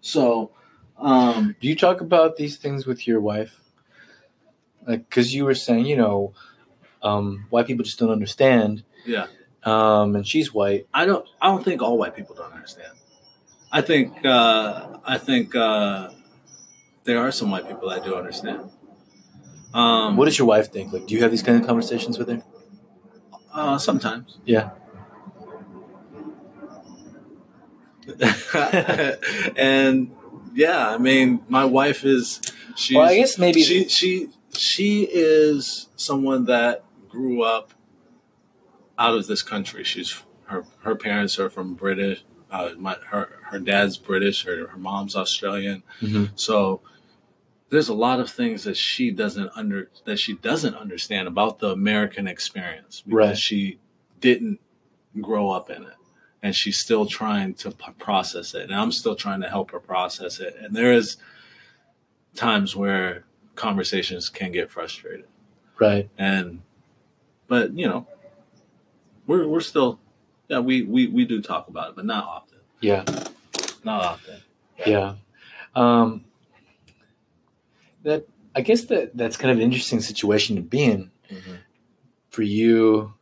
So, 0.00 0.50
um, 0.98 1.56
Do 1.60 1.68
you 1.68 1.76
talk 1.76 2.00
about 2.00 2.36
these 2.36 2.56
things 2.56 2.86
with 2.86 3.06
your 3.06 3.20
wife? 3.20 3.60
Like, 4.86 5.08
because 5.08 5.34
you 5.34 5.44
were 5.44 5.54
saying, 5.54 5.86
you 5.86 5.96
know, 5.96 6.32
um, 7.02 7.46
white 7.50 7.66
people 7.66 7.84
just 7.84 7.98
don't 7.98 8.10
understand. 8.10 8.82
yeah. 9.06 9.26
Um, 9.64 10.16
and 10.16 10.26
she's 10.26 10.52
white. 10.52 10.86
I 10.92 11.04
don't. 11.04 11.24
I 11.40 11.46
don't 11.48 11.64
think 11.64 11.82
all 11.82 11.96
white 11.98 12.16
people 12.16 12.34
don't 12.34 12.52
understand. 12.52 12.92
I 13.70 13.80
think. 13.80 14.24
Uh, 14.24 14.98
I 15.04 15.18
think 15.18 15.54
uh, 15.54 16.10
there 17.04 17.18
are 17.18 17.32
some 17.32 17.50
white 17.50 17.66
people 17.66 17.88
that 17.90 18.04
do 18.04 18.14
understand. 18.14 18.70
Um, 19.74 20.16
What 20.16 20.26
does 20.26 20.38
your 20.38 20.46
wife 20.46 20.70
think? 20.72 20.92
Like, 20.92 21.06
do 21.06 21.14
you 21.14 21.22
have 21.22 21.30
these 21.30 21.42
kind 21.42 21.60
of 21.60 21.66
conversations 21.66 22.18
with 22.18 22.28
her? 22.28 22.42
uh, 23.54 23.78
sometimes. 23.78 24.38
Yeah. 24.44 24.70
and 29.56 30.10
yeah, 30.54 30.88
I 30.90 30.98
mean, 30.98 31.40
my 31.48 31.64
wife 31.64 32.04
is. 32.04 32.40
She's, 32.76 32.96
Well, 32.96 33.08
I 33.08 33.16
guess 33.16 33.38
maybe 33.38 33.62
she 33.62 33.88
she 33.88 34.28
she 34.56 35.02
is 35.04 35.88
someone 35.96 36.46
that 36.46 36.84
grew 37.08 37.42
up 37.42 37.72
out 38.98 39.14
of 39.14 39.26
this 39.26 39.42
country. 39.42 39.84
She's 39.84 40.22
her 40.46 40.64
her 40.80 40.94
parents 40.94 41.38
are 41.38 41.50
from 41.50 41.74
British. 41.74 42.24
Uh, 42.50 42.70
my 42.78 42.96
her 43.10 43.38
her 43.50 43.58
dad's 43.58 43.98
British. 43.98 44.44
Her 44.44 44.66
her 44.68 44.78
mom's 44.78 45.14
Australian. 45.14 45.82
Mhm. 46.00 46.30
So 46.34 46.80
there's 47.72 47.88
a 47.88 47.94
lot 47.94 48.20
of 48.20 48.28
things 48.30 48.64
that 48.64 48.76
she 48.76 49.10
doesn't 49.10 49.50
under 49.56 49.90
that 50.04 50.18
she 50.18 50.34
doesn't 50.34 50.74
understand 50.74 51.26
about 51.26 51.58
the 51.58 51.70
American 51.70 52.26
experience 52.28 53.00
because 53.00 53.14
Right. 53.28 53.38
she 53.38 53.78
didn't 54.20 54.60
grow 55.20 55.50
up 55.50 55.70
in 55.70 55.82
it. 55.82 55.94
And 56.44 56.54
she's 56.54 56.78
still 56.78 57.06
trying 57.06 57.54
to 57.54 57.70
p- 57.70 57.92
process 57.98 58.52
it, 58.54 58.62
and 58.64 58.74
I'm 58.74 58.90
still 58.92 59.14
trying 59.14 59.40
to 59.42 59.48
help 59.48 59.70
her 59.70 59.78
process 59.80 60.38
it. 60.40 60.54
And 60.60 60.74
there 60.76 60.92
is 60.92 61.16
times 62.34 62.74
where 62.76 63.24
conversations 63.54 64.28
can 64.28 64.50
get 64.52 64.70
frustrated 64.70 65.26
right. 65.78 66.08
and 66.18 66.62
but 67.48 67.72
you 67.74 67.86
know 67.86 68.06
we're 69.26 69.46
we're 69.46 69.60
still 69.60 70.00
yeah 70.48 70.58
we 70.58 70.82
we 70.82 71.06
we 71.08 71.24
do 71.26 71.40
talk 71.42 71.68
about 71.68 71.90
it 71.90 71.94
but 71.96 72.06
not 72.06 72.24
often 72.24 72.58
Yeah. 72.80 73.04
not 73.84 74.02
often 74.02 74.40
Yeah. 74.86 75.14
Um, 75.74 76.24
that 78.02 78.26
I 78.54 78.60
guess 78.60 78.84
that 78.86 79.16
that's 79.16 79.36
kind 79.36 79.50
of 79.50 79.58
an 79.58 79.62
interesting 79.62 80.00
situation 80.00 80.56
to 80.56 80.62
be 80.62 80.84
in 80.84 81.10
for 82.28 82.42
you 82.42 83.14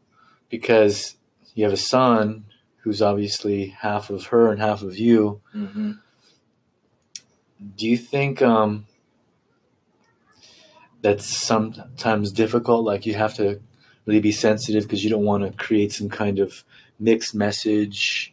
because 0.48 1.16
you 1.54 1.64
have 1.64 1.72
a 1.72 1.76
son 1.76 2.44
who's 2.78 3.02
obviously 3.02 3.68
half 3.68 4.10
of 4.10 4.26
her 4.26 4.50
and 4.50 4.60
half 4.60 4.82
of 4.82 4.98
you. 4.98 5.40
mm-hmm. 5.54 5.92
Do 7.76 7.86
you 7.86 7.98
think 7.98 8.40
um, 8.40 8.86
that's 11.02 11.26
sometimes 11.26 12.32
difficult? 12.32 12.86
Like 12.86 13.04
you 13.04 13.14
have 13.14 13.34
to 13.34 13.60
really 14.06 14.20
be 14.20 14.32
sensitive 14.32 14.84
because 14.84 15.04
you 15.04 15.10
don't 15.10 15.24
want 15.24 15.44
to 15.44 15.62
create 15.62 15.92
some 15.92 16.08
kind 16.08 16.38
of 16.38 16.64
mixed 16.98 17.34
message. 17.34 18.32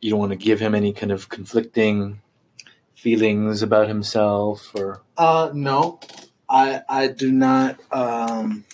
You 0.00 0.10
don't 0.10 0.18
want 0.18 0.32
to 0.32 0.36
give 0.36 0.58
him 0.58 0.74
any 0.74 0.94
kind 0.94 1.12
of 1.12 1.28
conflicting 1.28 2.22
feelings 2.96 3.60
about 3.60 3.88
himself 3.88 4.72
or 4.74 5.02
uh 5.18 5.50
no 5.52 6.00
i 6.48 6.80
i 6.88 7.06
do 7.06 7.30
not 7.30 7.78
um 7.92 8.64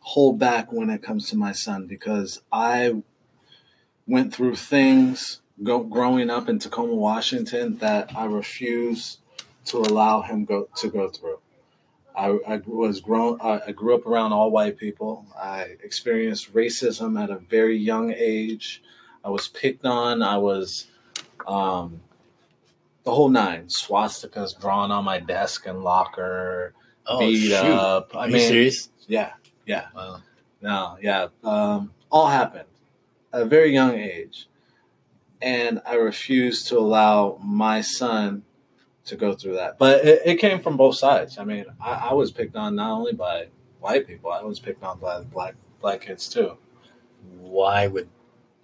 hold 0.00 0.38
back 0.38 0.72
when 0.72 0.90
it 0.90 1.00
comes 1.00 1.28
to 1.30 1.36
my 1.36 1.52
son 1.52 1.86
because 1.86 2.42
i 2.52 2.92
went 4.06 4.34
through 4.34 4.56
things 4.56 5.40
go, 5.62 5.78
growing 5.78 6.28
up 6.28 6.48
in 6.48 6.58
tacoma 6.58 6.94
washington 6.94 7.78
that 7.78 8.10
i 8.16 8.24
refuse 8.24 9.18
to 9.64 9.78
allow 9.78 10.22
him 10.22 10.44
go 10.44 10.68
to 10.74 10.90
go 10.90 11.08
through 11.08 11.38
I, 12.16 12.36
I 12.48 12.60
was 12.66 13.00
grown. 13.00 13.38
I 13.40 13.60
I 13.68 13.70
grew 13.70 13.94
up 13.94 14.04
around 14.04 14.32
all 14.32 14.50
white 14.50 14.76
people. 14.76 15.24
I 15.40 15.76
experienced 15.84 16.52
racism 16.52 17.22
at 17.22 17.30
a 17.30 17.38
very 17.38 17.78
young 17.78 18.12
age. 18.12 18.82
I 19.24 19.30
was 19.30 19.46
picked 19.46 19.84
on. 19.84 20.20
I 20.20 20.38
was 20.38 20.88
um, 21.46 22.00
the 23.04 23.14
whole 23.14 23.28
nine. 23.28 23.66
Swastikas 23.66 24.58
drawn 24.60 24.90
on 24.90 25.04
my 25.04 25.18
desk 25.18 25.66
and 25.66 25.82
locker. 25.82 26.74
beat 27.18 27.52
up. 27.52 28.10
I 28.14 28.18
Are 28.18 28.26
you 28.28 28.34
mean, 28.34 28.48
serious? 28.48 28.90
yeah, 29.06 29.32
yeah. 29.66 29.86
Wow. 29.94 30.22
No, 30.60 30.98
yeah. 31.00 31.28
Um, 31.44 31.92
all 32.10 32.28
happened 32.28 32.68
at 33.32 33.42
a 33.42 33.44
very 33.44 33.72
young 33.72 33.94
age. 33.94 34.48
And 35.40 35.80
I 35.86 35.94
refused 35.94 36.66
to 36.68 36.78
allow 36.78 37.38
my 37.42 37.80
son 37.80 38.42
to 39.04 39.14
go 39.16 39.34
through 39.34 39.54
that. 39.54 39.78
But 39.78 40.04
it, 40.04 40.22
it 40.24 40.34
came 40.36 40.58
from 40.60 40.76
both 40.76 40.96
sides. 40.96 41.38
I 41.38 41.44
mean, 41.44 41.64
I, 41.80 42.08
I 42.10 42.12
was 42.14 42.32
picked 42.32 42.56
on 42.56 42.74
not 42.74 42.90
only 42.90 43.12
by 43.12 43.46
white 43.78 44.06
people, 44.06 44.32
I 44.32 44.42
was 44.42 44.58
picked 44.58 44.82
on 44.82 44.98
by 44.98 45.20
black 45.22 45.54
black 45.80 46.00
kids 46.00 46.28
too. 46.28 46.58
Why 47.38 47.86
would 47.86 48.08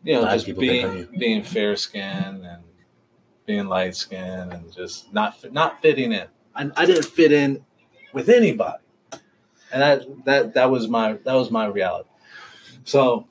You 0.03 0.14
know, 0.14 0.20
Black 0.23 0.35
just 0.35 0.47
people 0.47 0.62
being 0.62 1.09
being 1.16 1.42
fair 1.44 1.77
skinned 1.77 2.44
and 2.44 2.62
being 3.47 3.67
light 3.67 3.97
skinned 3.97 4.53
and 4.53 4.73
just 4.73 5.13
not 5.13 5.37
not 5.53 5.81
fitting 5.83 6.13
in. 6.13 6.27
I, 6.55 6.71
I 6.77 6.87
didn't 6.87 7.05
fit 7.05 7.33
in 7.33 7.65
with 8.13 8.29
anybody, 8.29 8.83
and 9.73 9.83
that 9.83 10.25
that 10.25 10.55
that 10.55 10.71
was 10.71 10.88
my 10.88 11.15
that 11.25 11.35
was 11.35 11.51
my 11.51 11.67
reality. 11.67 12.09
So 12.85 13.27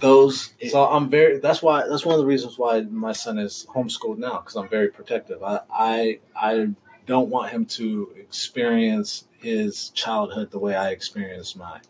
those 0.00 0.52
so 0.68 0.84
I'm 0.84 1.08
very 1.08 1.38
that's 1.38 1.62
why 1.62 1.86
that's 1.88 2.04
one 2.04 2.14
of 2.14 2.20
the 2.20 2.26
reasons 2.26 2.58
why 2.58 2.80
my 2.82 3.12
son 3.12 3.38
is 3.38 3.66
homeschooled 3.74 4.18
now 4.18 4.38
because 4.38 4.56
I'm 4.56 4.68
very 4.68 4.88
protective. 4.88 5.42
I 5.42 5.60
I 5.70 6.18
I 6.34 6.68
don't 7.06 7.28
want 7.28 7.50
him 7.50 7.66
to 7.66 8.12
experience 8.16 9.26
his 9.38 9.90
childhood 9.90 10.50
the 10.50 10.58
way 10.58 10.74
I 10.74 10.90
experienced 10.90 11.56
mine. 11.56 11.80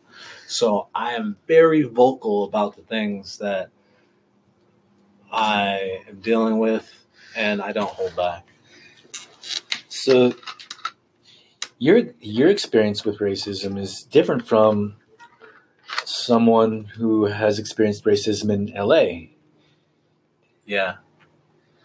So 0.47 0.89
I 0.95 1.13
am 1.13 1.37
very 1.47 1.83
vocal 1.83 2.45
about 2.45 2.77
the 2.77 2.83
things 2.83 3.39
that 3.39 3.71
I 5.31 6.03
am 6.09 6.21
dealing 6.21 6.59
with, 6.59 7.02
and 7.37 7.61
I 7.63 7.73
don't 7.73 7.91
hold 7.91 8.15
back. 8.17 8.47
So 9.89 10.35
your 11.79 12.03
your 12.21 12.49
experience 12.49 13.05
with 13.05 13.19
racism 13.19 13.79
is 13.79 14.03
different 14.05 14.47
from 14.47 14.97
someone 16.05 16.85
who 16.97 17.27
has 17.27 17.59
experienced 17.59 18.05
racism 18.05 18.51
in 18.53 18.73
LA 18.75 19.29
Yeah, 20.67 20.97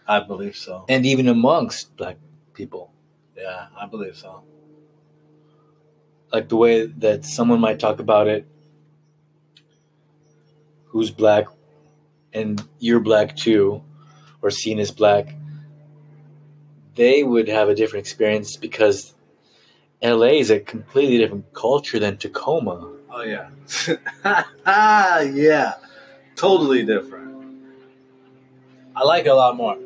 I 0.06 0.20
believe 0.20 0.56
so. 0.56 0.84
and 0.88 1.04
even 1.06 1.28
amongst 1.28 1.96
black 1.96 2.16
people. 2.54 2.92
Yeah, 3.36 3.66
I 3.78 3.86
believe 3.86 4.16
so. 4.16 4.42
Like 6.32 6.48
the 6.48 6.56
way 6.56 6.86
that 6.86 7.24
someone 7.24 7.60
might 7.60 7.78
talk 7.78 8.00
about 8.00 8.26
it 8.28 8.46
who's 10.86 11.10
black 11.10 11.46
and 12.32 12.62
you're 12.78 13.00
black 13.00 13.36
too 13.36 13.82
or 14.42 14.50
seen 14.50 14.78
as 14.78 14.90
black, 14.90 15.34
they 16.98 17.22
would 17.22 17.48
have 17.48 17.68
a 17.68 17.74
different 17.74 18.04
experience 18.04 18.56
because 18.56 19.14
LA 20.02 20.34
is 20.42 20.50
a 20.50 20.58
completely 20.58 21.16
different 21.16 21.54
culture 21.54 21.98
than 21.98 22.18
Tacoma. 22.18 22.92
Oh 23.10 23.22
yeah, 23.22 23.48
yeah, 24.66 25.74
totally 26.36 26.84
different. 26.84 27.28
I 28.94 29.04
like 29.04 29.24
it 29.26 29.28
a 29.28 29.34
lot 29.34 29.56
more, 29.56 29.78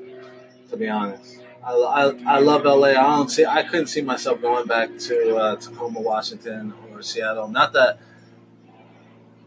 to 0.71 0.77
be 0.77 0.89
honest. 0.89 1.39
I, 1.65 1.73
I, 1.73 2.37
I 2.37 2.39
love 2.41 2.65
LA. 2.65 2.89
I 2.89 2.95
don't 2.95 3.29
see. 3.29 3.45
I 3.45 3.63
couldn't 3.63 3.87
see 3.89 4.01
myself 4.01 4.41
going 4.41 4.67
back 4.67 4.99
to 4.99 5.37
uh, 5.37 5.57
Tacoma, 5.57 6.01
Washington, 6.01 6.73
or 6.91 7.03
Seattle. 7.03 7.47
Not 7.47 7.75
that 7.75 8.01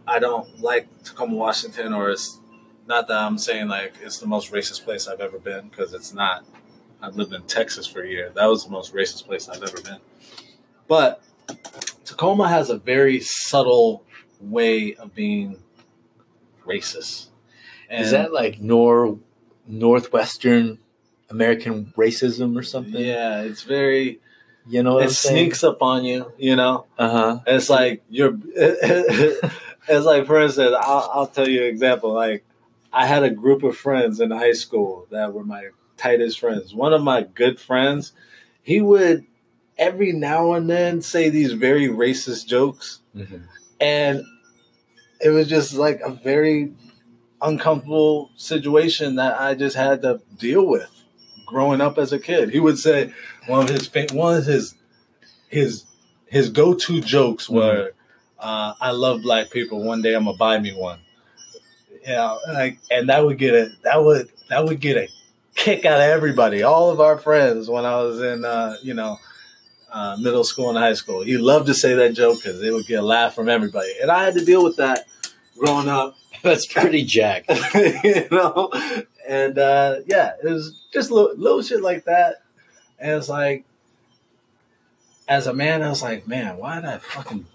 I 0.07 0.19
don't 0.19 0.61
like 0.61 0.87
Tacoma, 1.03 1.35
Washington, 1.35 1.93
or 1.93 2.11
it's 2.11 2.39
not 2.87 3.07
that 3.07 3.17
I'm 3.17 3.39
saying 3.39 3.67
like 3.67 3.95
it's 4.01 4.19
the 4.19 4.27
most 4.27 4.51
racist 4.51 4.83
place 4.83 5.07
I've 5.07 5.19
ever 5.19 5.39
been 5.39 5.69
because 5.69 5.93
it's 5.93 6.13
not. 6.13 6.45
I've 7.05 7.15
lived 7.15 7.33
in 7.33 7.43
Texas 7.43 7.85
for 7.85 8.01
a 8.01 8.09
year. 8.09 8.31
That 8.33 8.47
was 8.47 8.65
the 8.65 8.71
most 8.71 8.93
racist 8.93 9.25
place 9.25 9.47
I've 9.47 9.61
ever 9.61 9.79
been. 9.79 9.99
But 10.87 11.21
Tacoma 12.03 12.47
has 12.47 12.69
a 12.69 12.77
very 12.77 13.19
subtle 13.19 14.03
way 14.41 14.95
of 14.95 15.13
being 15.13 15.61
racist. 16.65 17.27
And 17.89 18.03
is 18.03 18.11
that 18.11 18.33
like 18.33 18.59
nor 18.59 19.19
northwestern 19.67 20.79
American 21.29 21.93
racism 21.95 22.57
or 22.57 22.63
something? 22.63 23.03
Yeah, 23.03 23.41
it's 23.41 23.63
very. 23.63 24.19
You 24.67 24.81
know, 24.81 24.97
it 24.97 25.11
sneaks 25.11 25.63
up 25.63 25.83
on 25.83 26.05
you. 26.05 26.31
You 26.39 26.55
know, 26.55 26.87
uh 26.97 27.09
huh. 27.09 27.39
It's 27.45 27.69
like 27.69 28.03
you're. 28.09 28.35
it's 28.55 30.05
like, 30.05 30.25
for 30.25 30.41
instance, 30.41 30.75
I'll, 30.79 31.11
I'll 31.13 31.27
tell 31.27 31.47
you 31.47 31.61
an 31.61 31.67
example. 31.67 32.13
Like, 32.13 32.43
I 32.91 33.05
had 33.05 33.21
a 33.21 33.29
group 33.29 33.61
of 33.61 33.77
friends 33.77 34.19
in 34.19 34.31
high 34.31 34.53
school 34.53 35.05
that 35.11 35.33
were 35.33 35.43
my 35.43 35.69
tightest 35.97 36.39
friends. 36.39 36.73
One 36.73 36.93
of 36.93 37.01
my 37.01 37.23
good 37.23 37.59
friends, 37.59 38.13
he 38.61 38.81
would 38.81 39.25
every 39.77 40.11
now 40.11 40.53
and 40.53 40.69
then 40.69 41.01
say 41.01 41.29
these 41.29 41.53
very 41.53 41.87
racist 41.87 42.47
jokes. 42.47 43.01
Mm-hmm. 43.15 43.37
And 43.79 44.23
it 45.21 45.29
was 45.29 45.47
just 45.47 45.73
like 45.73 45.99
a 46.01 46.11
very 46.11 46.73
uncomfortable 47.41 48.31
situation 48.35 49.15
that 49.15 49.39
I 49.39 49.53
just 49.55 49.75
had 49.75 50.01
to 50.03 50.21
deal 50.37 50.65
with 50.65 50.89
growing 51.45 51.81
up 51.81 51.97
as 51.97 52.11
a 52.11 52.19
kid. 52.19 52.49
He 52.49 52.59
would 52.59 52.79
say 52.79 53.13
one 53.47 53.63
of 53.63 53.69
his 53.69 53.89
one 54.13 54.37
of 54.37 54.45
his 54.45 54.75
his 55.47 55.85
his 56.27 56.49
go-to 56.49 57.01
jokes 57.01 57.45
mm-hmm. 57.45 57.55
were 57.55 57.91
uh, 58.39 58.73
I 58.79 58.91
love 58.91 59.21
black 59.21 59.51
people. 59.51 59.83
One 59.83 60.01
day 60.01 60.13
I'm 60.13 60.25
gonna 60.25 60.37
buy 60.37 60.59
me 60.59 60.73
one. 60.75 60.99
Yeah, 62.05 62.37
like, 62.47 62.79
and 62.91 63.09
that 63.09 63.25
would 63.25 63.37
get 63.37 63.53
a 63.55 63.71
that 63.83 64.03
would 64.03 64.31
that 64.49 64.63
would 64.63 64.79
get 64.79 64.97
a 64.97 65.07
kick 65.55 65.85
out 65.85 65.99
of 65.99 66.07
everybody, 66.07 66.61
all 66.61 66.91
of 66.91 66.99
our 66.99 67.17
friends 67.17 67.69
when 67.69 67.85
I 67.85 68.01
was 68.01 68.21
in 68.21 68.45
uh, 68.45 68.75
you 68.83 68.93
know 68.93 69.19
uh, 69.91 70.17
middle 70.19 70.43
school 70.43 70.69
and 70.69 70.77
high 70.77 70.93
school. 70.93 71.21
He 71.21 71.37
loved 71.37 71.67
to 71.67 71.73
say 71.73 71.95
that 71.95 72.13
joke 72.13 72.43
because 72.43 72.61
it 72.61 72.71
would 72.71 72.85
get 72.85 72.99
a 72.99 73.05
laugh 73.05 73.33
from 73.33 73.49
everybody, 73.49 73.93
and 74.01 74.11
I 74.11 74.25
had 74.25 74.35
to 74.35 74.45
deal 74.45 74.63
with 74.63 74.77
that 74.77 75.05
growing 75.57 75.89
up. 75.89 76.15
That's 76.43 76.67
pretty 76.67 77.03
jacked, 77.03 77.49
you 78.03 78.27
know. 78.29 78.71
And 79.27 79.57
uh, 79.57 80.01
yeah, 80.05 80.33
it 80.43 80.47
was 80.47 80.85
just 80.93 81.09
little, 81.09 81.35
little 81.35 81.63
shit 81.63 81.81
like 81.81 82.05
that, 82.05 82.43
and 82.99 83.13
it's 83.13 83.29
like, 83.29 83.65
as 85.27 85.47
a 85.47 85.53
man, 85.53 85.81
I 85.81 85.89
was 85.89 86.03
like, 86.03 86.27
man, 86.27 86.57
why 86.57 86.75
did 86.75 86.85
I 86.85 86.99
fucking 86.99 87.47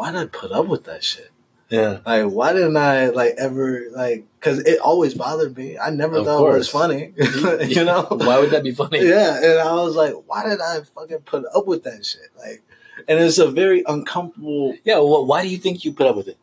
why 0.00 0.12
did 0.12 0.20
I 0.22 0.26
put 0.26 0.50
up 0.50 0.66
with 0.66 0.84
that 0.84 1.04
shit? 1.04 1.30
Yeah. 1.68 1.98
Like, 2.06 2.24
why 2.24 2.54
didn't 2.54 2.78
I 2.78 3.10
like 3.10 3.34
ever 3.36 3.84
like? 3.92 4.24
Because 4.40 4.60
it 4.60 4.80
always 4.80 5.12
bothered 5.12 5.54
me. 5.56 5.78
I 5.78 5.90
never 5.90 6.16
of 6.16 6.24
thought 6.24 6.38
course. 6.38 6.54
it 6.54 6.58
was 6.58 6.68
funny. 6.70 7.12
you 7.74 7.84
know? 7.84 8.06
Why 8.10 8.40
would 8.40 8.50
that 8.50 8.64
be 8.64 8.72
funny? 8.72 9.06
Yeah, 9.06 9.36
and 9.36 9.58
I 9.58 9.74
was 9.74 9.94
like, 9.94 10.14
why 10.26 10.48
did 10.48 10.60
I 10.62 10.80
fucking 10.94 11.20
put 11.20 11.44
up 11.54 11.66
with 11.66 11.84
that 11.84 12.06
shit? 12.06 12.30
Like, 12.38 12.62
and 13.06 13.20
it's 13.20 13.38
a 13.38 13.50
very 13.50 13.84
uncomfortable. 13.86 14.74
Yeah. 14.82 14.96
Well, 14.96 15.26
why 15.26 15.42
do 15.42 15.48
you 15.48 15.58
think 15.58 15.84
you 15.84 15.92
put 15.92 16.06
up 16.06 16.16
with 16.16 16.28
it? 16.28 16.38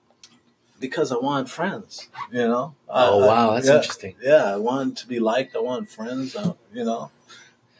Because 0.79 1.11
I 1.11 1.17
want 1.17 1.49
friends. 1.49 2.07
You 2.31 2.47
know. 2.47 2.75
Oh 2.87 3.23
I, 3.23 3.27
wow, 3.27 3.53
that's 3.55 3.67
yeah, 3.67 3.77
interesting. 3.77 4.15
Yeah, 4.21 4.43
I 4.43 4.57
wanted 4.57 4.97
to 4.97 5.07
be 5.07 5.19
liked. 5.19 5.55
I 5.55 5.59
want 5.59 5.89
friends. 5.89 6.35
Uh, 6.35 6.53
you 6.71 6.85
know. 6.85 7.09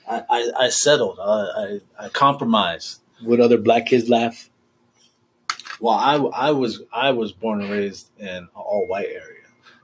I, 0.09 0.24
I, 0.30 0.51
I 0.59 0.70
settled. 0.70 1.20
I, 1.20 1.80
I, 1.99 2.05
I 2.05 2.09
compromised. 2.09 3.01
Would 3.24 3.39
other 3.39 3.57
black 3.57 3.88
kids 3.88 4.09
laugh? 4.09 4.49
Well, 5.80 5.93
I, 5.93 6.15
I 6.47 6.51
was 6.51 6.82
I 6.91 7.11
was 7.11 7.32
born 7.32 7.61
and 7.61 7.70
raised 7.70 8.09
in 8.20 8.28
an 8.28 8.49
all 8.55 8.88
white 8.88 9.07
area, 9.07 9.37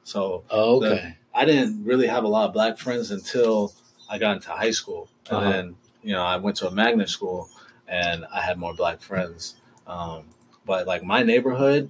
so 0.04 0.44
oh, 0.50 0.78
okay. 0.78 1.16
The, 1.34 1.40
I 1.40 1.46
didn't 1.46 1.84
really 1.84 2.08
have 2.08 2.24
a 2.24 2.28
lot 2.28 2.48
of 2.48 2.54
black 2.54 2.78
friends 2.78 3.12
until 3.12 3.74
I 4.10 4.18
got 4.18 4.36
into 4.36 4.50
high 4.50 4.72
school, 4.72 5.10
and 5.30 5.38
uh-huh. 5.38 5.52
then 5.52 5.76
you 6.02 6.14
know 6.14 6.22
I 6.22 6.38
went 6.38 6.58
to 6.58 6.68
a 6.68 6.72
magnet 6.72 7.10
school, 7.10 7.50
and 7.88 8.26
I 8.34 8.42
had 8.42 8.58
more 8.58 8.74
black 8.74 9.02
friends. 9.02 9.56
Um, 9.88 10.26
but 10.66 10.88
like 10.88 11.04
my 11.04 11.24
neighborhood, 11.24 11.90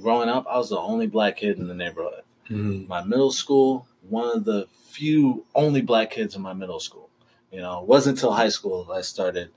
growing 0.00 0.28
up, 0.28 0.46
I 0.48 0.56
was 0.56 0.70
the 0.70 0.78
only 0.78 1.06
black 1.06 1.36
kid 1.36 1.58
in 1.58 1.68
the 1.68 1.74
neighborhood. 1.74 2.22
Mm-hmm. 2.50 2.88
My 2.88 3.04
middle 3.04 3.30
school, 3.30 3.86
one 4.08 4.36
of 4.36 4.44
the 4.44 4.68
few 4.88 5.44
only 5.54 5.82
black 5.82 6.10
kids 6.10 6.34
in 6.34 6.42
my 6.42 6.54
middle 6.54 6.80
school. 6.80 7.10
You 7.52 7.60
know, 7.60 7.80
it 7.80 7.86
wasn't 7.86 8.18
until 8.18 8.32
high 8.32 8.48
school 8.48 8.90
I 8.92 9.02
started 9.02 9.50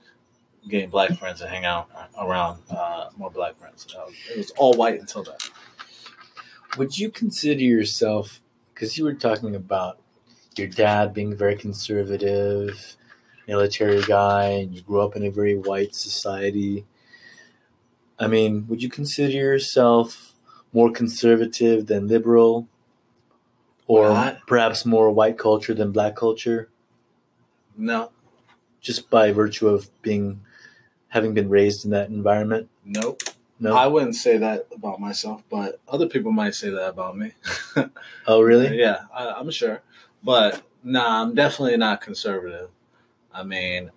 getting 0.68 0.90
black 0.90 1.12
friends 1.18 1.40
and 1.40 1.50
hang 1.50 1.64
out 1.64 1.88
around 2.18 2.62
uh, 2.70 3.10
more 3.16 3.30
black 3.30 3.58
friends. 3.58 3.86
Uh, 3.96 4.06
it 4.30 4.38
was 4.38 4.50
all 4.52 4.74
white 4.74 5.00
until 5.00 5.24
then. 5.24 5.34
Would 6.78 6.98
you 6.98 7.10
consider 7.10 7.62
yourself, 7.62 8.40
because 8.72 8.96
you 8.96 9.04
were 9.04 9.14
talking 9.14 9.54
about 9.54 9.98
your 10.56 10.68
dad 10.68 11.14
being 11.14 11.34
very 11.34 11.56
conservative, 11.56 12.96
military 13.46 14.02
guy, 14.02 14.44
and 14.44 14.74
you 14.74 14.82
grew 14.82 15.00
up 15.00 15.16
in 15.16 15.24
a 15.24 15.30
very 15.30 15.56
white 15.56 15.94
society. 15.94 16.84
I 18.18 18.26
mean, 18.26 18.66
would 18.68 18.82
you 18.82 18.88
consider 18.88 19.32
yourself 19.32 20.32
more 20.72 20.90
conservative 20.90 21.86
than 21.86 22.08
liberal? 22.08 22.68
Or 23.86 24.38
perhaps 24.46 24.86
more 24.86 25.10
white 25.10 25.36
culture 25.36 25.74
than 25.74 25.92
black 25.92 26.16
culture? 26.16 26.70
No. 27.76 28.10
Just 28.80 29.10
by 29.10 29.32
virtue 29.32 29.68
of 29.68 29.90
being 30.02 30.40
having 31.08 31.34
been 31.34 31.50
raised 31.50 31.84
in 31.84 31.90
that 31.90 32.08
environment? 32.08 32.70
Nope. 32.84 33.22
No, 33.62 33.76
I 33.76 33.86
wouldn't 33.86 34.16
say 34.16 34.38
that 34.38 34.66
about 34.74 35.00
myself, 35.00 35.44
but 35.48 35.80
other 35.86 36.08
people 36.08 36.32
might 36.32 36.56
say 36.56 36.70
that 36.70 36.88
about 36.88 37.16
me. 37.16 37.30
oh, 38.26 38.40
really? 38.42 38.76
Yeah, 38.76 39.04
I, 39.14 39.38
am 39.38 39.52
sure. 39.52 39.82
But 40.20 40.60
nah, 40.82 41.22
I'm 41.22 41.36
definitely 41.36 41.76
not 41.76 42.00
conservative. 42.00 42.70
I 43.32 43.44
mean, 43.44 43.92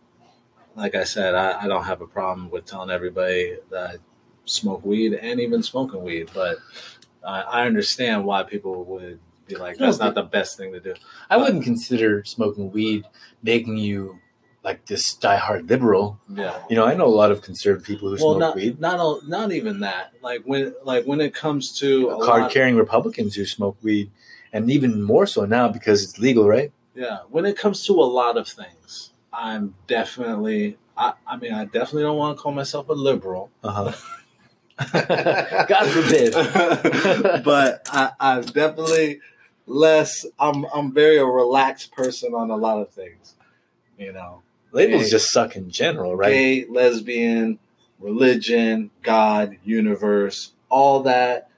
like 0.76 0.94
I 0.94 1.04
said, 1.04 1.34
I, 1.34 1.64
I 1.64 1.68
don't 1.68 1.86
have 1.86 2.02
a 2.02 2.08
problem 2.08 2.52
with 2.52 2.66
telling 2.66 2.92
everybody 2.92 3.58
that 3.72 3.90
I 3.90 3.96
smoke 4.46 4.86
weed 4.86 5.16
and 5.16 5.40
even 5.40 5.64
smoking 5.64 6.04
weed, 6.04 6.30
but 6.32 6.58
I, 7.26 7.42
I 7.42 7.66
understand 7.66 8.24
why 8.24 8.44
people 8.44 8.84
would 8.86 9.20
be 9.48 9.56
like, 9.56 9.78
that's 9.78 9.98
no, 9.98 10.06
not 10.06 10.14
the 10.14 10.22
best 10.22 10.58
thing 10.58 10.74
to 10.74 10.80
do. 10.80 10.94
I 11.28 11.38
but, 11.38 11.46
wouldn't 11.46 11.64
consider 11.64 12.24
smoking 12.24 12.72
weed 12.72 13.06
making 13.42 13.78
you 13.78 14.20
like 14.66 14.88
this 14.88 15.16
diehard 15.16 15.70
liberal. 15.70 16.20
Yeah. 16.28 16.58
You 16.70 16.76
know, 16.76 16.86
I 16.86 16.96
know 16.96 17.06
a 17.06 17.18
lot 17.24 17.32
of 17.32 17.44
conservative 17.44 17.86
people 17.86 18.10
who 18.10 18.16
well, 18.16 18.34
smoke 18.34 18.40
not, 18.40 18.56
weed. 18.56 18.80
Not 18.80 19.00
all, 19.00 19.22
not 19.26 19.52
even 19.52 19.82
that. 19.82 20.12
Like 20.24 20.42
when 20.44 20.74
like 20.84 21.06
when 21.06 21.22
it 21.22 21.36
comes 21.36 21.78
to 21.80 22.20
card 22.24 22.52
carrying 22.52 22.76
Republicans 22.76 23.36
who 23.36 23.46
smoke 23.46 23.78
weed, 23.84 24.10
and 24.52 24.70
even 24.72 25.04
more 25.04 25.28
so 25.28 25.46
now 25.46 25.68
because 25.68 26.04
it's 26.04 26.18
legal, 26.18 26.48
right? 26.48 26.72
Yeah. 26.96 27.20
When 27.30 27.46
it 27.46 27.58
comes 27.58 27.86
to 27.86 27.94
a 27.94 28.10
lot 28.20 28.38
of 28.38 28.48
things, 28.48 29.12
I'm 29.32 29.76
definitely. 29.88 30.78
I, 30.98 31.14
I 31.28 31.38
mean, 31.38 31.54
I 31.54 31.66
definitely 31.66 32.04
don't 32.04 32.18
want 32.18 32.38
to 32.38 32.42
call 32.42 32.54
myself 32.54 32.90
a 32.90 32.94
liberal. 32.94 33.52
Uh 33.64 33.92
huh. 33.92 33.92
God 35.68 35.88
forbid. 35.90 36.34
but 37.44 37.88
I, 37.92 38.12
I'm 38.20 38.42
definitely 38.42 39.20
less. 39.68 40.26
I'm 40.40 40.66
I'm 40.74 40.92
very 40.92 41.18
a 41.18 41.26
relaxed 41.26 41.92
person 41.92 42.34
on 42.34 42.50
a 42.50 42.56
lot 42.56 42.82
of 42.82 42.90
things. 42.90 43.36
You 44.00 44.12
know, 44.12 44.42
Labels 44.76 45.04
gay, 45.04 45.10
just 45.10 45.32
suck 45.32 45.56
in 45.56 45.70
general, 45.70 46.16
right? 46.16 46.30
Gay, 46.30 46.66
lesbian, 46.70 47.60
religion, 48.00 48.92
God, 49.02 49.58
universe, 49.64 50.52
all 50.70 51.04
that. 51.04 51.50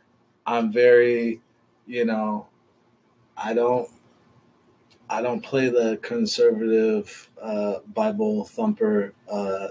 I'm 0.46 0.72
very, 0.72 1.42
you 1.86 2.06
know, 2.06 2.48
I 3.36 3.54
don't 3.54 3.90
I 5.10 5.22
don't 5.22 5.42
play 5.42 5.70
the 5.70 5.98
conservative 6.02 7.30
uh, 7.42 7.80
Bible 7.94 8.46
thumper. 8.46 9.14
Uh, 9.30 9.70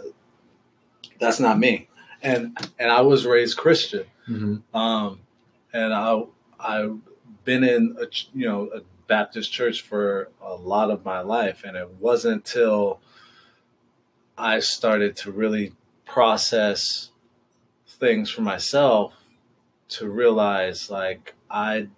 that's 1.21 1.41
not 1.41 1.59
me. 1.59 1.89
And 2.23 2.59
and 2.79 2.91
I 2.91 3.03
was 3.03 3.27
raised 3.27 3.57
Christian. 3.57 4.07
Mm-hmm. 4.29 4.77
Um, 4.77 5.21
and 5.73 5.95
I 5.95 6.23
I've 6.59 6.99
been 7.45 7.65
in 7.65 7.97
a 8.01 8.07
you 8.35 8.47
know 8.47 8.71
a 8.75 8.81
Baptist 9.07 9.53
church 9.53 9.83
for 9.83 10.31
a 10.43 10.55
lot 10.55 10.91
of 10.91 11.05
my 11.05 11.21
life, 11.21 11.63
and 11.65 11.77
it 11.77 11.89
wasn't 12.01 12.35
until 12.35 13.01
I 14.39 14.61
started 14.61 15.17
to 15.17 15.31
really 15.33 15.73
process 16.05 17.11
things 17.87 18.31
for 18.31 18.43
myself 18.43 19.15
to 19.89 20.09
realize 20.09 20.91
like 20.91 21.35
I 21.51 21.89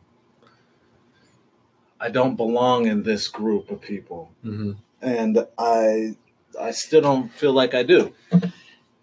I 2.01 2.11
don't 2.11 2.37
belong 2.37 2.87
in 2.87 3.03
this 3.03 3.29
group 3.29 3.71
of 3.71 3.81
people, 3.81 4.31
hmm 4.43 4.73
and 5.01 5.47
I 5.57 6.17
I 6.61 6.71
still 6.73 7.01
don't 7.01 7.31
feel 7.33 7.53
like 7.53 7.75
I 7.75 7.83
do. 7.83 8.13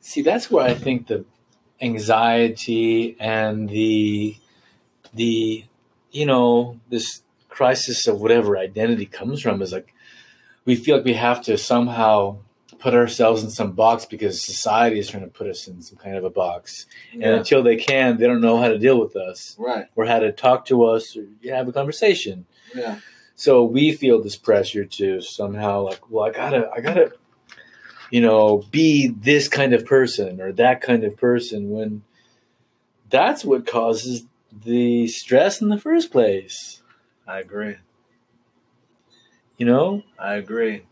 See, 0.01 0.21
that's 0.21 0.51
where 0.51 0.65
I 0.65 0.73
think 0.73 1.07
the 1.07 1.25
anxiety 1.81 3.15
and 3.19 3.69
the 3.69 4.37
the 5.13 5.65
you 6.11 6.25
know 6.25 6.79
this 6.89 7.21
crisis 7.49 8.07
of 8.07 8.19
whatever 8.19 8.57
identity 8.57 9.05
comes 9.05 9.41
from 9.41 9.61
is 9.61 9.71
like 9.71 9.93
we 10.65 10.75
feel 10.75 10.97
like 10.97 11.05
we 11.05 11.13
have 11.13 11.41
to 11.43 11.57
somehow 11.57 12.37
put 12.79 12.93
ourselves 12.93 13.43
in 13.43 13.49
some 13.49 13.71
box 13.71 14.05
because 14.05 14.41
society 14.41 14.99
is 14.99 15.09
trying 15.09 15.23
to 15.23 15.29
put 15.29 15.47
us 15.47 15.67
in 15.67 15.81
some 15.81 15.97
kind 15.97 16.15
of 16.15 16.23
a 16.23 16.29
box 16.29 16.85
and 17.13 17.23
until 17.23 17.63
they 17.63 17.75
can 17.75 18.17
they 18.17 18.27
don't 18.27 18.41
know 18.41 18.57
how 18.57 18.67
to 18.67 18.77
deal 18.77 18.99
with 18.99 19.15
us 19.15 19.55
right. 19.59 19.85
or 19.95 20.05
how 20.05 20.19
to 20.19 20.31
talk 20.31 20.65
to 20.65 20.83
us 20.83 21.15
or 21.17 21.25
have 21.49 21.67
a 21.67 21.71
conversation 21.73 22.45
Yeah. 22.73 22.99
so 23.35 23.63
we 23.63 23.91
feel 23.93 24.21
this 24.21 24.35
pressure 24.35 24.85
to 24.85 25.21
somehow 25.21 25.81
like 25.81 26.09
well 26.09 26.25
i 26.25 26.31
gotta 26.31 26.69
i 26.75 26.79
gotta 26.81 27.11
you 28.11 28.21
know 28.21 28.63
be 28.71 29.07
this 29.07 29.47
kind 29.47 29.73
of 29.73 29.85
person 29.85 30.39
or 30.41 30.51
that 30.53 30.81
kind 30.81 31.03
of 31.03 31.17
person 31.17 31.71
when 31.71 32.03
that's 33.09 33.43
what 33.45 33.65
causes 33.65 34.25
the 34.63 35.07
stress 35.07 35.61
in 35.61 35.69
the 35.69 35.77
first 35.79 36.11
place 36.11 36.81
I 37.27 37.39
agree. 37.39 37.75
you 39.57 39.65
know 39.65 40.03
I 40.19 40.35
agree. 40.35 40.83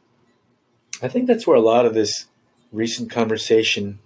I 1.04 1.08
think 1.08 1.28
that's 1.28 1.46
where 1.46 1.56
a 1.58 1.62
lot 1.62 1.86
of 1.86 1.94
this 1.94 2.28
recent 2.72 3.12
conversation 3.12 4.00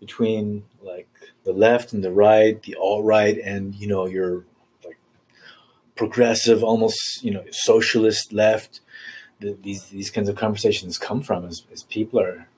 between 0.00 0.64
like 0.82 1.08
the 1.44 1.52
left 1.52 1.92
and 1.92 2.04
the 2.04 2.12
right 2.12 2.62
the 2.62 2.76
alt-right 2.76 3.38
and 3.38 3.74
you 3.74 3.86
know 3.86 4.06
your 4.06 4.44
like 4.84 4.98
progressive 5.96 6.62
almost 6.62 7.22
you 7.22 7.30
know 7.30 7.44
socialist 7.50 8.32
left 8.32 8.80
the, 9.40 9.56
these 9.62 9.86
these 9.86 10.10
kinds 10.10 10.28
of 10.28 10.36
conversations 10.36 10.98
come 10.98 11.20
from 11.20 11.44
is, 11.44 11.64
is 11.70 11.82
people 11.84 12.20
are 12.20 12.48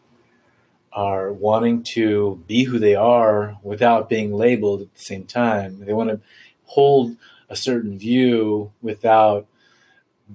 are 0.92 1.32
wanting 1.32 1.82
to 1.82 2.42
be 2.46 2.64
who 2.64 2.78
they 2.78 2.94
are 2.94 3.56
without 3.62 4.08
being 4.08 4.32
labeled 4.32 4.82
at 4.82 4.94
the 4.94 5.00
same 5.00 5.24
time. 5.24 5.84
They 5.84 5.92
want 5.92 6.10
to 6.10 6.20
hold 6.64 7.16
a 7.48 7.56
certain 7.56 7.98
view 7.98 8.72
without 8.82 9.46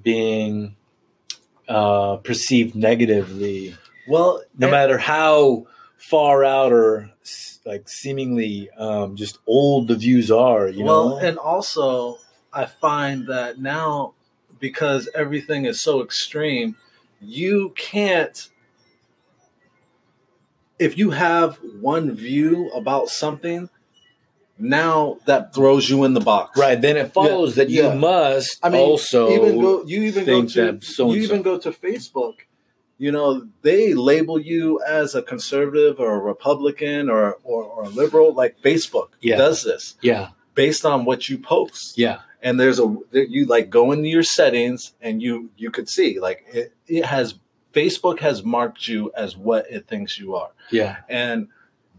being 0.02 0.76
uh, 1.68 2.18
perceived 2.18 2.76
negatively, 2.76 3.76
Well, 4.08 4.44
no 4.58 4.70
matter 4.70 4.98
how 4.98 5.68
far 5.98 6.44
out 6.44 6.72
or 6.72 7.12
like 7.66 7.90
seemingly 7.90 8.70
um, 8.78 9.16
just 9.16 9.40
old 9.48 9.88
the 9.88 9.96
views 9.96 10.30
are. 10.30 10.68
You 10.68 10.86
well, 10.86 11.10
know, 11.10 11.18
and 11.18 11.38
also 11.38 12.20
I 12.54 12.66
find 12.66 13.28
that 13.28 13.60
now 13.60 14.14
because 14.60 15.10
everything 15.14 15.66
is 15.66 15.82
so 15.82 16.02
extreme, 16.04 16.76
you 17.20 17.74
can't. 17.76 18.50
If 20.78 20.98
you 20.98 21.12
have 21.12 21.58
one 21.80 22.12
view 22.12 22.70
about 22.72 23.08
something, 23.10 23.70
now 24.58 25.18
that 25.26 25.54
throws 25.54 25.90
you 25.90 26.04
in 26.04 26.14
the 26.14 26.22
box. 26.22 26.58
right? 26.58 26.80
Then 26.80 26.98
it 26.98 27.14
follows 27.14 27.56
that 27.56 27.70
you 27.70 27.84
yeah. 27.84 27.94
must 27.94 28.58
I 28.64 28.70
mean, 28.70 28.82
also 28.82 29.30
even 29.32 29.60
go. 29.60 29.84
You 29.86 30.04
even 30.04 30.26
go 30.26 30.46
to. 30.46 30.82
so 30.82 31.14
you 31.14 31.22
even 31.22 31.42
go 31.42 31.58
to 31.60 31.72
Facebook. 31.72 32.36
You 32.98 33.12
know, 33.12 33.48
they 33.62 33.94
label 33.94 34.40
you 34.40 34.82
as 34.88 35.16
a 35.16 35.22
conservative 35.22 36.00
or 36.00 36.16
a 36.16 36.20
Republican 36.20 37.10
or 37.10 37.38
or, 37.44 37.64
or 37.64 37.84
a 37.84 37.90
liberal. 37.90 38.34
Like 38.34 38.62
Facebook 38.62 39.10
Yeah. 39.20 39.36
does 39.38 39.64
this 39.64 39.96
yeah, 40.02 40.30
based 40.54 40.86
on 40.86 41.04
what 41.04 41.28
you 41.28 41.38
post. 41.38 41.98
yeah, 41.98 42.20
and 42.42 42.60
there's 42.60 42.80
a 42.80 42.96
you 43.12 43.46
like 43.46 43.70
go 43.70 43.92
into 43.92 44.08
your 44.08 44.24
settings 44.24 44.94
and 45.02 45.22
you 45.22 45.50
you 45.58 45.72
could 45.72 45.90
see 45.90 46.20
like 46.20 46.46
it, 46.54 46.74
it 46.88 47.04
has 47.06 47.36
facebook 47.74 48.20
has 48.20 48.44
marked 48.44 48.88
you 48.88 49.12
as 49.18 49.36
what 49.36 49.66
it 49.70 49.88
thinks 49.88 50.18
you 50.18 50.36
are 50.36 50.52
yeah. 50.72 50.98
and 51.10 51.50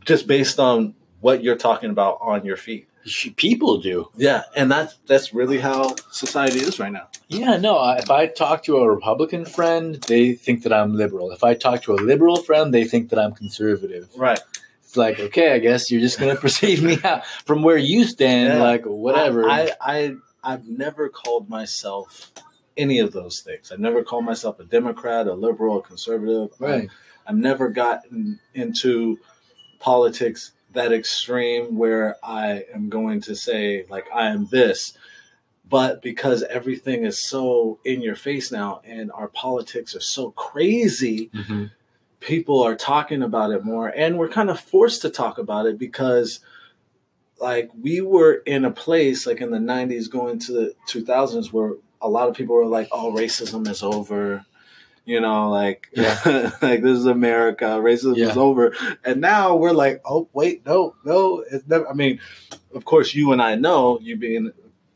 just 0.07 0.27
based 0.27 0.59
on 0.59 0.95
what 1.27 1.43
you're 1.45 1.63
talking 1.69 1.91
about 1.97 2.15
on 2.33 2.39
your 2.49 2.57
feed 2.65 2.85
Sh- 3.15 3.35
People 3.37 3.73
do. 3.91 3.97
yeah 4.17 4.43
and 4.59 4.67
that's 4.75 4.93
that's 5.11 5.29
really 5.41 5.59
how 5.69 5.81
society 6.23 6.61
is 6.69 6.75
right 6.83 6.93
now 7.01 7.07
Yeah, 7.29 7.57
no. 7.69 7.75
If 8.05 8.09
I 8.21 8.23
talk 8.43 8.59
to 8.65 8.73
a 8.83 8.87
Republican 8.97 9.45
friend, 9.57 9.87
they 10.13 10.25
think 10.45 10.59
that 10.65 10.73
I'm 10.79 10.91
liberal. 11.03 11.27
If 11.37 11.43
I 11.51 11.53
talk 11.67 11.79
to 11.87 11.91
a 11.99 12.01
liberal 12.13 12.39
friend, 12.49 12.67
they 12.77 12.85
think 12.93 13.05
that 13.11 13.19
I'm 13.23 13.33
conservative. 13.43 14.05
right 14.29 14.41
It's 14.85 14.97
like, 15.05 15.17
okay, 15.29 15.49
I 15.57 15.59
guess 15.67 15.83
you're 15.91 16.05
just 16.09 16.19
going 16.21 16.33
to 16.37 16.41
perceive 16.47 16.79
me 16.91 16.97
out 17.11 17.21
from 17.49 17.59
where 17.67 17.81
you 17.93 18.01
stand, 18.15 18.49
Yeah. 18.55 18.63
like 18.71 18.85
whatever. 19.07 19.41
I, 19.59 19.63
I 19.95 19.99
i've 20.51 20.67
never 20.85 21.05
called 21.21 21.45
myself 21.59 22.07
any 22.85 22.97
of 23.05 23.11
those 23.19 23.37
things 23.47 23.65
i've 23.73 23.85
never 23.89 24.01
called 24.09 24.25
myself 24.33 24.55
a 24.65 24.65
democrat 24.79 25.23
a 25.27 25.35
liberal 25.49 25.75
a 25.81 25.83
conservative 25.93 26.49
right. 26.69 26.89
I've 27.27 27.41
never 27.51 27.67
gotten 27.83 28.39
into 28.63 28.93
politics 29.81 30.53
that 30.77 30.93
extreme 30.93 31.77
where 31.77 32.17
I 32.23 32.65
am 32.73 32.89
going 32.89 33.21
to 33.23 33.35
say, 33.35 33.85
like, 33.91 34.07
I 34.15 34.29
am 34.29 34.47
this. 34.47 34.97
But 35.69 36.01
because 36.01 36.45
everything 36.45 37.05
is 37.05 37.21
so 37.21 37.81
in 37.85 38.01
your 38.01 38.15
face 38.15 38.53
now 38.53 38.81
and 38.85 39.11
our 39.11 39.27
politics 39.29 39.97
are 39.97 40.01
so 40.01 40.31
crazy, 40.31 41.29
Mhm. 41.35 41.73
people 42.21 42.63
are 42.63 42.77
talking 42.77 43.23
about 43.23 43.51
it 43.51 43.65
more. 43.65 43.89
And 43.89 44.17
we're 44.19 44.29
kind 44.29 44.49
of 44.51 44.61
forced 44.61 45.03
to 45.03 45.11
talk 45.11 45.39
about 45.39 45.67
it 45.67 45.77
because, 45.79 46.41
like, 47.41 47.71
we 47.81 48.01
were 48.01 48.35
in 48.47 48.65
a 48.65 48.71
place, 48.71 49.27
like 49.27 49.41
in 49.41 49.51
the 49.51 49.59
90s, 49.59 50.09
going 50.09 50.39
to 50.41 50.53
the 50.53 50.75
2000s, 50.87 51.53
where 51.53 51.73
a 52.01 52.09
lot 52.09 52.29
of 52.29 52.37
people 52.37 52.55
were 52.55 52.67
like, 52.67 52.89
oh, 52.93 53.11
racism 53.13 53.69
is 53.69 53.83
over. 53.83 54.45
You 55.07 55.21
know, 55.21 55.49
like, 55.51 55.89
Yeah. 55.95 56.19
like 56.61 56.83
this 56.83 56.99
is 56.99 57.07
America, 57.07 57.65
racism 57.81 58.17
Yeah. 58.17 58.31
is 58.33 58.37
over. 58.37 58.75
And 59.05 59.21
now 59.23 59.55
we're 59.57 59.73
like, 59.73 60.03
oh, 60.05 60.29
wait, 60.35 60.67
no, 60.67 60.97
no, 61.05 61.45
it's 61.51 61.67
never. 61.67 61.89
I 61.89 61.95
mean, 61.95 62.19
of 62.75 62.85
course, 62.85 63.15
you 63.15 63.33
and 63.33 63.41
I 63.41 63.55
know, 63.55 63.99
you 64.03 64.17
being 64.17 64.51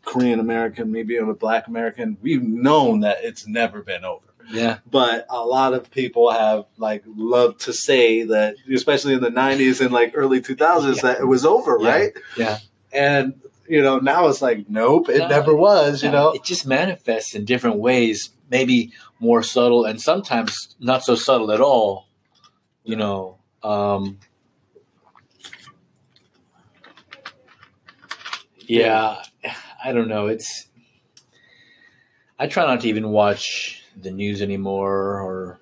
Korean 0.05 0.41
American, 0.41 0.91
me 0.91 1.05
being 1.05 1.31
a 1.31 1.35
Black 1.35 1.69
American, 1.69 2.17
we've 2.21 2.43
known 2.43 3.01
that 3.01 3.19
it's 3.23 3.47
never 3.47 3.83
been 3.83 4.05
over 4.05 4.27
Yeah. 4.53 4.79
but 4.91 5.27
a 5.31 5.45
lot 5.45 5.75
of 5.75 5.91
people 5.93 6.33
have 6.33 6.65
like 6.77 7.05
loved 7.07 7.61
to 7.67 7.73
say 7.73 8.25
that 8.25 8.57
especially 8.75 9.15
in 9.15 9.21
the 9.21 9.31
90s 9.31 9.81
and 9.81 9.93
like 9.93 10.13
early 10.17 10.41
2000s 10.41 10.97
Yeah. 10.97 11.03
that 11.03 11.21
it 11.21 11.27
was 11.27 11.45
over 11.47 11.79
Yeah. 11.81 11.89
right 11.89 12.13
Yeah. 12.37 12.59
and 12.93 13.35
you 13.69 13.81
know 13.83 13.99
now 14.01 14.27
it's 14.27 14.43
like 14.43 14.69
nope 14.69 15.09
it 15.09 15.19
No. 15.19 15.29
never 15.29 15.55
was 15.55 16.03
you 16.03 16.09
Yeah, 16.09 16.15
know 16.17 16.33
it 16.33 16.43
just 16.43 16.67
manifests 16.67 17.35
in 17.37 17.45
different 17.45 17.77
ways, 17.77 18.31
maybe 18.51 18.91
more 19.21 19.43
subtle 19.43 19.85
and 19.85 20.01
sometimes 20.01 20.75
not 20.81 21.05
so 21.05 21.15
subtle 21.15 21.53
at 21.53 21.61
all. 21.61 22.09
You 22.83 22.97
know, 22.97 23.39
um, 23.63 24.19
yeah, 28.67 29.23
I 29.85 29.93
don't 29.93 30.09
know. 30.09 30.27
It's 30.27 30.67
I 32.39 32.47
try 32.47 32.65
not 32.65 32.81
to 32.81 32.89
even 32.89 33.11
watch 33.11 33.85
the 34.01 34.11
news 34.11 34.41
anymore 34.41 35.21
or 35.21 35.61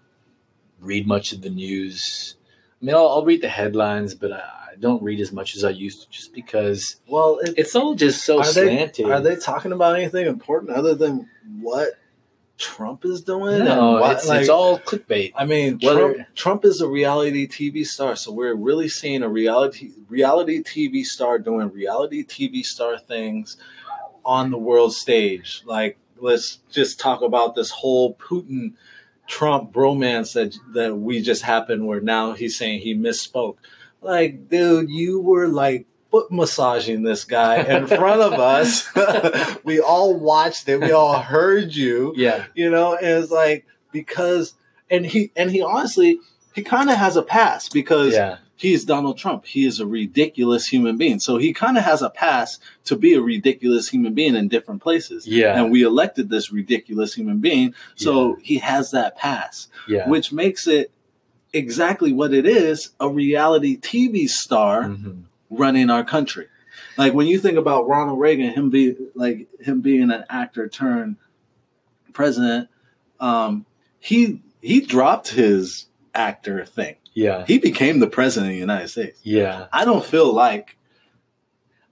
read 0.79 1.09
much 1.09 1.33
of 1.33 1.43
the 1.43 1.51
news. 1.51 2.37
I 2.81 2.85
mean, 2.85 2.95
I'll, 2.95 3.09
I'll 3.09 3.25
read 3.25 3.43
the 3.43 3.49
headlines, 3.49 4.15
but 4.15 4.33
I, 4.33 4.37
I 4.39 4.75
don't 4.79 5.03
read 5.03 5.21
as 5.21 5.33
much 5.33 5.57
as 5.57 5.65
I 5.65 5.71
used 5.71 6.03
to, 6.03 6.11
just 6.11 6.33
because 6.33 7.01
well 7.09 7.39
it, 7.43 7.55
it's 7.57 7.75
all 7.75 7.97
just 7.97 8.25
so 8.25 8.39
are 8.39 8.45
they 8.45 8.77
slanted. 8.77 9.07
are 9.07 9.21
they 9.21 9.35
talking 9.35 9.73
about 9.73 9.97
anything 9.97 10.27
important 10.27 10.71
other 10.71 10.95
than 10.95 11.29
what 11.61 11.95
trump 12.59 13.05
is 13.05 13.23
doing 13.23 13.65
No, 13.65 13.93
what, 14.01 14.17
it's, 14.17 14.29
like, 14.29 14.41
it's 14.41 14.49
all 14.49 14.79
clickbait. 14.81 15.33
I 15.37 15.47
mean, 15.47 15.79
Whether- 15.81 16.15
Trump, 16.15 16.35
Trump 16.35 16.65
is 16.65 16.81
a 16.81 16.89
reality 16.89 17.47
TV 17.49 17.87
star, 17.87 18.17
so 18.17 18.33
we're 18.33 18.55
really 18.55 18.89
seeing 18.89 19.23
a 19.23 19.29
reality 19.29 19.93
reality 20.09 20.63
TV 20.63 21.05
star 21.05 21.39
doing 21.39 21.71
reality 21.71 22.25
TV 22.25 22.63
star 22.65 22.99
things 22.99 23.57
on 24.25 24.51
the 24.51 24.59
world 24.59 24.93
stage. 24.95 25.63
Like, 25.65 25.99
let's 26.19 26.59
just 26.71 27.01
talk 27.01 27.23
about 27.23 27.55
this 27.55 27.71
whole 27.71 28.15
Putin 28.15 28.75
Trump 29.27 29.73
bromance 29.73 30.33
that 30.35 30.57
that 30.75 30.97
we 30.97 31.23
just 31.23 31.43
happened, 31.43 31.87
where 31.87 32.01
now 32.01 32.33
he's 32.33 32.57
saying 32.57 32.81
he 32.81 32.95
misspoke. 32.95 33.57
Like, 34.01 34.49
dude, 34.49 34.91
you 34.91 35.21
were 35.21 35.49
like 35.49 35.87
foot 36.11 36.31
massaging 36.31 37.03
this 37.03 37.25
guy 37.25 37.63
in 37.63 37.87
front 37.87 38.21
of 38.21 38.35
us. 38.35 38.89
we 39.65 39.81
all 39.81 40.19
watched 40.19 40.69
it. 40.69 40.81
We 40.81 40.93
all 40.93 41.19
heard 41.21 41.75
you. 41.75 42.13
Yeah, 42.17 42.47
you 42.55 42.71
know 42.71 42.95
and 42.95 43.23
it's 43.23 43.31
like 43.31 43.67
because 43.93 44.55
and 44.91 45.05
he 45.07 45.31
and 45.37 45.51
he 45.51 45.63
honestly 45.63 46.19
he 46.55 46.63
kind 46.63 46.91
of 46.91 46.97
has 46.97 47.17
a 47.17 47.23
pass 47.23 47.69
because 47.69 48.15
yeah, 48.15 48.39
he's 48.57 48.85
donald 48.85 49.19
trump. 49.19 49.45
He 49.45 49.67
is 49.67 49.81
a 49.81 49.87
ridiculous 49.87 50.67
human 50.67 50.97
being. 50.97 51.21
So 51.21 51.37
he 51.37 51.53
kind 51.53 51.77
of 51.77 51.85
has 51.85 52.03
a 52.03 52.11
pass 52.11 52.59
to 52.85 52.97
be 52.97 53.15
a 53.15 53.21
ridiculous 53.21 53.89
human 53.89 54.15
being 54.15 54.35
in 54.35 54.49
different 54.49 54.83
places. 54.83 55.27
Yeah, 55.27 55.61
and 55.61 55.71
we 55.71 55.83
elected 55.83 56.31
this 56.31 56.51
ridiculous 56.51 57.15
human 57.15 57.39
being. 57.41 57.75
So 57.97 58.39
he 58.43 58.59
has 58.59 58.91
that 58.93 59.17
pass 59.17 59.69
yeah. 59.87 60.09
which 60.09 60.33
makes 60.33 60.67
it 60.67 60.91
exactly 61.53 62.13
what 62.13 62.35
it 62.35 62.47
is 62.47 62.91
a 63.01 63.09
reality 63.09 63.79
tv 63.79 64.29
star 64.29 64.85
Mhm. 64.85 65.23
Running 65.51 65.91
our 65.91 66.05
country. 66.05 66.47
Like 66.97 67.15
when 67.15 67.27
you 67.27 67.39
think 67.39 67.57
about 67.59 67.89
Ronald 67.89 68.19
Reagan, 68.19 68.51
him 68.53 68.71
be 68.71 68.97
like 69.15 69.49
him 69.61 69.81
being 69.81 70.11
an 70.11 70.25
actor 70.29 70.69
turned 70.69 71.17
president, 72.13 72.69
um, 73.21 73.67
he 73.99 74.43
he 74.61 74.81
dropped 74.81 75.29
his 75.29 75.87
actor 76.15 76.65
thing. 76.65 76.97
Yeah. 77.15 77.45
He 77.47 77.59
became 77.59 77.99
the 78.01 78.07
president 78.09 78.51
of 78.51 78.55
the 78.55 78.61
United 78.61 78.89
States. 78.89 79.19
Yeah. 79.23 79.67
I 79.73 79.85
don't 79.85 80.05
feel 80.05 80.33
like 80.33 80.77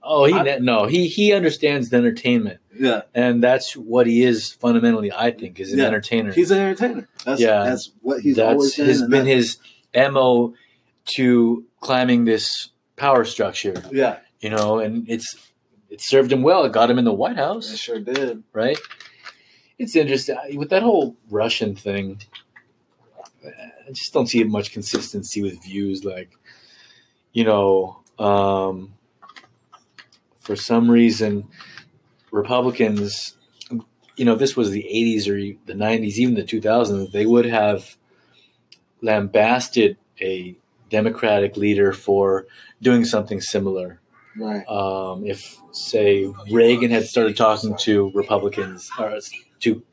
Oh, 0.09 0.23
he 0.23 0.33
I- 0.33 0.59
no, 0.59 0.85
he 0.85 1.07
he 1.07 1.33
understands 1.33 1.89
the 1.89 1.97
entertainment, 1.97 2.59
yeah, 2.79 3.01
and 3.13 3.43
that's 3.43 3.75
what 3.75 4.07
he 4.07 4.23
is 4.23 4.53
fundamentally. 4.53 5.11
I 5.11 5.31
think 5.31 5.59
is 5.59 5.73
an 5.73 5.79
Yeah. 5.79 5.85
entertainer. 5.87 6.31
he's 6.31 6.49
an 6.49 6.59
entertainer. 6.59 7.09
That's 7.25 7.41
Yeah. 7.41 7.63
that's 7.65 7.91
what 8.01 8.21
he's 8.21 8.37
that's 8.37 8.53
always 8.53 8.75
been. 8.77 8.85
has 8.87 9.01
been 9.03 9.25
his 9.25 9.57
mo 9.93 10.53
to 11.07 11.65
climbing 11.81 12.23
this 12.23 12.69
power 12.97 13.23
structure. 13.23 13.81
yeah, 13.91 14.17
You 14.41 14.49
know, 14.49 14.79
and 14.79 15.09
it's 15.09 15.35
it 15.89 16.01
served 16.01 16.31
him 16.31 16.43
well. 16.43 16.65
It 16.65 16.73
got 16.73 16.91
him 16.91 16.99
in 16.99 17.05
the 17.05 17.13
White 17.13 17.33
it 17.33 17.37
House, 17.37 17.73
sure 17.77 17.99
did. 17.99 18.43
right? 18.51 18.77
It's 19.79 19.95
interesting 19.95 20.35
with 20.57 20.69
that 20.71 20.83
whole 20.83 21.15
Russian 21.29 21.75
thing. 21.75 22.21
I 23.45 23.91
just 23.91 24.11
don't 24.11 24.27
see 24.27 24.43
much 24.43 24.73
consistency 24.73 25.41
with 25.41 25.63
views. 25.63 26.03
Like, 26.03 26.31
you 27.31 27.45
know, 27.45 28.01
um, 28.19 28.95
for 30.39 30.55
some 30.57 30.91
reason, 30.91 31.47
Republicans, 32.31 33.37
you 34.17 34.25
know, 34.25 34.33
if 34.33 34.39
this 34.39 34.57
was 34.57 34.71
the 34.71 34.83
80s 34.83 35.27
or 35.27 35.57
the 35.65 35.73
90s, 35.73 36.13
even 36.17 36.35
the 36.35 36.43
2000s, 36.43 37.11
they 37.11 37.25
would 37.25 37.45
have 37.45 37.95
lambasted 39.01 39.97
a 40.19 40.57
Democratic 40.89 41.57
leader 41.57 41.91
for 41.93 42.45
doing 42.81 43.05
something 43.05 43.41
similar. 43.41 43.99
Right. 44.37 44.67
Um, 44.67 45.25
if, 45.25 45.57
say, 45.71 46.31
Reagan 46.51 46.91
had 46.91 47.05
started 47.07 47.35
talking 47.35 47.75
to 47.81 48.11
Republicans 48.13 48.89
or 48.99 49.19
to 49.61 49.83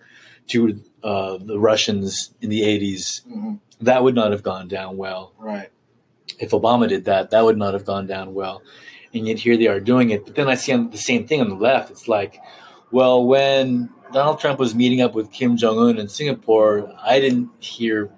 to 0.49 0.81
uh, 1.03 1.39
the 1.39 1.59
Russians 1.59 2.35
in 2.43 2.51
the 2.51 2.61
80s, 2.63 3.23
hmm 3.27 3.55
that 3.81 4.03
would 4.05 4.15
not 4.15 4.31
have 4.31 4.43
gone 4.43 4.69
down 4.69 4.97
well 4.97 5.33
Right. 5.39 5.69
if 6.39 6.53
Obama 6.53 6.89
did 6.89 7.07
that, 7.07 7.31
that 7.31 7.45
would 7.45 7.59
not 7.59 7.75
have 7.75 7.85
gone 7.85 8.07
down 8.07 8.33
well. 8.33 8.63
And 9.13 9.27
yet 9.27 9.39
here 9.41 9.57
they 9.57 9.67
are 9.67 9.81
doing 9.81 10.11
it. 10.11 10.25
But 10.25 10.37
then 10.37 10.49
I 10.49 10.55
see 10.55 10.73
on 10.73 10.91
the 10.91 10.97
same 10.97 11.27
thing 11.27 11.41
on 11.41 11.49
the 11.49 11.57
left. 11.57 11.91
It's 11.91 12.07
like, 12.09 12.39
well, 12.93 13.25
when 13.27 13.91
Donald 14.13 14.39
Trump 14.41 14.59
was 14.61 14.75
meeting 14.75 15.01
up 15.03 15.13
with 15.15 15.33
Kim 15.33 15.57
Jong 15.57 15.77
Un 15.79 15.99
in 15.99 16.09
Singapore, 16.09 16.93
I 17.03 17.19
didn't 17.21 17.51
hear 17.59 18.11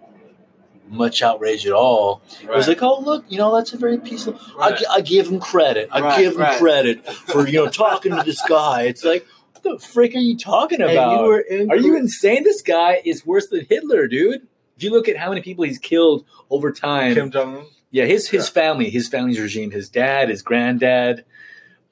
much 0.88 1.22
outrage 1.22 1.66
at 1.66 1.72
all. 1.72 2.22
It 2.42 2.48
was 2.48 2.68
like, 2.68 2.82
oh 2.82 3.00
look, 3.00 3.24
you 3.28 3.38
know, 3.38 3.54
that's 3.54 3.72
a 3.72 3.76
very 3.78 3.98
peaceful. 3.98 4.38
I, 4.58 4.70
Right. 4.70 4.78
gi- 4.78 4.86
I 4.90 5.00
give 5.00 5.28
him 5.28 5.40
credit. 5.40 5.88
I 5.92 6.00
Right, 6.00 6.18
give 6.18 6.34
him 6.34 6.40
right. 6.40 6.58
credit 6.58 7.06
for 7.06 7.46
you 7.46 7.54
know 7.64 7.68
talking 7.68 8.14
to 8.14 8.22
this 8.22 8.40
guy. 8.48 8.82
It's 8.82 9.04
like, 9.04 9.26
what 9.52 9.62
the 9.62 9.78
frick 9.84 10.14
are 10.14 10.18
you 10.18 10.36
talking 10.36 10.80
about? 10.80 11.20
you 11.20 11.44
in. 11.50 11.70
Are 11.70 11.76
you 11.76 11.96
insane? 11.96 12.44
This 12.44 12.62
guy 12.62 13.02
is 13.04 13.26
worse 13.26 13.48
than 13.48 13.66
Hitler, 13.68 14.06
dude. 14.08 14.46
If 14.76 14.82
you 14.82 14.90
look 14.90 15.08
at 15.08 15.16
how 15.16 15.30
many 15.30 15.40
people 15.40 15.64
he's 15.64 15.78
killed 15.78 16.24
over 16.50 16.70
time, 16.72 17.14
Kim 17.14 17.30
Jong 17.30 17.56
Un? 17.56 17.64
yeah, 17.90 18.04
his 18.04 18.28
his 18.28 18.48
family, 18.48 18.90
his 18.90 19.08
family's 19.08 19.40
regime, 19.40 19.70
his 19.70 19.88
dad, 19.88 20.28
his 20.28 20.42
granddad, 20.42 21.24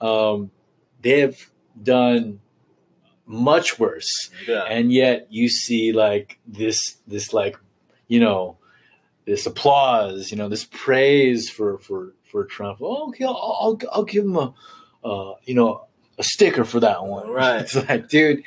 um, 0.01 0.51
they 1.01 1.20
have 1.20 1.51
done 1.82 2.40
much 3.26 3.78
worse, 3.78 4.30
Yeah. 4.47 4.64
and 4.64 4.92
yet 4.92 5.26
you 5.30 5.49
see 5.49 5.92
like 5.92 6.38
this 6.47 6.97
this 7.07 7.32
like 7.32 7.57
you 8.07 8.20
know 8.20 8.59
this 9.27 9.47
applause, 9.47 10.31
you 10.31 10.37
know 10.37 10.49
this 10.49 10.64
praise 10.64 11.49
for 11.51 11.79
for 11.79 12.14
for 12.31 12.45
Trump. 12.45 12.79
Oh, 12.83 13.09
okay, 13.09 13.25
I'll 13.25 13.59
I'll, 13.61 13.81
I'll 13.93 14.05
give 14.05 14.25
him 14.25 14.37
a 14.37 14.55
uh, 15.05 15.35
you 15.45 15.55
know 15.55 15.87
a 16.18 16.22
sticker 16.22 16.64
for 16.64 16.81
that 16.81 17.05
one. 17.05 17.29
Right. 17.35 17.62
It's 17.62 17.75
like, 17.75 18.09
dude, 18.09 18.45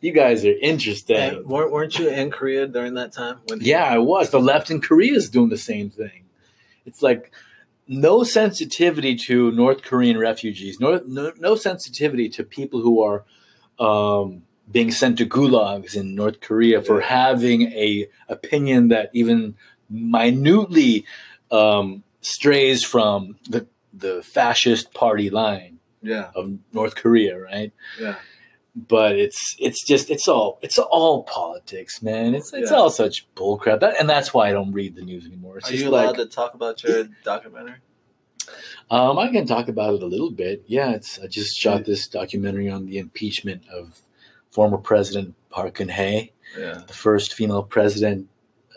you 0.00 0.12
guys 0.12 0.44
are 0.44 0.54
interesting. 0.60 1.16
And 1.16 1.46
weren't, 1.46 1.72
weren't 1.72 1.98
you 1.98 2.08
in 2.08 2.30
Korea 2.30 2.66
during 2.66 2.94
that 2.94 3.12
time? 3.12 3.38
When 3.46 3.60
Yeah, 3.60 3.84
I 3.84 3.98
was. 3.98 4.30
The 4.30 4.40
left 4.40 4.70
in 4.70 4.80
Korea 4.80 5.14
is 5.14 5.28
doing 5.28 5.48
the 5.48 5.58
same 5.58 5.90
thing. 5.90 6.24
It's 6.86 7.02
like 7.02 7.32
no 7.86 8.22
sensitivity 8.22 9.16
to 9.16 9.50
North 9.50 9.82
Korean 9.82 10.16
refugees, 10.16 10.78
no, 10.78 11.02
no, 11.06 11.32
no 11.38 11.56
sensitivity 11.56 12.28
to 12.30 12.44
people 12.44 12.80
who 12.80 13.02
are 13.02 13.24
um, 13.78 14.42
being 14.70 14.92
sent 14.92 15.18
to 15.18 15.26
gulags 15.26 15.96
in 15.96 16.14
North 16.14 16.40
Korea 16.40 16.80
for 16.80 17.00
having 17.00 17.62
a 17.72 18.08
opinion 18.28 18.88
that 18.88 19.10
even 19.12 19.56
minutely 19.90 21.04
um, 21.50 22.02
strays 22.20 22.84
from 22.84 23.36
the 23.48 23.66
the 23.92 24.22
fascist 24.22 24.94
party 24.94 25.30
line 25.30 25.78
Yeah. 26.00 26.30
of 26.34 26.58
North 26.72 26.94
Korea, 26.94 27.38
right? 27.38 27.72
Yeah. 28.00 28.16
but 28.88 29.18
it's 29.18 29.56
it's 29.58 29.84
just 29.84 30.10
it's 30.10 30.28
all 30.28 30.58
it's 30.62 30.78
all 30.78 31.24
politics, 31.24 32.00
man. 32.02 32.34
It's 32.36 32.52
it's 32.52 32.70
Yeah. 32.70 32.76
all 32.76 32.90
such 32.90 33.26
bullcrap, 33.34 33.80
that, 33.80 33.96
and 33.98 34.08
that's 34.08 34.32
why 34.32 34.48
I 34.48 34.52
don't 34.52 34.72
read 34.72 34.94
the 34.94 35.02
news 35.02 35.26
anymore. 35.26 35.58
It's 35.58 35.70
Are 35.70 35.74
you 35.74 35.88
allowed 35.88 36.06
like 36.06 36.16
to 36.18 36.26
talk 36.26 36.54
about 36.54 36.82
your 36.84 37.08
documentary? 37.24 37.78
um, 38.90 39.18
I 39.18 39.28
can 39.28 39.44
talk 39.46 39.68
about 39.68 39.94
it 39.94 40.02
a 40.02 40.06
little 40.06 40.30
bit. 40.30 40.62
Yeah, 40.68 40.92
it's 40.92 41.18
I 41.18 41.26
just 41.26 41.58
shot 41.58 41.84
this 41.84 42.06
documentary 42.06 42.68
on 42.70 42.86
the 42.86 42.98
impeachment 42.98 43.62
of 43.68 44.00
former 44.50 44.78
President 44.78 45.34
Park 45.50 45.76
Geun-hye, 45.78 46.30
Yeah. 46.58 46.82
the 46.86 46.92
first 46.94 47.34
female 47.34 47.64
president 47.64 48.28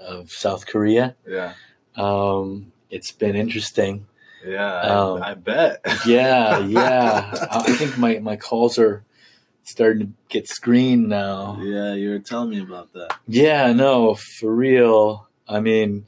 of 0.04 0.32
South 0.32 0.66
Korea. 0.68 1.16
Yeah. 1.28 1.54
Um, 1.95 2.72
it's 2.89 3.12
been 3.12 3.36
interesting. 3.36 4.08
Yeah. 4.45 4.80
Um, 4.82 5.24
I, 5.24 5.32
I 5.32 5.34
bet. 5.36 5.82
Yeah, 6.06 6.60
yeah. 6.60 7.32
I 7.51 7.60
I 7.60 7.72
think 7.74 7.97
my 7.97 8.20
my 8.20 8.36
calls 8.36 8.78
are 8.78 9.04
starting 9.64 10.08
to 10.08 10.14
get 10.30 10.47
screened 10.47 11.08
now. 11.08 11.58
yeah, 11.62 11.93
you 11.93 12.10
were 12.10 12.20
telling 12.20 12.49
me 12.49 12.60
about 12.62 12.91
that. 12.93 13.18
Yeah, 13.28 13.72
no, 13.72 14.16
for 14.16 14.54
real. 14.54 15.28
I 15.47 15.60
mean, 15.62 16.06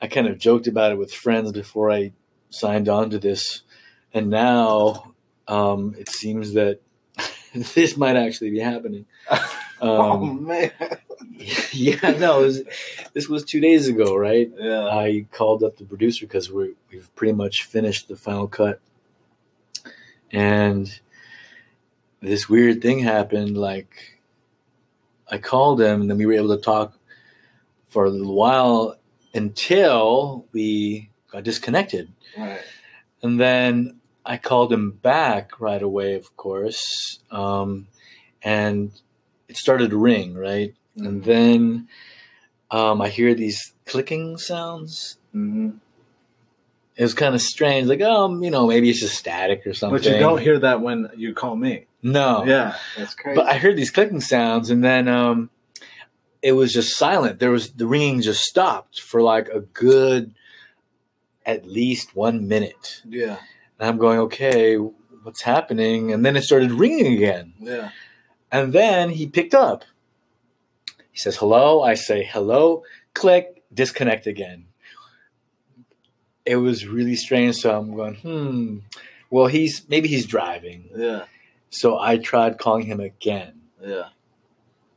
I 0.00 0.06
kind 0.06 0.28
of 0.28 0.38
joked 0.38 0.66
about 0.66 0.92
it 0.92 0.98
with 0.98 1.12
friends 1.12 1.52
before 1.52 1.90
I 1.90 2.12
signed 2.50 2.88
on 2.88 3.10
to 3.10 3.18
this, 3.18 3.62
and 4.14 4.30
now 4.30 5.14
um, 5.48 5.94
it 5.98 6.08
seems 6.08 6.52
that 6.54 6.80
this 7.54 7.96
might 7.96 8.16
actually 8.16 8.50
be 8.50 8.60
happening. 8.60 9.06
oh 9.80 10.12
Um, 10.12 10.46
man. 10.46 10.70
yeah, 11.72 12.10
no, 12.18 12.40
it 12.40 12.46
was, 12.46 12.62
this 13.14 13.28
was 13.28 13.44
two 13.44 13.60
days 13.60 13.88
ago, 13.88 14.16
right? 14.16 14.50
Yeah. 14.58 14.86
I 14.88 15.26
called 15.32 15.62
up 15.62 15.76
the 15.76 15.84
producer 15.84 16.26
because 16.26 16.50
we 16.50 16.74
we've 16.90 17.14
pretty 17.14 17.32
much 17.34 17.64
finished 17.64 18.08
the 18.08 18.16
final 18.16 18.46
cut, 18.48 18.80
and 20.30 21.00
this 22.20 22.48
weird 22.48 22.82
thing 22.82 23.00
happened. 23.00 23.56
Like, 23.56 24.18
I 25.30 25.38
called 25.38 25.80
him, 25.80 26.02
and 26.02 26.10
then 26.10 26.18
we 26.18 26.26
were 26.26 26.32
able 26.34 26.56
to 26.56 26.62
talk 26.62 26.98
for 27.88 28.04
a 28.04 28.10
little 28.10 28.34
while 28.34 28.96
until 29.34 30.46
we 30.52 31.10
got 31.30 31.44
disconnected, 31.44 32.10
Right. 32.36 32.60
and 33.22 33.38
then 33.40 34.00
I 34.24 34.36
called 34.38 34.72
him 34.72 34.90
back 34.92 35.60
right 35.60 35.82
away, 35.82 36.14
of 36.14 36.36
course, 36.36 37.20
um, 37.30 37.86
and 38.42 38.90
it 39.48 39.56
started 39.56 39.90
to 39.90 39.96
ring, 39.96 40.34
right, 40.34 40.74
and 40.96 41.24
then 41.24 41.88
um, 42.70 43.00
I 43.00 43.08
hear 43.08 43.34
these 43.34 43.72
clicking 43.84 44.36
sounds 44.38 45.18
hmm 45.32 45.70
it 46.96 47.02
was 47.02 47.14
kind 47.14 47.34
of 47.34 47.42
strange. 47.42 47.88
Like, 47.88 48.00
um, 48.00 48.42
you 48.42 48.50
know, 48.50 48.66
maybe 48.66 48.88
it's 48.88 49.00
just 49.00 49.16
static 49.16 49.66
or 49.66 49.74
something. 49.74 50.02
But 50.02 50.10
you 50.10 50.18
don't 50.18 50.40
hear 50.40 50.58
that 50.60 50.80
when 50.80 51.10
you 51.14 51.34
call 51.34 51.54
me. 51.54 51.86
No. 52.02 52.44
Yeah. 52.46 52.76
That's 52.96 53.14
crazy. 53.14 53.36
But 53.36 53.48
I 53.48 53.58
heard 53.58 53.76
these 53.76 53.90
clicking 53.90 54.20
sounds, 54.20 54.70
and 54.70 54.82
then 54.82 55.06
um, 55.06 55.50
it 56.40 56.52
was 56.52 56.72
just 56.72 56.96
silent. 56.96 57.38
There 57.38 57.50
was 57.50 57.72
the 57.72 57.86
ringing 57.86 58.22
just 58.22 58.42
stopped 58.44 59.00
for 59.00 59.20
like 59.20 59.48
a 59.48 59.60
good, 59.60 60.34
at 61.44 61.66
least 61.66 62.16
one 62.16 62.48
minute. 62.48 63.02
yeah. 63.06 63.36
And 63.78 63.90
I'm 63.90 63.98
going, 63.98 64.20
okay, 64.20 64.76
what's 64.76 65.42
happening? 65.42 66.10
And 66.10 66.24
then 66.24 66.34
it 66.34 66.44
started 66.44 66.72
ringing 66.72 67.12
again. 67.12 67.52
Yeah. 67.60 67.90
And 68.50 68.72
then 68.72 69.10
he 69.10 69.26
picked 69.26 69.54
up. 69.54 69.84
He 71.10 71.18
says, 71.18 71.36
hello. 71.36 71.82
I 71.82 71.94
say, 71.94 72.22
hello. 72.24 72.82
Click, 73.14 73.62
disconnect 73.72 74.26
again. 74.26 74.66
It 76.44 76.56
was 76.56 76.86
really 76.86 77.16
strange. 77.16 77.56
So 77.56 77.76
I'm 77.76 77.94
going, 77.94 78.14
hmm. 78.16 78.78
Well, 79.30 79.46
he's 79.46 79.88
maybe 79.88 80.08
he's 80.08 80.26
driving. 80.26 80.88
Yeah. 80.94 81.24
So 81.70 81.98
I 81.98 82.18
tried 82.18 82.58
calling 82.58 82.86
him 82.86 83.00
again. 83.00 83.60
Yeah. 83.82 84.08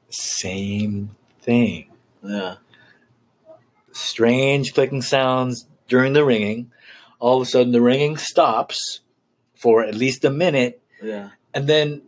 Same 0.10 1.16
thing. 1.42 1.90
Yeah. 2.24 2.56
Strange 3.92 4.74
clicking 4.74 5.02
sounds 5.02 5.68
during 5.88 6.14
the 6.14 6.24
ringing. 6.24 6.72
All 7.20 7.42
of 7.42 7.48
a 7.48 7.50
sudden, 7.50 7.72
the 7.72 7.82
ringing 7.82 8.18
stops 8.18 9.02
for 9.56 9.84
at 9.84 9.96
least 9.96 10.24
a 10.24 10.30
minute. 10.30 10.82
Yeah. 11.02 11.30
And 11.54 11.68
then 11.68 12.04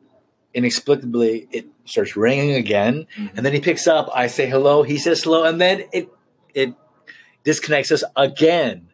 inexplicably, 0.54 1.48
it 1.52 1.66
starts 1.86 2.16
ringing 2.16 2.56
again. 2.56 3.08
Mhm. 3.18 3.32
And 3.38 3.46
then 3.46 3.54
he 3.54 3.60
picks 3.60 3.88
up. 3.88 4.10
I 4.14 4.28
say 4.28 4.48
hello. 4.50 4.84
He 4.84 4.98
says 4.98 5.24
hello. 5.24 5.44
And 5.44 5.60
then 5.62 5.84
it, 5.92 6.10
it 6.54 6.74
disconnects 7.44 7.92
us 7.92 8.04
again. 8.16 8.88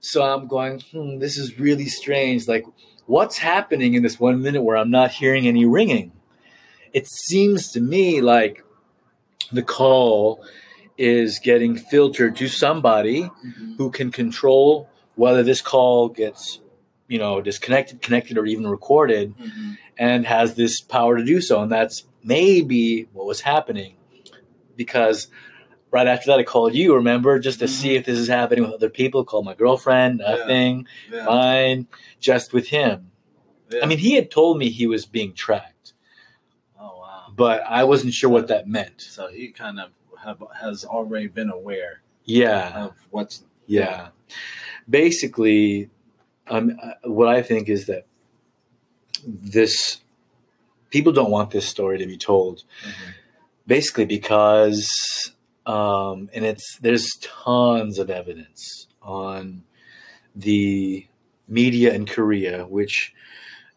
So 0.00 0.22
I'm 0.22 0.46
going, 0.46 0.80
hmm, 0.92 1.18
this 1.18 1.36
is 1.36 1.58
really 1.58 1.86
strange. 1.86 2.46
Like, 2.48 2.64
what's 3.06 3.38
happening 3.38 3.94
in 3.94 4.02
this 4.02 4.18
one 4.20 4.40
minute 4.42 4.62
where 4.62 4.76
I'm 4.76 4.90
not 4.90 5.10
hearing 5.10 5.46
any 5.46 5.64
ringing? 5.64 6.12
It 6.92 7.06
seems 7.06 7.70
to 7.72 7.80
me 7.80 8.20
like 8.20 8.64
the 9.52 9.62
call 9.62 10.44
is 10.98 11.38
getting 11.38 11.76
filtered 11.76 12.36
to 12.36 12.48
somebody 12.48 13.22
Mm-hmm. 13.24 13.74
who 13.76 13.90
can 13.90 14.10
control 14.10 14.88
whether 15.14 15.42
this 15.42 15.60
call 15.60 16.08
gets 16.08 16.60
you 17.08 17.18
know 17.18 17.40
disconnected 17.40 18.02
connected 18.02 18.38
or 18.38 18.46
even 18.46 18.66
recorded 18.66 19.36
Mm-hmm. 19.36 19.72
and 19.98 20.26
has 20.26 20.54
this 20.56 20.80
power 20.80 21.16
to 21.16 21.24
do 21.24 21.40
so 21.40 21.62
and 21.62 21.70
that's 21.70 22.04
maybe 22.22 23.08
what 23.12 23.26
was 23.26 23.40
happening 23.42 23.96
because 24.76 25.28
right 25.90 26.06
after 26.06 26.26
that 26.30 26.38
i 26.38 26.42
called 26.42 26.74
you 26.74 26.94
remember 26.94 27.38
just 27.38 27.58
to 27.60 27.68
see 27.68 27.90
Mhm. 27.90 27.98
if 27.98 28.06
this 28.06 28.18
is 28.18 28.28
happening 28.28 28.64
with 28.64 28.72
other 28.74 28.90
people 28.90 29.24
called 29.24 29.44
my 29.44 29.54
girlfriend 29.54 30.18
nothing 30.18 30.86
Yeah. 31.10 31.24
fine 31.24 31.86
just 32.20 32.52
with 32.52 32.68
him 32.68 33.10
Yeah. 33.70 33.80
i 33.82 33.86
mean 33.86 33.98
he 33.98 34.14
had 34.14 34.30
told 34.30 34.58
me 34.58 34.68
he 34.70 34.86
was 34.86 35.06
being 35.06 35.32
tracked 35.32 35.92
oh 36.80 36.98
wow. 36.98 37.26
but 37.36 37.62
i 37.68 37.84
wasn't 37.84 38.12
sure 38.14 38.30
what 38.30 38.48
that 38.48 38.66
meant 38.68 39.00
So 39.00 39.28
he 39.28 39.48
kind 39.52 39.78
of 39.80 39.90
have, 40.24 40.42
has 40.60 40.84
already 40.84 41.28
been 41.28 41.50
aware 41.50 42.02
yeah 42.24 42.84
of 42.86 42.92
what's 43.10 43.44
Yeah. 43.68 44.08
Basically, 44.88 45.90
um, 46.48 46.78
uh, 46.82 46.92
what 47.04 47.28
I 47.28 47.42
think 47.42 47.68
is 47.68 47.86
that 47.86 48.06
this 49.24 49.98
people 50.90 51.12
don't 51.12 51.30
want 51.30 51.50
this 51.50 51.66
story 51.66 51.98
to 51.98 52.06
be 52.06 52.16
told. 52.16 52.64
Basically, 53.66 54.04
because 54.04 55.32
um, 55.66 56.30
and 56.32 56.44
it's 56.44 56.78
there's 56.78 57.10
tons 57.20 57.98
of 57.98 58.10
evidence 58.10 58.86
on 59.02 59.64
the 60.34 61.06
media 61.48 61.92
in 61.92 62.06
Korea, 62.06 62.64
which 62.66 63.12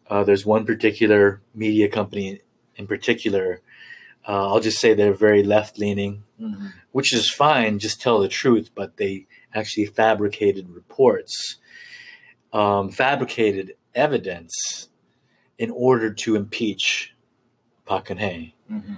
uh, 0.08 0.22
there's 0.24 0.46
one 0.46 0.64
particular 0.64 1.40
media 1.54 1.88
company 1.88 2.40
in 2.76 2.86
particular. 2.86 3.60
Uh, 4.28 4.48
I'll 4.48 4.60
just 4.60 4.78
say 4.78 4.94
they're 4.94 5.14
very 5.14 5.42
left 5.42 5.78
leaning 5.78 6.24
Mm-hmm. 6.40 6.68
which 6.92 7.12
is 7.12 7.30
fine, 7.30 7.78
just 7.78 8.00
tell 8.00 8.18
the 8.18 8.26
truth, 8.26 8.70
but 8.74 8.96
they 8.96 9.26
actually 9.54 9.84
fabricated 9.84 10.70
reports, 10.70 11.56
um, 12.52 12.90
fabricated 12.90 13.74
evidence 13.94 14.88
in 15.58 15.70
order 15.70 16.12
to 16.12 16.36
impeach 16.36 17.14
Park 17.84 18.08
Geun-hye. 18.08 18.54
Mm-hmm. 18.70 18.94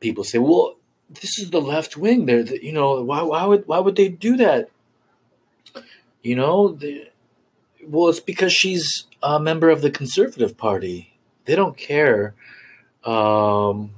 People 0.00 0.24
say, 0.24 0.38
well, 0.38 0.76
this 1.08 1.38
is 1.38 1.50
the 1.50 1.60
left 1.60 1.96
wing. 1.96 2.26
They're, 2.26 2.42
the, 2.42 2.64
you 2.64 2.72
know, 2.72 3.02
why, 3.02 3.22
why 3.22 3.44
would 3.44 3.66
why 3.66 3.78
would 3.78 3.96
they 3.96 4.08
do 4.08 4.36
that? 4.36 4.70
You 6.22 6.36
know, 6.36 6.72
the, 6.72 7.08
well, 7.86 8.08
it's 8.08 8.20
because 8.20 8.52
she's 8.52 9.06
a 9.22 9.40
member 9.40 9.70
of 9.70 9.82
the 9.82 9.90
Conservative 9.90 10.56
Party. 10.56 11.18
They 11.46 11.56
don't 11.56 11.76
care. 11.76 12.34
Um, 13.04 13.92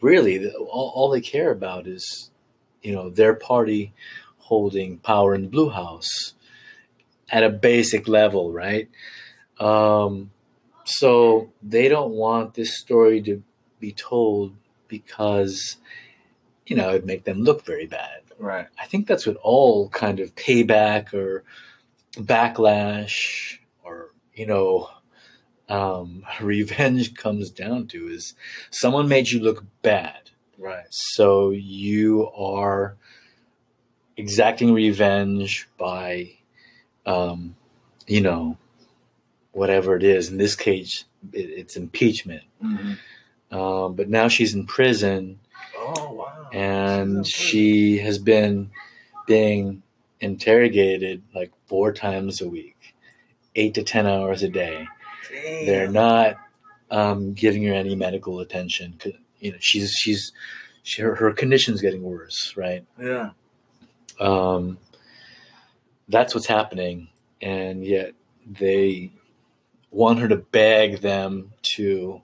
really, 0.00 0.50
all, 0.50 0.92
all 0.94 1.10
they 1.10 1.20
care 1.20 1.50
about 1.50 1.86
is, 1.86 2.30
you 2.82 2.94
know, 2.94 3.10
their 3.10 3.34
party 3.34 3.92
holding 4.38 4.98
power 4.98 5.34
in 5.34 5.42
the 5.42 5.48
Blue 5.48 5.70
House 5.70 6.34
at 7.34 7.42
a 7.42 7.50
basic 7.50 8.06
level, 8.06 8.52
right? 8.52 8.88
Um, 9.58 10.30
so 10.84 11.50
they 11.62 11.88
don't 11.88 12.12
want 12.12 12.54
this 12.54 12.78
story 12.78 13.20
to 13.22 13.42
be 13.80 13.92
told 13.92 14.54
because, 14.88 15.76
you 16.66 16.76
know, 16.76 16.90
it'd 16.90 17.04
make 17.06 17.24
them 17.24 17.42
look 17.42 17.64
very 17.66 17.86
bad. 17.86 18.20
Right. 18.38 18.66
I 18.80 18.86
think 18.86 19.06
that's 19.06 19.26
what 19.26 19.36
all 19.42 19.88
kind 19.88 20.20
of 20.20 20.34
payback 20.36 21.12
or 21.12 21.44
backlash 22.16 23.58
or 23.82 24.10
you 24.34 24.46
know 24.46 24.88
um, 25.68 26.24
revenge 26.40 27.14
comes 27.14 27.50
down 27.50 27.88
to 27.88 28.08
is 28.08 28.34
someone 28.70 29.08
made 29.08 29.30
you 29.30 29.40
look 29.40 29.64
bad, 29.82 30.30
Right. 30.58 30.86
so 30.90 31.50
you 31.50 32.28
are 32.36 32.96
exacting 34.16 34.72
revenge 34.72 35.68
by, 35.78 36.34
um, 37.06 37.56
you 38.06 38.20
know, 38.20 38.56
whatever 39.52 39.96
it 39.96 40.02
is. 40.02 40.30
In 40.30 40.36
this 40.38 40.56
case, 40.56 41.04
it, 41.32 41.38
it's 41.50 41.76
impeachment. 41.76 42.42
Mm-hmm. 42.62 43.56
Um, 43.56 43.94
but 43.94 44.08
now 44.08 44.28
she's 44.28 44.54
in 44.54 44.66
prison 44.66 45.38
Oh 45.78 46.12
wow. 46.12 46.48
and 46.52 47.24
she 47.26 47.98
has 47.98 48.18
been 48.18 48.70
being 49.26 49.82
interrogated 50.20 51.22
like 51.34 51.52
four 51.66 51.92
times 51.92 52.40
a 52.40 52.48
week, 52.48 52.94
eight 53.54 53.74
to 53.74 53.82
ten 53.84 54.06
hours 54.06 54.42
a 54.42 54.48
day. 54.48 54.88
prison. 55.30 55.66
They're 55.66 55.88
not 55.90 56.36
um, 56.90 57.32
giving 57.32 57.62
her 57.64 57.74
any 57.74 57.94
medical 57.94 58.40
attention. 58.40 58.98
You 59.38 59.52
know, 59.52 59.58
she's 59.60 59.92
she's 59.92 60.32
she, 60.82 61.02
her, 61.02 61.14
her 61.14 61.32
condition's 61.32 61.80
getting 61.80 62.02
worse, 62.02 62.54
right? 62.56 62.84
Yeah. 63.00 63.30
Um, 64.20 64.78
that's 66.08 66.34
what's 66.34 66.46
happening, 66.46 67.08
and 67.40 67.84
yet 67.84 68.12
they 68.46 69.12
want 69.90 70.18
her 70.18 70.28
to 70.28 70.36
beg 70.36 71.00
them 71.00 71.52
to 71.62 72.20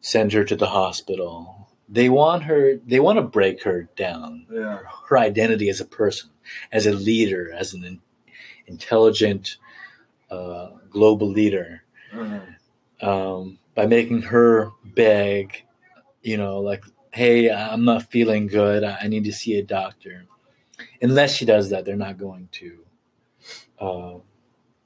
send 0.00 0.32
her 0.32 0.44
to 0.44 0.56
the 0.56 0.66
hospital. 0.68 1.68
They 1.88 2.08
want 2.08 2.44
her. 2.44 2.76
They 2.86 3.00
want 3.00 3.18
to 3.18 3.22
break 3.22 3.62
her 3.64 3.88
down. 3.96 4.46
Yeah. 4.50 4.78
her 5.08 5.18
identity 5.18 5.68
as 5.68 5.80
a 5.80 5.84
person, 5.84 6.30
as 6.72 6.86
a 6.86 6.92
leader, 6.92 7.52
as 7.52 7.74
an 7.74 7.84
in- 7.84 8.00
intelligent 8.66 9.56
uh, 10.30 10.70
global 10.90 11.28
leader, 11.28 11.82
Mhm. 12.14 12.54
um, 13.02 13.58
by 13.74 13.84
making 13.86 14.22
her 14.22 14.70
beg, 14.84 15.64
you 16.22 16.36
know, 16.38 16.60
like, 16.60 16.82
hey, 17.12 17.50
I'm 17.50 17.84
not 17.84 18.10
feeling 18.10 18.46
good. 18.46 18.82
I 18.84 18.98
I 19.02 19.08
need 19.08 19.24
to 19.24 19.32
see 19.32 19.58
a 19.58 19.62
doctor. 19.62 20.24
Unless 21.02 21.34
she 21.34 21.44
does 21.44 21.68
that, 21.70 21.84
they're 21.84 21.96
not 21.96 22.16
going 22.18 22.48
to 22.52 22.78
uh, 23.80 24.14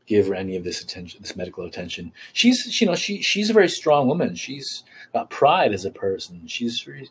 give 0.06 0.28
her 0.28 0.34
any 0.34 0.56
of 0.56 0.64
this 0.64 0.82
attention, 0.82 1.20
this 1.20 1.36
medical 1.36 1.64
attention. 1.64 2.12
She's, 2.32 2.80
you 2.80 2.86
know, 2.86 2.94
she 2.94 3.22
she's 3.22 3.50
a 3.50 3.52
very 3.52 3.68
strong 3.68 4.06
woman. 4.08 4.34
She's 4.34 4.84
got 5.12 5.30
pride 5.30 5.72
as 5.72 5.84
a 5.84 5.90
person. 5.90 6.46
She's 6.46 6.80
very 6.80 7.10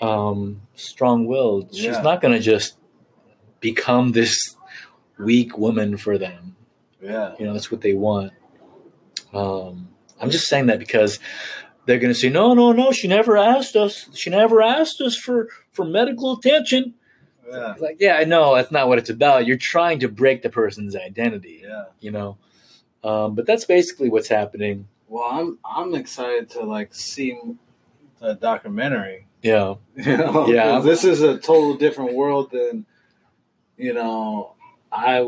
um, 0.00 0.62
strong-willed. 0.74 1.74
She's 1.74 1.84
Yeah. 1.84 2.02
not 2.02 2.20
going 2.20 2.34
to 2.34 2.40
just 2.40 2.76
become 3.60 4.12
this 4.12 4.56
weak 5.18 5.56
woman 5.56 5.96
for 5.96 6.18
them. 6.18 6.56
Yeah. 7.02 7.34
You 7.38 7.46
know, 7.46 7.52
that's 7.52 7.70
what 7.70 7.80
they 7.80 7.94
want. 7.94 8.32
Um, 9.32 9.88
I'm 10.20 10.30
just 10.30 10.48
saying 10.48 10.66
that 10.66 10.78
because 10.78 11.18
they're 11.86 11.98
going 11.98 12.12
to 12.12 12.18
say, 12.18 12.28
no, 12.28 12.52
no, 12.54 12.72
no, 12.72 12.90
she 12.92 13.08
never 13.08 13.36
asked 13.36 13.76
us. 13.76 14.08
She 14.14 14.30
never 14.30 14.60
asked 14.62 15.00
us 15.00 15.16
for, 15.16 15.48
for 15.72 15.84
medical 15.84 16.36
attention. 16.36 16.94
Yeah. 17.48 17.72
It's 17.72 17.80
like, 17.80 17.96
yeah, 18.00 18.16
I 18.16 18.24
know 18.24 18.54
that's 18.56 18.70
not 18.72 18.88
what 18.88 18.98
it's 18.98 19.10
about. 19.10 19.46
You're 19.46 19.56
trying 19.56 20.00
to 20.00 20.08
break 20.08 20.42
the 20.42 20.50
person's 20.50 20.96
identity, 20.96 21.62
Yeah. 21.62 21.84
you 22.00 22.10
know? 22.10 22.38
Um, 23.04 23.34
but 23.34 23.46
that's 23.46 23.64
basically 23.64 24.08
what's 24.08 24.28
happening. 24.28 24.88
Well, 25.08 25.28
I'm 25.30 25.58
I'm 25.64 25.94
excited 25.94 26.50
to 26.50 26.64
like 26.64 26.92
see 26.92 27.38
the 28.20 28.34
documentary. 28.34 29.26
Yeah. 29.42 29.74
You 29.96 30.16
know, 30.16 30.48
Yeah. 30.48 30.80
this 30.80 31.04
is 31.04 31.22
a 31.22 31.38
total 31.38 31.74
different 31.76 32.14
world 32.14 32.50
than 32.50 32.84
you 33.76 33.94
know 33.94 34.54
I 34.90 35.24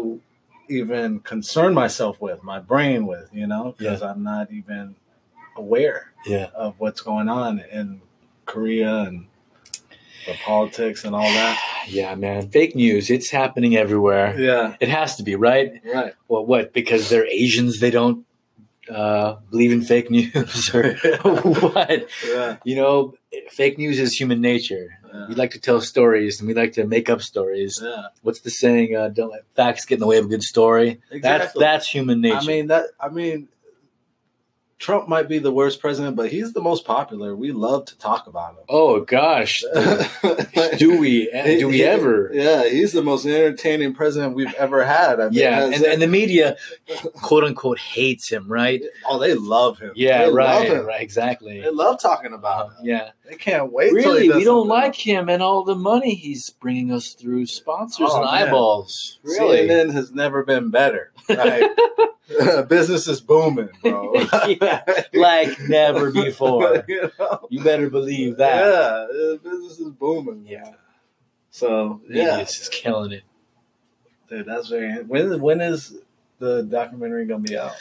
even 0.69 1.21
concern 1.21 1.73
myself 1.75 2.21
with 2.21 2.43
my 2.43 2.59
brain 2.59 3.07
with. 3.07 3.29
You 3.33 3.47
know, 3.47 3.75
because 3.79 4.03
I'm 4.03 4.25
not 4.25 4.51
even 4.51 4.97
aware 5.57 6.13
Yeah. 6.27 6.49
of 6.55 6.75
what's 6.79 7.01
going 7.01 7.29
on 7.29 7.61
in 7.61 8.01
Korea 8.45 9.03
and 9.03 9.28
the 10.27 10.35
politics 10.45 11.05
and 11.05 11.15
all 11.15 11.23
that. 11.23 11.59
Yeah, 11.89 12.15
man. 12.17 12.51
Fake 12.51 12.77
news. 12.77 13.09
It's 13.09 13.31
happening 13.31 13.75
everywhere. 13.75 14.39
Yeah. 14.39 14.77
It 14.79 14.91
has 14.91 15.17
to 15.17 15.23
be, 15.23 15.37
right? 15.37 15.81
Right. 15.83 16.13
Well, 16.29 16.45
what? 16.45 16.75
Because 16.75 17.09
they're 17.09 17.25
Asians, 17.27 17.81
they 17.81 17.91
don't 17.91 18.27
uh, 18.91 19.37
believe 19.51 19.73
in 19.73 19.81
fake 19.81 20.11
news 20.17 20.71
or 20.75 20.93
what? 21.23 22.07
Yeah. 22.27 22.57
You 22.63 22.77
know, 22.77 23.15
fake 23.51 23.79
news 23.79 23.99
is 23.99 24.13
human 24.21 24.43
nature. 24.43 24.99
Yeah. 25.11 25.29
We 25.29 25.35
like 25.35 25.53
to 25.53 25.61
tell 25.61 25.81
stories 25.81 26.41
and 26.41 26.47
we 26.49 26.53
like 26.53 26.75
to 26.75 26.85
make 26.85 27.09
up 27.09 27.23
stories. 27.23 27.81
yeah. 27.83 28.09
What's 28.21 28.41
the 28.43 28.51
saying? 28.51 28.95
Uh, 28.95 29.09
don't 29.09 29.31
let 29.31 29.45
facts 29.57 29.87
get 29.87 29.95
in 29.95 30.01
the 30.01 30.07
way 30.07 30.19
of 30.19 30.27
a 30.27 30.29
good 30.29 30.43
story. 30.43 31.01
That's 31.11 31.15
Exactly. 31.17 31.61
that's 31.65 31.89
human 31.89 32.21
nature. 32.21 32.37
I 32.37 32.45
mean 32.47 32.67
that. 32.67 32.85
I 33.01 33.09
mean, 33.09 33.49
Trump 34.79 35.09
might 35.09 35.29
be 35.29 35.39
the 35.39 35.51
worst 35.53 35.81
president, 35.81 36.15
but 36.15 36.31
he's 36.31 36.53
the 36.53 36.61
most 36.61 36.85
popular. 36.85 37.35
We 37.35 37.51
love 37.51 37.85
to 37.87 37.99
talk 37.99 38.27
about 38.29 38.53
him. 38.53 38.65
oh 38.69 39.01
gosh, 39.01 39.63
do 40.79 40.99
we 40.99 41.29
eh, 41.33 41.59
do 41.59 41.69
we 41.69 41.83
ever? 41.83 42.31
Yeah, 42.33 42.69
he's 42.69 42.93
the 42.93 43.03
most 43.03 43.27
entertaining 43.27 43.95
president 43.95 44.35
we've 44.35 44.55
ever 44.55 44.85
had. 44.85 45.21
I 45.21 45.25
mean, 45.25 45.33
Yeah, 45.35 45.65
and, 45.65 45.83
and 45.85 46.01
the 46.01 46.07
media, 46.07 46.57
quote 47.23 47.45
unquote, 47.45 47.79
hates 47.79 48.29
him, 48.29 48.51
right? 48.51 48.81
oh, 49.07 49.19
they 49.19 49.35
love 49.35 49.79
him. 49.79 49.93
Yeah, 49.97 50.27
They 50.27 50.33
right, 50.33 50.85
right, 50.85 51.03
exactly. 51.03 51.61
They 51.61 51.71
love 51.71 52.01
talking 52.01 52.33
about 52.33 52.69
him. 52.69 52.77
Yeah, 52.85 53.11
They 53.29 53.37
can't 53.37 53.71
wait. 53.73 53.93
really, 53.93 54.31
we 54.31 54.43
don't 54.45 54.69
like 54.69 54.95
him 54.95 55.29
and 55.29 55.43
all 55.43 55.63
the 55.63 55.75
money 55.75 56.15
he's 56.15 56.49
bringing 56.51 56.91
us 56.91 57.13
through 57.13 57.45
sponsors 57.47 58.09
Oh, 58.11 58.17
and 58.23 58.25
man. 58.25 58.49
eyeballs. 58.49 59.19
Really, 59.23 59.69
CNN 59.69 59.93
has 59.93 60.13
never 60.13 60.45
been 60.45 60.71
better. 60.71 61.13
Right? 61.29 61.69
business 62.69 63.07
is 63.09 63.21
booming, 63.21 63.69
bro. 63.83 64.15
Yeah, 64.49 64.83
like 65.15 65.61
never 65.69 66.11
before. 66.11 66.85
you 66.89 67.11
know? 67.19 67.47
You 67.51 67.63
better 67.63 67.91
believe 67.91 68.37
that. 68.39 69.09
Yeah, 69.13 69.37
business 69.43 69.79
is 69.79 69.91
booming. 69.91 70.47
Yeah. 70.47 70.73
So 71.51 72.01
Yeah, 72.09 72.25
yeah, 72.25 72.39
it's 72.39 72.57
just 72.59 72.73
killing 72.73 73.13
it. 73.13 73.23
dude, 74.29 74.47
that's 74.47 74.69
very. 74.69 75.03
When 75.03 75.41
when 75.41 75.61
is 75.61 75.97
the 76.39 76.63
documentary 76.63 77.27
gonna 77.27 77.43
be 77.43 77.59
out? 77.59 77.73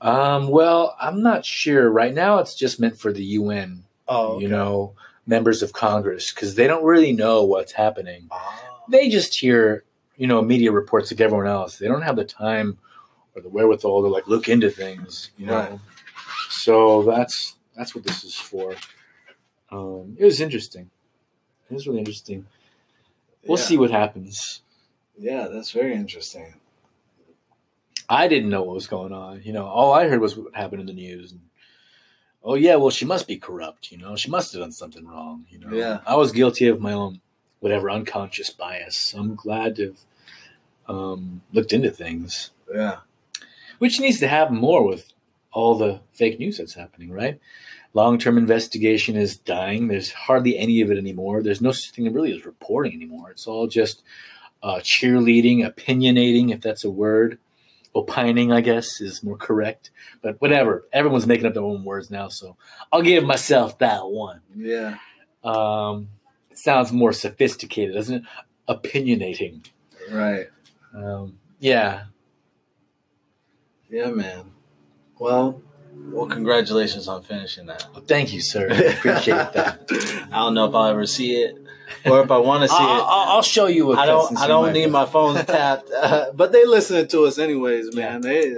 Um, 0.00 0.48
well, 0.48 0.96
I'm 1.00 1.22
not 1.22 1.44
sure. 1.44 1.90
Right 1.90 2.14
now, 2.14 2.38
it's 2.38 2.54
just 2.54 2.78
meant 2.80 2.98
for 2.98 3.12
the 3.12 3.24
UN, 3.24 3.82
Oh, 4.08 4.40
you 4.40 4.48
know, 4.48 4.94
members 5.26 5.62
of 5.62 5.72
Congress, 5.72 6.32
because 6.32 6.54
they 6.54 6.66
don't 6.66 6.84
really 6.84 7.12
know 7.12 7.44
what's 7.44 7.72
happening. 7.72 8.28
Ah. 8.30 8.64
They 8.88 9.08
just 9.10 9.34
hear, 9.38 9.84
you 10.16 10.26
know, 10.26 10.40
media 10.40 10.72
reports 10.72 11.10
like 11.12 11.20
everyone 11.20 11.46
else. 11.46 11.78
They 11.78 11.86
don't 11.88 12.02
have 12.02 12.16
the 12.16 12.24
time 12.24 12.78
or 13.36 13.42
the 13.42 13.48
wherewithal 13.50 14.02
to 14.02 14.08
like 14.08 14.26
look 14.26 14.48
into 14.48 14.70
things, 14.70 15.30
you 15.36 15.46
know. 15.46 15.54
Right. 15.54 15.78
So 16.48 17.02
that's 17.02 17.56
that's 17.76 17.94
what 17.94 18.04
this 18.04 18.24
is 18.24 18.34
for. 18.34 18.74
Um, 19.70 20.16
it 20.18 20.24
was 20.24 20.40
interesting. 20.40 20.90
It 21.70 21.74
was 21.74 21.86
really 21.86 21.98
interesting. 21.98 22.46
We'll 23.46 23.58
Yeah. 23.58 23.64
see 23.64 23.76
what 23.76 23.90
happens. 23.90 24.62
Yeah, 25.18 25.48
that's 25.48 25.70
very 25.72 25.94
interesting. 25.94 26.54
I 28.08 28.26
didn't 28.28 28.48
know 28.48 28.62
what 28.62 28.74
was 28.74 28.86
going 28.86 29.12
on. 29.12 29.42
You 29.44 29.52
know, 29.52 29.66
all 29.66 29.92
I 29.92 30.08
heard 30.08 30.20
was 30.20 30.36
what 30.36 30.54
happened 30.54 30.80
in 30.80 30.86
the 30.86 30.92
news. 30.94 31.32
And, 31.32 31.40
oh 32.48 32.54
yeah, 32.54 32.76
well 32.76 32.90
she 32.90 33.04
must 33.04 33.28
be 33.28 33.36
corrupt. 33.36 33.92
You 33.92 33.98
know, 33.98 34.16
she 34.16 34.30
must 34.30 34.52
have 34.52 34.62
done 34.62 34.72
something 34.72 35.06
wrong. 35.06 35.44
You 35.50 35.58
know, 35.60 35.72
Yeah. 35.72 36.00
I 36.06 36.16
was 36.16 36.32
guilty 36.32 36.66
of 36.66 36.80
my 36.80 36.92
own 36.92 37.20
whatever 37.60 37.90
unconscious 37.90 38.50
bias. 38.50 39.14
I'm 39.14 39.34
glad 39.34 39.76
to 39.76 39.82
have 39.88 40.96
um, 40.96 41.42
looked 41.52 41.72
into 41.74 41.90
things, 41.90 42.50
Yeah, 42.74 42.98
which 43.78 44.00
needs 44.00 44.18
to 44.20 44.28
happen 44.28 44.56
more 44.56 44.82
with 44.86 45.12
all 45.52 45.76
the 45.76 46.00
fake 46.14 46.38
news 46.40 46.56
that's 46.58 46.74
happening. 46.74 47.12
Right? 47.12 47.38
Long 47.92 48.18
term 48.18 48.38
investigation 48.38 49.14
is 49.14 49.36
dying. 49.36 49.88
There's 49.88 50.12
hardly 50.12 50.56
any 50.58 50.80
of 50.80 50.90
it 50.90 50.98
anymore. 50.98 51.42
There's 51.42 51.60
no 51.60 51.72
such 51.72 51.90
thing 51.90 52.10
really 52.12 52.32
as 52.32 52.46
reporting 52.46 52.94
anymore. 52.94 53.30
It's 53.30 53.46
all 53.46 53.66
just 53.66 54.02
uh, 54.62 54.76
cheerleading, 54.76 55.58
opinionating, 55.70 56.50
if 56.50 56.60
that's 56.60 56.84
a 56.84 56.90
word 56.90 57.38
opining, 57.98 58.52
I 58.52 58.60
guess, 58.60 59.00
is 59.00 59.22
more 59.22 59.36
correct. 59.36 59.90
But 60.22 60.40
whatever. 60.40 60.86
Everyone's 60.92 61.26
making 61.26 61.46
up 61.46 61.54
their 61.54 61.62
own 61.62 61.84
words 61.84 62.10
now, 62.10 62.28
so 62.28 62.56
I'll 62.92 63.02
give 63.02 63.24
myself 63.24 63.78
that 63.78 64.06
one. 64.08 64.40
yeah, 64.56 64.96
Um, 65.44 66.08
sounds 66.54 66.92
more 66.92 67.12
sophisticated, 67.12 67.94
doesn't 67.94 68.16
it? 68.16 68.22
Opinionating. 68.68 69.66
right. 70.10 70.46
Um, 70.94 71.38
yeah. 71.60 72.04
Yeah, 73.90 74.10
man. 74.10 74.50
Well, 75.18 75.62
well, 76.12 76.26
congratulations 76.26 77.08
on 77.08 77.22
finishing 77.22 77.66
that. 77.66 77.86
Well, 77.92 78.04
thank 78.06 78.32
you, 78.32 78.40
sir. 78.40 78.68
I 78.70 78.74
appreciate 78.94 79.52
that. 79.54 79.80
I 80.32 80.36
don't 80.36 80.54
know 80.54 80.66
if 80.66 80.74
I'll 80.74 80.86
ever 80.90 81.06
see 81.06 81.36
it, 81.36 81.56
or 82.06 82.22
if 82.22 82.30
I 82.30 82.38
want 82.38 82.62
to 82.62 82.68
see 82.68 82.74
I'll, 82.78 82.98
it. 82.98 83.02
I'll, 83.02 83.28
I'll 83.36 83.42
show 83.42 83.66
you. 83.66 83.92
A 83.92 83.96
I 83.96 84.06
don't. 84.06 84.36
I 84.38 84.46
don't 84.46 84.72
need 84.72 84.90
my 84.90 85.06
phone 85.06 85.34
tapped, 85.46 85.90
uh, 85.90 86.32
but 86.34 86.52
they 86.52 86.64
listening 86.66 87.08
to 87.08 87.24
us 87.26 87.38
anyways, 87.38 87.94
man. 87.94 88.20
They, 88.22 88.56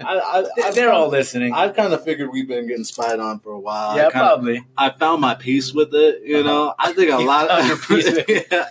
I, 0.00 0.18
I, 0.18 0.44
I, 0.64 0.70
They're 0.72 0.92
all 0.92 1.08
listening. 1.08 1.52
I've 1.54 1.74
kind 1.76 1.92
of 1.94 2.02
figured 2.04 2.30
we've 2.32 2.48
been 2.48 2.66
getting 2.66 2.82
spied 2.84 3.20
on 3.20 3.38
for 3.38 3.52
a 3.52 3.58
while. 3.58 3.96
yeah, 3.96 4.08
I, 4.08 4.10
kinda, 4.10 4.26
probably. 4.26 4.66
I 4.76 4.90
found 4.90 5.20
my 5.20 5.34
peace 5.36 5.72
with 5.72 5.94
it. 5.94 6.22
You 6.24 6.38
Uh-huh. 6.40 6.48
know, 6.48 6.74
I 6.78 6.92
think 6.92 7.10
a 7.12 7.16
lot. 7.22 7.48
Of, 7.48 7.66
your 7.68 7.76
peace 7.78 8.10
with. 8.10 8.28
Yeah. 8.50 8.66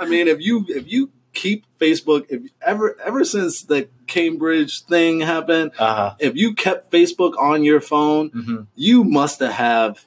I 0.00 0.06
mean, 0.06 0.26
if 0.26 0.40
you 0.40 0.64
if 0.68 0.90
you 0.90 1.10
keep 1.34 1.64
Facebook, 1.78 2.26
if 2.30 2.50
ever 2.62 2.96
ever 3.04 3.24
since 3.24 3.62
the 3.62 3.88
Cambridge 4.06 4.82
thing 4.84 5.20
happened, 5.20 5.72
Uh 5.78 5.94
huh. 5.94 6.14
if 6.18 6.34
you 6.34 6.54
kept 6.54 6.90
Facebook 6.90 7.36
on 7.38 7.62
your 7.62 7.80
phone, 7.82 8.30
hmm 8.30 8.60
you 8.74 9.04
must 9.04 9.40
have 9.40 10.06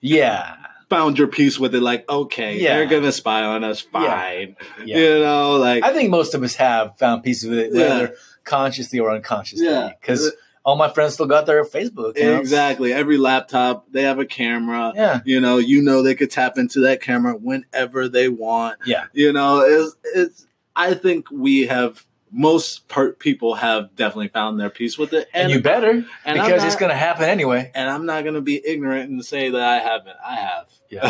Yeah. 0.00 0.56
Found 0.88 1.18
your 1.18 1.28
peace 1.28 1.58
with 1.58 1.74
it. 1.74 1.80
Like, 1.80 2.08
okay, 2.08 2.58
Yeah. 2.58 2.76
they're 2.76 2.86
gonna 2.86 3.12
spy 3.12 3.42
on 3.42 3.64
us. 3.64 3.80
Fine, 3.80 4.56
Yeah. 4.84 4.98
you 4.98 5.18
know, 5.20 5.56
like 5.56 5.84
I 5.84 5.92
think 5.92 6.10
most 6.10 6.34
of 6.34 6.42
us 6.42 6.54
have 6.56 6.98
found 6.98 7.22
pieces 7.22 7.50
with 7.50 7.58
it, 7.58 7.70
Yeah. 7.72 7.80
whether 7.88 8.14
consciously 8.44 8.98
or 8.98 9.10
unconsciously. 9.10 9.66
Yeah. 9.66 9.90
Because 10.00 10.32
all 10.64 10.76
my 10.76 10.88
friends 10.88 11.14
still 11.14 11.26
got 11.26 11.46
their 11.46 11.64
Facebook 11.64 12.16
exactly 12.16 12.92
every 12.92 13.16
laptop 13.18 13.86
they 13.92 14.02
have 14.02 14.18
a 14.18 14.26
camera. 14.26 14.92
Yeah. 14.94 15.20
You 15.24 15.40
know, 15.40 15.58
you 15.58 15.82
know 15.82 16.02
they 16.02 16.14
could 16.14 16.30
tap 16.30 16.58
into 16.58 16.80
that 16.80 17.00
camera 17.02 17.34
whenever 17.34 18.08
they 18.08 18.28
want. 18.28 18.78
Yeah. 18.86 19.04
You 19.12 19.32
know, 19.32 19.60
it's 19.60 19.96
it's. 20.14 20.46
I 20.76 20.94
think 20.94 21.26
we 21.32 21.66
have 21.66 22.04
most 22.30 22.88
per- 22.88 23.12
people 23.12 23.54
have 23.54 23.94
definitely 23.96 24.28
found 24.28 24.58
their 24.60 24.70
peace 24.70 24.98
with 24.98 25.12
it, 25.12 25.28
And, 25.34 25.50
you 25.50 25.60
better, 25.60 26.04
and 26.24 26.40
because 26.40 26.64
it's 26.64 26.76
going 26.76 26.90
to 26.90 26.96
happen 26.96 27.24
anyway. 27.24 27.70
and 27.74 27.88
I'm 27.90 28.06
not 28.06 28.22
going 28.24 28.34
to 28.34 28.40
be 28.40 28.60
ignorant 28.64 29.10
and 29.10 29.24
say 29.24 29.50
that 29.50 29.60
I 29.60 29.78
haven't. 29.78 30.16
I 30.24 30.34
have. 30.36 30.66
Yeah. 30.90 31.04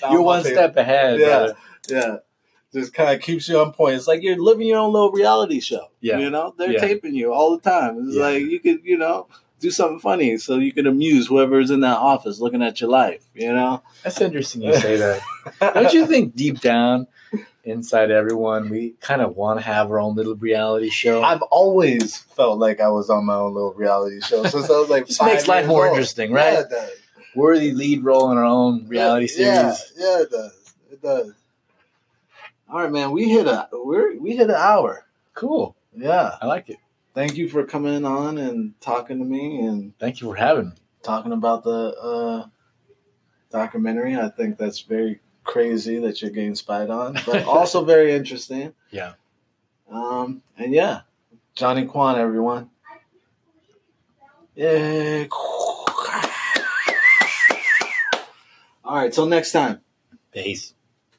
You're 0.10 0.22
one 0.22 0.42
favorite- 0.42 0.54
step 0.58 0.76
ahead. 0.76 1.20
Yeah. 1.20 1.26
brother. 1.26 1.56
Yeah. 1.88 2.16
Just 2.72 2.92
kind 2.92 3.14
of 3.14 3.22
keeps 3.22 3.48
you 3.48 3.58
on 3.60 3.72
point. 3.72 3.94
It's 3.96 4.06
like 4.08 4.22
you're 4.22 4.36
living 4.36 4.66
your 4.66 4.78
own 4.78 4.92
little 4.92 5.12
reality 5.12 5.60
show. 5.60 5.88
Yeah. 6.00 6.18
You 6.18 6.30
know, 6.30 6.54
they're 6.58 6.72
Yeah. 6.72 6.80
taping 6.80 7.14
you 7.14 7.32
all 7.32 7.56
the 7.56 7.62
time. 7.62 8.06
It's 8.06 8.16
Yeah. 8.16 8.22
like 8.22 8.42
you 8.42 8.60
could, 8.60 8.80
you 8.84 8.98
know, 8.98 9.28
do 9.60 9.70
something 9.70 9.98
funny 10.00 10.36
so 10.36 10.56
you 10.58 10.72
can 10.72 10.86
amuse 10.86 11.28
whoever's 11.28 11.70
in 11.70 11.80
that 11.80 11.96
office 11.96 12.40
looking 12.40 12.62
at 12.62 12.80
your 12.80 12.90
life, 12.90 13.24
you 13.34 13.52
know? 13.54 13.82
That's 14.02 14.20
interesting 14.20 14.62
you 14.62 14.76
say 14.76 14.96
that. 14.96 15.20
Don't 15.74 15.94
you 15.94 16.06
think 16.06 16.34
deep 16.36 16.60
down, 16.60 17.06
inside 17.66 18.10
everyone, 18.10 18.70
we 18.70 18.94
kind 19.00 19.20
of 19.20 19.36
want 19.36 19.58
to 19.60 19.66
have 19.66 19.90
our 19.90 19.98
own 19.98 20.14
little 20.14 20.36
reality 20.36 20.88
show? 20.88 21.22
I've 21.22 21.42
always 21.42 22.16
felt 22.18 22.58
like 22.58 22.80
I 22.80 22.88
was 22.88 23.10
on 23.10 23.26
my 23.26 23.34
own 23.34 23.52
little 23.54 23.74
reality 23.74 24.20
show 24.22 24.44
since 24.44 24.70
I 24.70 24.78
was 24.78 24.88
like 24.88 25.06
This 25.08 25.20
makes 25.20 25.46
life 25.48 25.66
more 25.66 25.86
old. 25.86 25.94
interesting, 25.96 26.32
right? 26.32 26.52
Yeah, 26.54 26.60
it 26.60 26.70
does. 26.70 26.90
We're 27.34 27.58
the 27.58 27.72
lead 27.72 28.02
role 28.02 28.30
in 28.32 28.38
our 28.38 28.44
own 28.44 28.88
reality 28.88 29.28
Yeah, 29.36 29.72
series. 29.72 29.92
Yeah, 29.98 30.22
it 30.22 30.30
does. 30.30 30.74
It 30.90 31.02
does. 31.02 31.32
All 32.70 32.80
right, 32.80 32.90
man. 32.90 33.10
We 33.10 33.28
hit 33.28 33.46
a 33.46 33.68
we're 33.72 34.18
we 34.18 34.34
hit 34.36 34.48
an 34.48 34.56
hour. 34.56 35.04
Cool. 35.34 35.76
Yeah. 35.94 36.36
I 36.40 36.46
like 36.46 36.70
it. 36.70 36.78
Thank 37.14 37.36
you 37.36 37.48
for 37.48 37.64
coming 37.64 38.04
on 38.04 38.38
and 38.38 38.78
talking 38.80 39.18
to 39.18 39.24
me 39.24 39.60
and 39.60 39.92
Thank 39.98 40.20
you 40.20 40.28
for 40.28 40.34
having 40.36 40.66
me. 40.70 40.72
talking 41.02 41.32
about 41.32 41.62
the 41.64 41.94
uh, 41.96 42.46
documentary. 43.50 44.16
I 44.16 44.28
think 44.28 44.58
that's 44.58 44.80
very 44.80 45.20
crazy 45.46 45.98
that 46.00 46.20
you're 46.20 46.30
getting 46.30 46.54
spied 46.54 46.90
on, 46.90 47.18
but 47.26 47.44
also 47.44 47.84
very 47.84 48.12
interesting. 48.12 48.74
Yeah. 48.90 49.12
Um, 49.90 50.42
and 50.58 50.72
yeah, 50.72 51.02
Johnny 51.54 51.86
Kwan, 51.86 52.18
everyone. 52.18 52.70
Yeah. 54.54 55.26
All 58.84 58.96
right. 58.96 59.12
Till 59.12 59.26
next 59.26 59.52
time. 59.52 59.80
Peace. 60.32 60.74